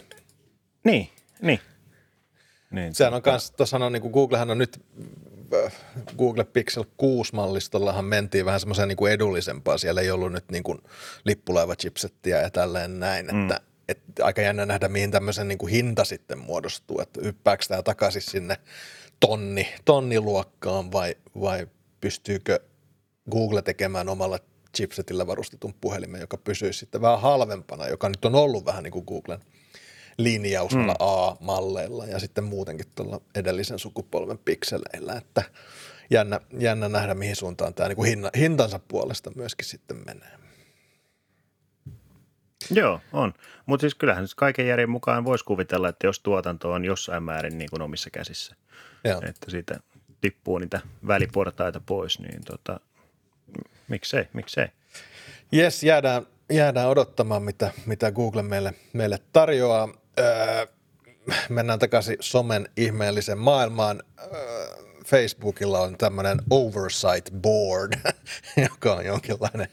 Niin, 0.84 1.10
niin. 1.42 1.60
niin 2.72 2.96
Sehän 2.96 3.14
on 3.14 3.22
kanssa, 3.22 3.58
tuossa 3.58 3.78
on 3.78 3.92
niin 3.94 4.02
kuin 4.02 4.12
Googlehan 4.12 4.50
on 4.50 4.58
nyt, 4.58 4.82
Google 6.18 6.44
Pixel 6.44 6.84
6-mallistollahan 6.84 8.06
mentiin 8.06 8.46
vähän 8.46 8.60
semmoiseen 8.60 8.88
niin 8.88 8.98
kuin 8.98 9.12
edullisempaa. 9.12 9.78
Siellä 9.78 10.02
ei 10.02 10.12
ollut 10.12 10.32
nyt 10.32 10.52
niin 10.52 10.64
kuin 10.64 10.80
lippulaiva-chipsettiä 11.26 12.42
ja 12.42 12.50
tälleen 12.50 13.00
näin, 13.00 13.26
mm. 13.26 13.42
että 13.42 13.62
että 13.90 14.26
aika 14.26 14.42
jännä 14.42 14.66
nähdä, 14.66 14.90
mihin 14.90 15.12
tämmöisen 15.12 15.48
niin 15.48 15.58
kuin 15.58 15.72
hinta 15.72 16.06
sitten 16.06 16.38
muodostuu, 16.38 17.02
että 17.02 17.20
hyppääkö 17.24 17.66
tämä 17.68 17.84
takaisin 17.84 18.22
sinne 18.22 18.58
tonni, 19.20 19.68
tonniluokkaan 19.86 20.92
vai, 20.92 21.16
vai 21.42 21.68
pystyykö 22.02 22.60
Google 23.32 23.62
tekemään 23.62 24.10
omalla 24.10 24.40
chipsetillä 24.78 25.28
varustetun 25.28 25.74
puhelimen, 25.82 26.22
joka 26.22 26.38
pysyisi 26.38 26.80
sitten 26.80 27.02
vähän 27.02 27.22
halvempana, 27.22 27.88
joka 27.88 28.10
nyt 28.10 28.26
on 28.26 28.36
ollut 28.36 28.66
vähän 28.66 28.84
niin 28.84 28.92
kuin 28.92 29.06
Googlen– 29.08 29.40
linjaus 30.20 30.76
mm. 30.76 30.90
A-malleilla 31.00 32.06
ja 32.06 32.20
sitten 32.20 32.44
muutenkin 32.44 32.86
tuolla 32.96 33.22
edellisen 33.36 33.80
sukupolven 33.80 34.38
pikseleillä, 34.38 35.14
että 35.14 35.44
jännä, 36.10 36.40
jännä 36.60 36.90
nähdä, 36.90 37.14
mihin 37.14 37.36
suuntaan 37.36 37.74
tämä 37.74 37.90
niin 37.90 38.06
hinna, 38.06 38.30
hintansa 38.38 38.80
puolesta 38.88 39.32
myöskin 39.36 39.66
sitten 39.66 39.98
menee. 40.06 40.40
Joo, 42.72 43.02
on. 43.14 43.34
Mutta 43.66 43.82
siis 43.82 43.96
kyllähän 43.96 44.28
kaiken 44.36 44.68
järjen 44.68 44.90
mukaan 44.90 45.26
voisi 45.26 45.46
kuvitella, 45.46 45.90
että 45.90 46.08
jos 46.08 46.20
tuotanto 46.20 46.72
on 46.72 46.86
jossain 46.86 47.24
määrin 47.24 47.58
niin 47.58 47.70
kuin 47.70 47.82
omissa 47.82 48.10
käsissä, 48.10 48.56
Joo. 49.04 49.22
että 49.26 49.52
siitä 49.52 49.80
tippuu 50.22 50.58
niitä 50.58 50.80
väliportaita 51.08 51.82
pois, 51.86 52.20
niin 52.20 52.42
tota, 52.46 52.80
miksei, 53.88 54.26
miksei. 54.34 54.68
Jes, 55.52 55.84
jäädään, 55.84 56.28
jäädään 56.50 56.90
odottamaan, 56.90 57.44
mitä, 57.44 57.72
mitä 57.86 58.12
Google 58.12 58.42
meille, 58.42 58.74
meille 58.94 59.20
tarjoaa. 59.34 59.90
Öö, 60.20 60.66
mennään 61.50 61.80
takaisin 61.80 62.18
somen 62.20 62.70
ihmeellisen 62.78 63.38
maailmaan. 63.38 64.04
Öö, 64.34 64.90
Facebookilla 65.06 65.80
on 65.80 65.98
tämmöinen 65.98 66.40
oversight 66.50 67.32
board, 67.42 67.94
joka 68.70 68.94
on 68.94 69.06
jonkinlainen 69.06 69.68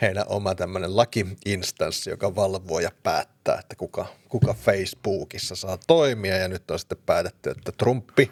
heidän 0.00 0.24
oma 0.28 0.54
tämmöinen 0.54 0.96
laki-instanssi, 0.96 2.10
joka 2.10 2.34
valvoo 2.34 2.80
ja 2.80 2.90
päättää, 3.02 3.58
että 3.58 3.76
kuka, 3.76 4.06
kuka 4.28 4.54
Facebookissa 4.54 5.56
saa 5.56 5.78
toimia. 5.86 6.36
Ja 6.36 6.48
nyt 6.48 6.70
on 6.70 6.78
sitten 6.78 6.98
päätetty, 7.06 7.50
että 7.50 7.72
Trumpi, 7.72 8.30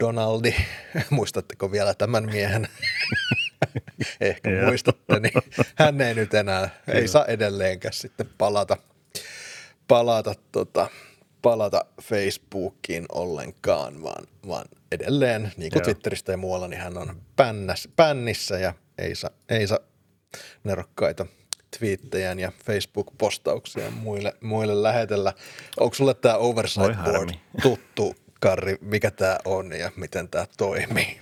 Donaldi, 0.00 0.54
muistatteko 1.10 1.72
vielä 1.72 1.94
tämän 1.94 2.24
miehen? 2.24 2.68
Ehkä 4.20 4.50
muistatte, 4.66 5.20
niin 5.20 5.32
hän 5.74 6.00
ei 6.00 6.14
nyt 6.14 6.34
enää, 6.34 6.68
ei 6.88 7.08
saa 7.08 7.24
edelleenkään 7.24 7.94
sitten 7.94 8.28
palata, 8.38 8.76
palata 9.88 10.34
tota, 10.52 10.88
palata 11.42 11.84
Facebookiin 12.02 13.06
ollenkaan, 13.12 14.02
vaan, 14.02 14.24
vaan 14.48 14.66
edelleen, 14.92 15.52
niin 15.56 15.72
kuin 15.72 15.80
Joo. 15.80 15.84
Twitteristä 15.84 16.32
ja 16.32 16.36
muualla, 16.36 16.68
niin 16.68 16.80
hän 16.80 16.98
on 16.98 17.22
pännäs, 17.36 17.88
pännissä 17.96 18.58
ja 18.58 18.74
ei 18.98 19.14
saa, 19.14 19.30
ei 19.48 19.66
saa 19.66 19.78
nerokkaita 20.64 21.26
twiittejä 21.78 22.32
ja 22.32 22.52
Facebook-postauksia 22.64 23.90
muille, 23.90 24.34
muille 24.40 24.82
lähetellä. 24.82 25.32
Onko 25.80 25.94
sulle 25.94 26.14
tämä 26.14 26.36
Oversight 26.36 27.04
Board 27.04 27.30
tuttu, 27.62 28.14
Karri, 28.40 28.76
mikä 28.80 29.10
tämä 29.10 29.38
on 29.44 29.72
ja 29.72 29.90
miten 29.96 30.28
tämä 30.28 30.46
toimii? 30.56 31.20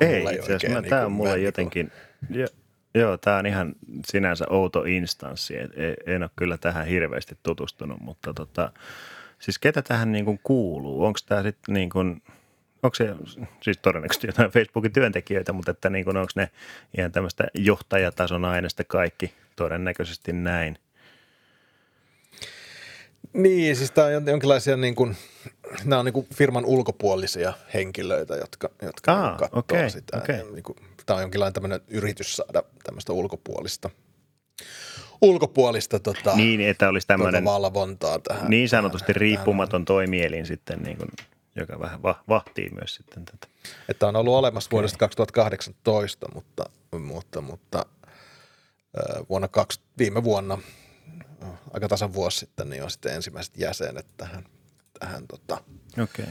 ei, 0.00 0.24
itse 0.34 0.54
asiassa 0.54 0.80
niin 0.80 0.90
tämä 0.90 1.06
on 1.06 1.12
mulle 1.12 1.38
jotenkin, 1.38 1.92
jo, 2.30 2.46
joo, 2.94 3.16
tämä 3.16 3.36
on 3.36 3.46
ihan 3.46 3.74
sinänsä 4.06 4.44
outo 4.50 4.82
instanssi. 4.82 5.58
En, 5.58 5.70
en 6.06 6.22
ole 6.22 6.30
kyllä 6.36 6.58
tähän 6.58 6.86
hirveästi 6.86 7.38
tutustunut, 7.42 8.00
mutta 8.00 8.34
tota, 8.34 8.72
Siis 9.44 9.58
ketä 9.58 9.82
tähän 9.82 10.12
niin 10.12 10.24
kuin 10.24 10.40
kuuluu? 10.42 11.04
Onko 11.04 11.18
tämä 11.26 11.42
sitten 11.42 11.74
niin 11.74 11.90
kuin, 11.90 12.22
onko 12.82 12.94
se 12.94 13.14
siis 13.62 13.78
todennäköisesti 13.78 14.26
jotain 14.26 14.50
Facebookin 14.50 14.92
työntekijöitä, 14.92 15.52
mutta 15.52 15.70
että 15.70 15.90
niin 15.90 16.08
onko 16.08 16.32
ne 16.36 16.50
ihan 16.98 17.12
tämmöistä 17.12 17.44
johtajatason 17.54 18.44
aineesta 18.44 18.84
kaikki 18.84 19.34
todennäköisesti 19.56 20.32
näin? 20.32 20.78
Niin, 23.34 23.76
siis 23.76 23.90
tämä 23.90 24.06
on 24.06 24.26
jonkinlaisia 24.26 24.76
niin 24.76 24.94
kuin, 24.94 25.16
nämä 25.84 25.98
on 25.98 26.04
niin 26.04 26.12
kuin 26.12 26.26
firman 26.34 26.64
ulkopuolisia 26.64 27.52
henkilöitä, 27.74 28.36
jotka, 28.36 28.70
jotka 28.82 29.12
Aa, 29.12 29.28
niin 29.28 29.38
katsoo 29.38 29.58
okay, 29.58 29.90
sitä. 29.90 30.16
Okay. 30.16 30.52
Niin 30.52 30.62
kuin, 30.62 30.76
tämä 31.06 31.16
on 31.16 31.22
jonkinlainen 31.22 31.52
tämmöinen 31.52 31.80
yritys 31.88 32.36
saada 32.36 32.62
tämmöistä 32.84 33.12
ulkopuolista– 33.12 33.90
ulkopuolista 35.22 36.00
tota, 36.00 36.36
niin, 36.36 36.60
että 36.60 36.88
olisi 36.88 37.06
tämmöinen 37.06 37.44
valvontaa 37.44 38.18
tähän. 38.18 38.50
Niin 38.50 38.68
sanotusti 38.68 39.06
tähän, 39.06 39.20
riippumaton 39.20 39.70
tähän. 39.70 39.84
toimielin 39.84 40.46
sitten, 40.46 40.82
niin 40.82 40.96
kuin, 40.96 41.08
joka 41.56 41.80
vähän 41.80 42.02
vahtii 42.28 42.70
myös 42.70 42.94
sitten 42.94 43.24
tätä. 43.24 43.46
Että 43.88 44.06
on 44.06 44.16
ollut 44.16 44.34
olemassa 44.34 44.68
okay. 44.68 44.76
vuodesta 44.76 44.98
2018, 44.98 46.26
mutta, 46.34 46.64
mutta, 46.98 47.40
mutta 47.40 47.86
vuonna 49.28 49.48
kaksi, 49.48 49.80
viime 49.98 50.24
vuonna, 50.24 50.58
aika 51.72 51.88
tasan 51.88 52.14
vuosi 52.14 52.38
sitten, 52.38 52.70
niin 52.70 52.82
on 52.82 52.90
sitten 52.90 53.14
ensimmäiset 53.14 53.56
jäsenet 53.56 54.06
tähän, 54.16 54.44
tähän, 55.00 55.26
tota, 55.26 55.64
okay. 56.02 56.26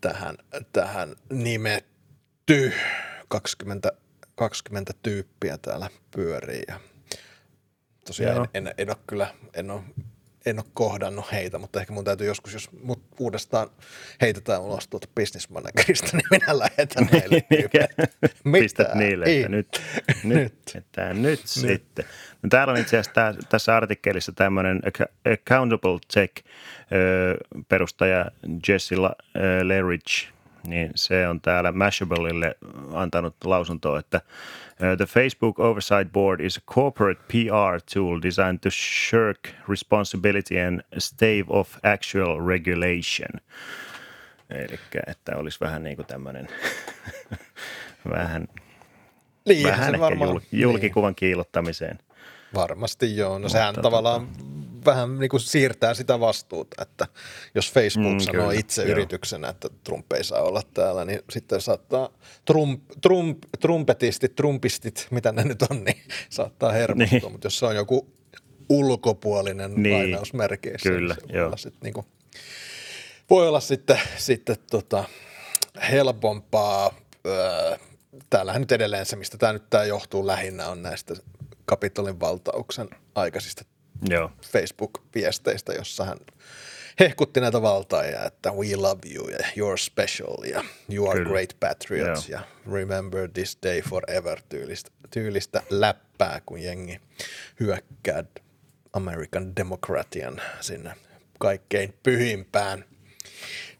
tähän, 0.00 0.36
tähän 0.72 1.16
nimetty 1.30 2.72
20, 3.28 3.92
20 4.34 4.92
tyyppiä 5.02 5.58
täällä 5.58 5.90
pyörii 6.10 6.62
ja– 6.68 6.80
Tosiaan 8.04 8.48
en, 8.54 8.66
en, 8.66 8.74
en, 8.78 8.90
ole 8.90 8.96
kyllä, 9.06 9.34
en 9.54 9.70
ole, 9.70 9.82
en 10.46 10.58
ole 10.58 10.66
kohdannut 10.74 11.32
heitä, 11.32 11.58
mutta 11.58 11.80
ehkä 11.80 11.92
mun 11.92 12.04
täytyy 12.04 12.26
joskus, 12.26 12.52
jos 12.52 12.70
mut 12.82 13.02
uudestaan 13.18 13.70
heitetään 14.20 14.62
ulos 14.62 14.88
tuolta 14.88 15.08
business 15.14 15.50
managerista, 15.50 16.16
niin 16.16 16.26
minä 16.30 16.58
lähetän 16.58 17.08
heille. 17.12 17.42
Pistät 18.52 18.94
niille, 18.94 19.24
että 19.28 19.48
nyt, 19.48 19.82
nyt, 20.24 20.54
että 20.74 21.14
nyt, 21.14 21.22
nyt. 21.22 21.40
sitten. 21.46 22.04
No, 22.42 22.48
täällä 22.48 22.72
on 22.72 22.78
itse 22.78 22.98
asiassa 22.98 23.34
tässä 23.48 23.76
artikkelissa 23.76 24.32
tämmöinen 24.32 24.82
Accountable 25.32 25.98
Tech 26.14 26.44
perustaja 27.68 28.30
Jesse 28.68 28.96
Leridge, 29.62 30.34
niin 30.66 30.90
se 30.94 31.28
on 31.28 31.40
täällä 31.40 31.72
Mashableille 31.72 32.56
antanut 32.92 33.36
lausuntoa, 33.44 33.98
että 33.98 34.20
Uh, 34.82 34.96
the 34.96 35.06
Facebook 35.06 35.58
Oversight 35.58 36.12
Board 36.12 36.40
is 36.40 36.56
a 36.56 36.60
corporate 36.60 37.18
PR 37.28 37.78
tool 37.94 38.20
designed 38.22 38.60
to 38.62 38.70
shirk 38.70 39.54
responsibility 39.68 40.58
and 40.58 40.82
stave 40.98 41.44
off 41.48 41.78
actual 41.84 42.40
regulation. 42.40 43.40
Eli 44.50 44.78
että 45.06 45.36
olisi 45.36 45.60
vähän 45.66 45.82
niin 45.82 45.96
kuin 45.96 46.06
tämmöinen 46.06 46.48
vähän, 48.10 48.48
niin, 49.48 49.66
vähän 49.66 49.94
ehkä 49.94 50.00
varmaan, 50.00 50.30
jul, 50.30 50.40
julkikuvan 50.52 51.08
niin. 51.08 51.16
kiilottamiseen. 51.16 51.98
Varmasti 52.54 53.16
joo. 53.16 53.32
No 53.32 53.38
Mutta 53.38 53.52
sehän 53.52 53.74
tota... 53.74 53.82
tavallaan 53.82 54.28
vähän 54.84 55.18
niin 55.18 55.28
kuin 55.28 55.40
siirtää 55.40 55.94
sitä 55.94 56.20
vastuuta, 56.20 56.82
että 56.82 57.06
jos 57.54 57.72
Facebook 57.72 58.12
mm, 58.12 58.18
sanoo 58.20 58.48
kyllä, 58.48 58.60
itse 58.60 58.82
joo. 58.82 58.90
yrityksenä, 58.90 59.48
että 59.48 59.68
Trump 59.84 60.12
ei 60.12 60.24
saa 60.24 60.42
olla 60.42 60.62
täällä, 60.74 61.04
niin 61.04 61.20
sitten 61.30 61.60
saattaa 61.60 62.10
Trump, 62.44 62.82
Trump, 63.00 63.38
trumpetistit, 63.60 64.34
trumpistit, 64.34 65.06
mitä 65.10 65.32
ne 65.32 65.44
nyt 65.44 65.62
on, 65.62 65.84
niin 65.84 66.02
saattaa 66.30 66.72
hermostua, 66.72 67.18
niin. 67.18 67.32
mutta 67.32 67.46
jos 67.46 67.58
se 67.58 67.66
on 67.66 67.76
joku 67.76 68.14
ulkopuolinen 68.68 69.74
niin, 69.74 69.96
lainausmerkeissä, 69.96 70.88
kyllä, 70.88 71.14
niin 71.14 71.28
se 71.30 71.36
joo. 71.36 71.40
Voi 71.40 71.46
olla 71.46 71.56
sitten 71.56 71.80
niin 71.82 71.94
kuin, 71.94 72.06
voi 73.30 73.48
olla 73.48 73.60
sitten, 73.60 74.00
sitten 74.16 74.56
tota, 74.70 75.04
helpompaa. 75.90 76.94
Öö, 77.26 77.76
täällähän 78.30 78.62
nyt 78.62 78.72
edelleen 78.72 79.06
se, 79.06 79.16
mistä 79.16 79.38
tämä 79.38 79.52
nyt 79.52 79.70
tämä 79.70 79.84
johtuu 79.84 80.26
lähinnä, 80.26 80.68
on 80.68 80.82
näistä 80.82 81.14
Kapitolin 81.64 82.20
valtauksen 82.20 82.88
aikaisista 83.14 83.64
Joo. 84.08 84.30
Facebook-viesteistä, 84.52 85.72
jossa 85.72 86.04
hän 86.04 86.18
hehkutti 87.00 87.40
näitä 87.40 87.62
valtaajia, 87.62 88.24
että 88.24 88.52
we 88.52 88.76
love 88.76 89.00
you 89.14 89.28
ja 89.28 89.38
you're 89.38 89.78
special 89.78 90.44
ja 90.44 90.64
you 90.92 91.10
are 91.10 91.18
Kyllä. 91.18 91.30
great 91.30 91.56
patriots 91.60 92.28
Joo. 92.28 92.40
ja 92.40 92.46
remember 92.72 93.28
this 93.30 93.58
day 93.62 93.80
forever 93.80 94.40
tyylistä, 94.48 94.90
tyylistä 95.10 95.62
läppää, 95.70 96.40
kun 96.46 96.62
jengi 96.62 97.00
hyökkää 97.60 98.24
American 98.92 99.56
Democratian 99.56 100.40
sinne 100.60 100.94
kaikkein 101.38 101.94
pyhimpään 102.02 102.84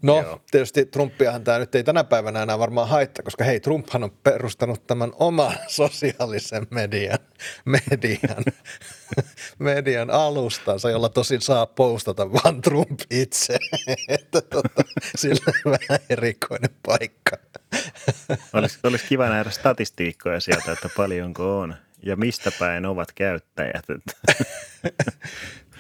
No 0.03 0.23
Joo. 0.23 0.41
tietysti 0.51 0.87
Trumpiahan 0.87 1.45
tämä 1.45 1.59
nyt 1.59 1.75
ei 1.75 1.85
tänä 1.85 2.05
päivänä 2.05 2.43
enää 2.43 2.59
varmaan 2.59 2.89
haittaa, 2.89 3.23
koska 3.23 3.45
hei, 3.45 3.61
Trumphan 3.61 4.05
on 4.05 4.11
perustanut 4.11 4.87
tämän 4.87 5.13
oman 5.19 5.53
sosiaalisen 5.67 6.67
median, 6.71 7.19
median, 7.65 8.45
median 9.59 10.11
alustansa, 10.11 10.91
jolla 10.91 11.09
tosin 11.09 11.41
saa 11.41 11.67
postata 11.67 12.33
vain 12.33 12.63
Trump 12.63 13.01
itse. 13.11 13.59
että 14.09 14.41
tota, 14.41 14.83
sillä 15.17 15.53
on 15.67 15.73
vähän 15.73 16.01
erikoinen 16.11 16.71
paikka. 16.87 17.37
olisi, 18.53 18.79
olisi 18.83 19.07
kiva 19.09 19.29
nähdä 19.29 19.51
statistiikkoja 19.51 20.41
sieltä, 20.41 20.73
että 20.73 20.89
paljonko 20.97 21.59
on 21.59 21.75
ja 22.03 22.17
mistä 22.17 22.51
päin 22.59 22.87
ovat 22.87 23.13
käyttäjät. 23.13 23.85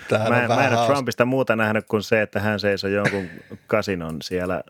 Tämähän 0.09 0.33
mä, 0.33 0.43
en, 0.43 0.49
mä 0.49 0.67
en 0.67 0.79
ole 0.79 0.87
Trumpista 0.87 1.25
muuta 1.25 1.57
nähnyt 1.57 1.87
kuin 1.89 2.03
se, 2.03 2.23
että 2.23 2.41
hän 2.41 2.61
seisoi 2.61 2.93
jonkun 2.93 3.29
kasinon 3.67 4.23
siellä 4.23 4.63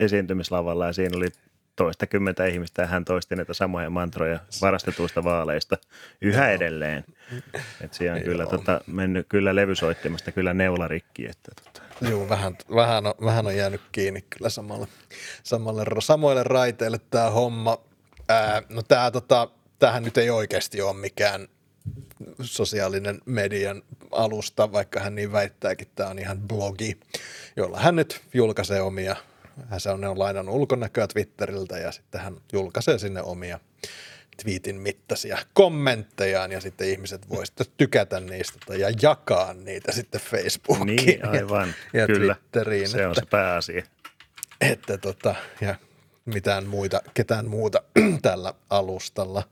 esiintymislavalla 0.00 0.86
ja 0.86 0.92
siinä 0.92 1.16
oli 1.16 1.28
toista 1.76 2.06
kymmentä 2.06 2.46
ihmistä 2.46 2.82
ja 2.82 2.88
hän 2.88 3.04
toisti 3.04 3.36
näitä 3.36 3.54
samoja 3.54 3.90
mantroja 3.90 4.38
varastetuista 4.60 5.24
vaaleista 5.24 5.76
yhä 6.20 6.44
Joo. 6.44 6.54
edelleen. 6.54 7.04
Et 7.80 7.94
siellä 7.94 8.16
on 8.16 8.22
kyllä 8.22 8.46
tota, 8.46 8.80
mennyt 8.86 9.26
kyllä 9.28 9.54
levysoittimasta 9.54 10.32
kyllä 10.32 10.54
neularikki. 10.54 11.26
Että, 11.26 11.52
tota. 11.64 11.82
Joo, 12.10 12.28
vähän, 12.28 12.56
vähän, 12.74 13.06
on, 13.06 13.14
vähän 13.24 13.46
on 13.46 13.56
jäänyt 13.56 13.80
kiinni 13.92 14.24
kyllä 14.30 14.48
samalle, 14.48 14.86
samalle, 15.42 15.84
samoille 15.98 16.42
raiteille 16.42 17.00
tämä 17.10 17.30
homma. 17.30 17.78
Ää, 18.28 18.62
no 18.68 18.82
tämä 18.82 19.10
tota, 19.10 19.48
tämähän 19.78 20.02
nyt 20.02 20.18
ei 20.18 20.30
oikeasti 20.30 20.82
ole 20.82 20.96
mikään 20.96 21.48
sosiaalinen 22.42 23.20
median 23.26 23.82
alusta, 24.12 24.72
vaikka 24.72 25.00
hän 25.00 25.14
niin 25.14 25.32
väittääkin, 25.32 25.88
tämä 25.94 26.10
on 26.10 26.18
ihan 26.18 26.38
blogi, 26.40 27.00
jolla 27.56 27.80
hän 27.80 27.96
nyt 27.96 28.20
julkaisee 28.34 28.80
omia, 28.82 29.16
hän 29.68 29.80
se 29.80 29.90
on, 29.90 30.00
ne 30.00 30.08
on 30.08 30.18
lainannut 30.18 30.54
ulkonäköä 30.54 31.06
Twitteriltä 31.06 31.78
ja 31.78 31.92
sitten 31.92 32.20
hän 32.20 32.36
julkaisee 32.52 32.98
sinne 32.98 33.22
omia 33.22 33.60
twiitin 34.42 34.76
mittaisia 34.76 35.38
kommenttejaan 35.54 36.52
ja 36.52 36.60
sitten 36.60 36.88
ihmiset 36.88 37.28
voi 37.30 37.46
sitten 37.46 37.66
tykätä 37.76 38.20
niistä 38.20 38.74
ja 38.74 38.90
jakaa 39.02 39.54
niitä 39.54 39.92
sitten 39.92 40.20
Facebookiin 40.20 40.86
Niin, 40.96 41.28
aivan. 41.28 41.74
ja, 41.92 42.00
ja 42.00 42.06
Kyllä, 42.06 42.34
Twitteriin. 42.34 42.88
se 42.88 43.06
on 43.06 43.12
että, 43.12 43.20
se 43.20 43.26
pääasia. 43.30 43.82
että 44.60 44.98
tota, 44.98 45.34
ja 45.60 45.74
mitään 46.24 46.66
muita, 46.66 47.02
ketään 47.14 47.48
muuta 47.48 47.82
tällä 48.22 48.54
alustalla 48.70 49.42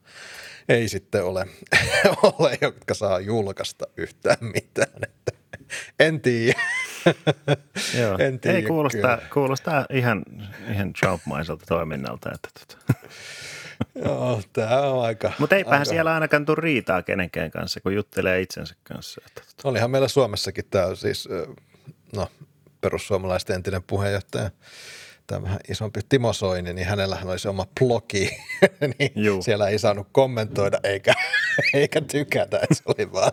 ei 0.68 0.88
sitten 0.88 1.24
ole, 1.24 1.46
ole, 2.38 2.58
jotka 2.60 2.94
saa 2.94 3.20
julkaista 3.20 3.86
yhtään 3.96 4.36
mitään. 4.40 5.02
Että 5.02 5.32
en 5.98 6.20
tiedä. 6.20 6.60
Joo. 8.00 8.18
en 8.18 8.40
tiedä 8.40 8.56
Ei 8.56 8.62
kuulostaa, 8.62 9.16
kyllä. 9.16 9.30
kuulostaa 9.34 9.86
ihan, 9.90 10.22
ihan 10.72 10.92
Trump-maiselta 10.92 11.64
toiminnalta. 11.68 12.30
Että 12.34 12.48
tota. 12.60 12.94
Joo, 14.04 14.42
tämä 14.52 14.80
on 14.80 15.04
aika... 15.04 15.32
Mutta 15.38 15.56
eipähän 15.56 15.80
aika... 15.80 15.90
siellä 15.90 16.14
ainakaan 16.14 16.44
tule 16.44 16.56
riitaa 16.60 17.02
kenenkään 17.02 17.50
kanssa, 17.50 17.80
kun 17.80 17.94
juttelee 17.94 18.40
itsensä 18.40 18.74
kanssa. 18.82 19.20
Että 19.26 19.40
tota. 19.40 19.68
Olihan 19.68 19.90
meillä 19.90 20.08
Suomessakin 20.08 20.64
tämä 20.70 20.94
siis, 20.94 21.28
no 22.16 22.28
perussuomalaisten 22.80 23.56
entinen 23.56 23.82
puheenjohtaja, 23.82 24.50
tämä 25.28 25.42
vähän 25.42 25.60
isompi 25.68 26.00
Timo 26.08 26.32
Soini, 26.32 26.72
niin 26.72 26.86
hänellähän 26.86 27.28
oli 27.28 27.38
se 27.38 27.48
oma 27.48 27.66
blogi, 27.80 28.30
niin 28.98 29.12
Juu. 29.14 29.42
siellä 29.42 29.68
ei 29.68 29.78
saanut 29.78 30.08
kommentoida 30.12 30.80
eikä, 30.84 31.14
eikä 31.74 32.00
tykätä, 32.00 32.58
että 32.62 32.74
se 32.74 32.82
oli 32.86 33.12
vaan 33.12 33.32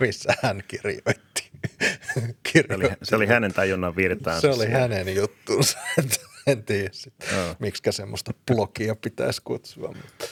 missä 0.00 0.34
hän 0.42 0.62
kirjoitti. 0.68 1.48
Se, 2.14 2.20
oli, 2.24 2.34
kirjoitti. 2.52 2.98
se 3.02 3.16
oli 3.16 3.26
hänen 3.26 3.52
tajunnan 3.54 3.96
virtaansa. 3.96 4.40
se 4.40 4.48
oli 4.48 4.66
siellä. 4.66 4.78
hänen 4.78 5.14
juttuunsa, 5.14 5.78
että 5.98 6.16
en 6.46 6.64
tiedä 6.64 6.88
sitten, 6.92 7.28
Joo. 7.36 7.54
miksi 7.58 7.82
semmoista 7.90 8.32
blogia 8.46 8.96
pitäisi 8.96 9.42
kutsua, 9.44 9.88
mutta 9.88 10.24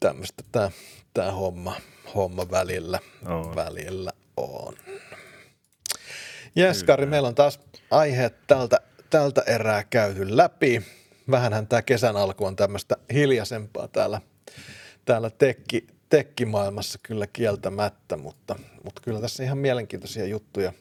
tämmöistä 0.00 0.42
tämä, 0.52 0.70
tämä 1.14 1.32
homma, 1.32 1.76
homma 2.14 2.50
välillä, 2.50 2.98
On. 3.26 3.56
välillä 3.56 4.12
on. 4.36 4.74
Jes, 6.56 6.84
Kari, 6.84 7.06
meillä 7.06 7.28
on 7.28 7.34
taas 7.34 7.60
aiheet 7.90 8.46
tältä, 8.46 8.80
tältä 9.10 9.42
erää 9.46 9.84
käyty 9.84 10.36
läpi. 10.36 10.82
Vähänhän 11.30 11.66
tämä 11.66 11.82
kesän 11.82 12.16
alku 12.16 12.44
on 12.44 12.56
tämmöistä 12.56 12.96
hiljaisempaa 13.12 13.88
täällä, 13.88 14.20
täällä 15.04 15.30
tekki, 15.30 15.86
tekkimaailmassa 16.08 16.98
kyllä 17.02 17.26
kieltämättä, 17.26 18.16
mutta, 18.16 18.56
mutta 18.84 19.02
kyllä 19.04 19.20
tässä 19.20 19.44
ihan 19.44 19.58
mielenkiintoisia 19.58 20.26
juttuja 20.26 20.72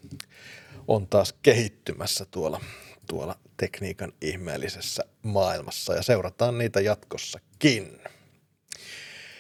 on 0.88 1.07
taas 1.07 1.34
kehittymässä 1.41 2.26
tuolla, 2.32 2.61
tuolla 3.09 3.36
tekniikan 3.57 4.13
ihmeellisessä 4.21 5.03
maailmassa 5.23 5.93
ja 5.93 6.03
seurataan 6.03 6.57
niitä 6.57 6.82
jatkossakin. 6.82 8.01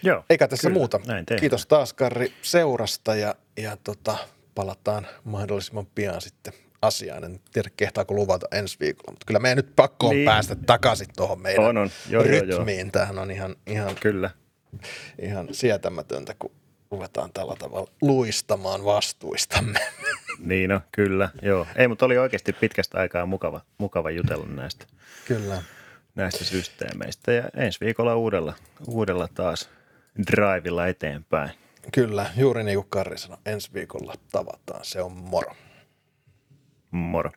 Joo, 0.03 0.25
Eikä 0.29 0.47
tässä 0.47 0.67
kyllä, 0.67 0.79
muuta. 0.79 0.99
Kiitos 1.39 1.65
taas 1.65 1.93
Karri 1.93 2.33
seurasta 2.41 3.15
ja, 3.15 3.35
ja 3.57 3.77
tota, 3.83 4.17
palataan 4.55 5.07
mahdollisimman 5.23 5.85
pian 5.95 6.21
sitten 6.21 6.53
asiaan. 6.85 7.23
En 7.23 7.39
tiedä 7.53 7.69
kehtaako 7.77 8.13
luvata 8.13 8.47
ensi 8.51 8.77
viikolla, 8.79 9.11
mutta 9.11 9.25
kyllä 9.25 9.39
meidän 9.39 9.55
nyt 9.57 9.75
pakko 9.75 10.07
on 10.07 10.15
Niin. 10.15 10.25
päästä 10.25 10.55
takaisin 10.55 11.07
tuohon 11.15 11.41
meidän 11.41 11.65
On, 11.65 11.77
on. 11.77 11.89
Joo, 12.09 12.23
joo, 12.23 12.33
joo. 12.43 12.57
rytmiin. 12.57 12.91
Tämähän 12.91 13.19
on 13.19 13.31
ihan, 13.31 13.55
ihan, 13.67 13.95
Kyllä. 14.01 14.29
ihan 15.19 15.47
sietämätöntä, 15.51 16.35
kun 16.39 16.51
ruvetaan 16.91 17.33
tällä 17.33 17.55
tavalla 17.59 17.91
luistamaan 18.01 18.85
vastuistamme. 18.85 19.79
Niin 20.39 20.69
no, 20.69 20.81
kyllä. 20.91 21.29
Joo. 21.41 21.67
Ei, 21.75 21.87
mutta 21.87 22.05
oli 22.05 22.17
oikeasti 22.17 22.53
pitkästä 22.53 22.97
aikaa 22.97 23.25
mukava, 23.25 23.61
mukava 23.77 24.11
jutella 24.11 24.45
näistä, 24.47 24.85
kyllä. 25.27 25.61
näistä 26.15 26.43
systeemeistä. 26.43 27.31
Ja 27.31 27.43
ensi 27.57 27.79
viikolla 27.79 28.15
uudella, 28.15 28.53
uudella 28.87 29.27
taas 29.33 29.69
drivilla 30.31 30.87
eteenpäin. 30.87 31.51
Kyllä, 31.93 32.25
juuri 32.37 32.63
niin 32.63 32.77
kuin 32.77 32.87
Karri 32.89 33.17
sanoi, 33.17 33.37
ensi 33.45 33.69
viikolla 33.73 34.13
tavataan. 34.31 34.85
Se 34.85 35.01
on 35.01 35.11
moro. 35.11 35.55
Moro. 36.95 37.31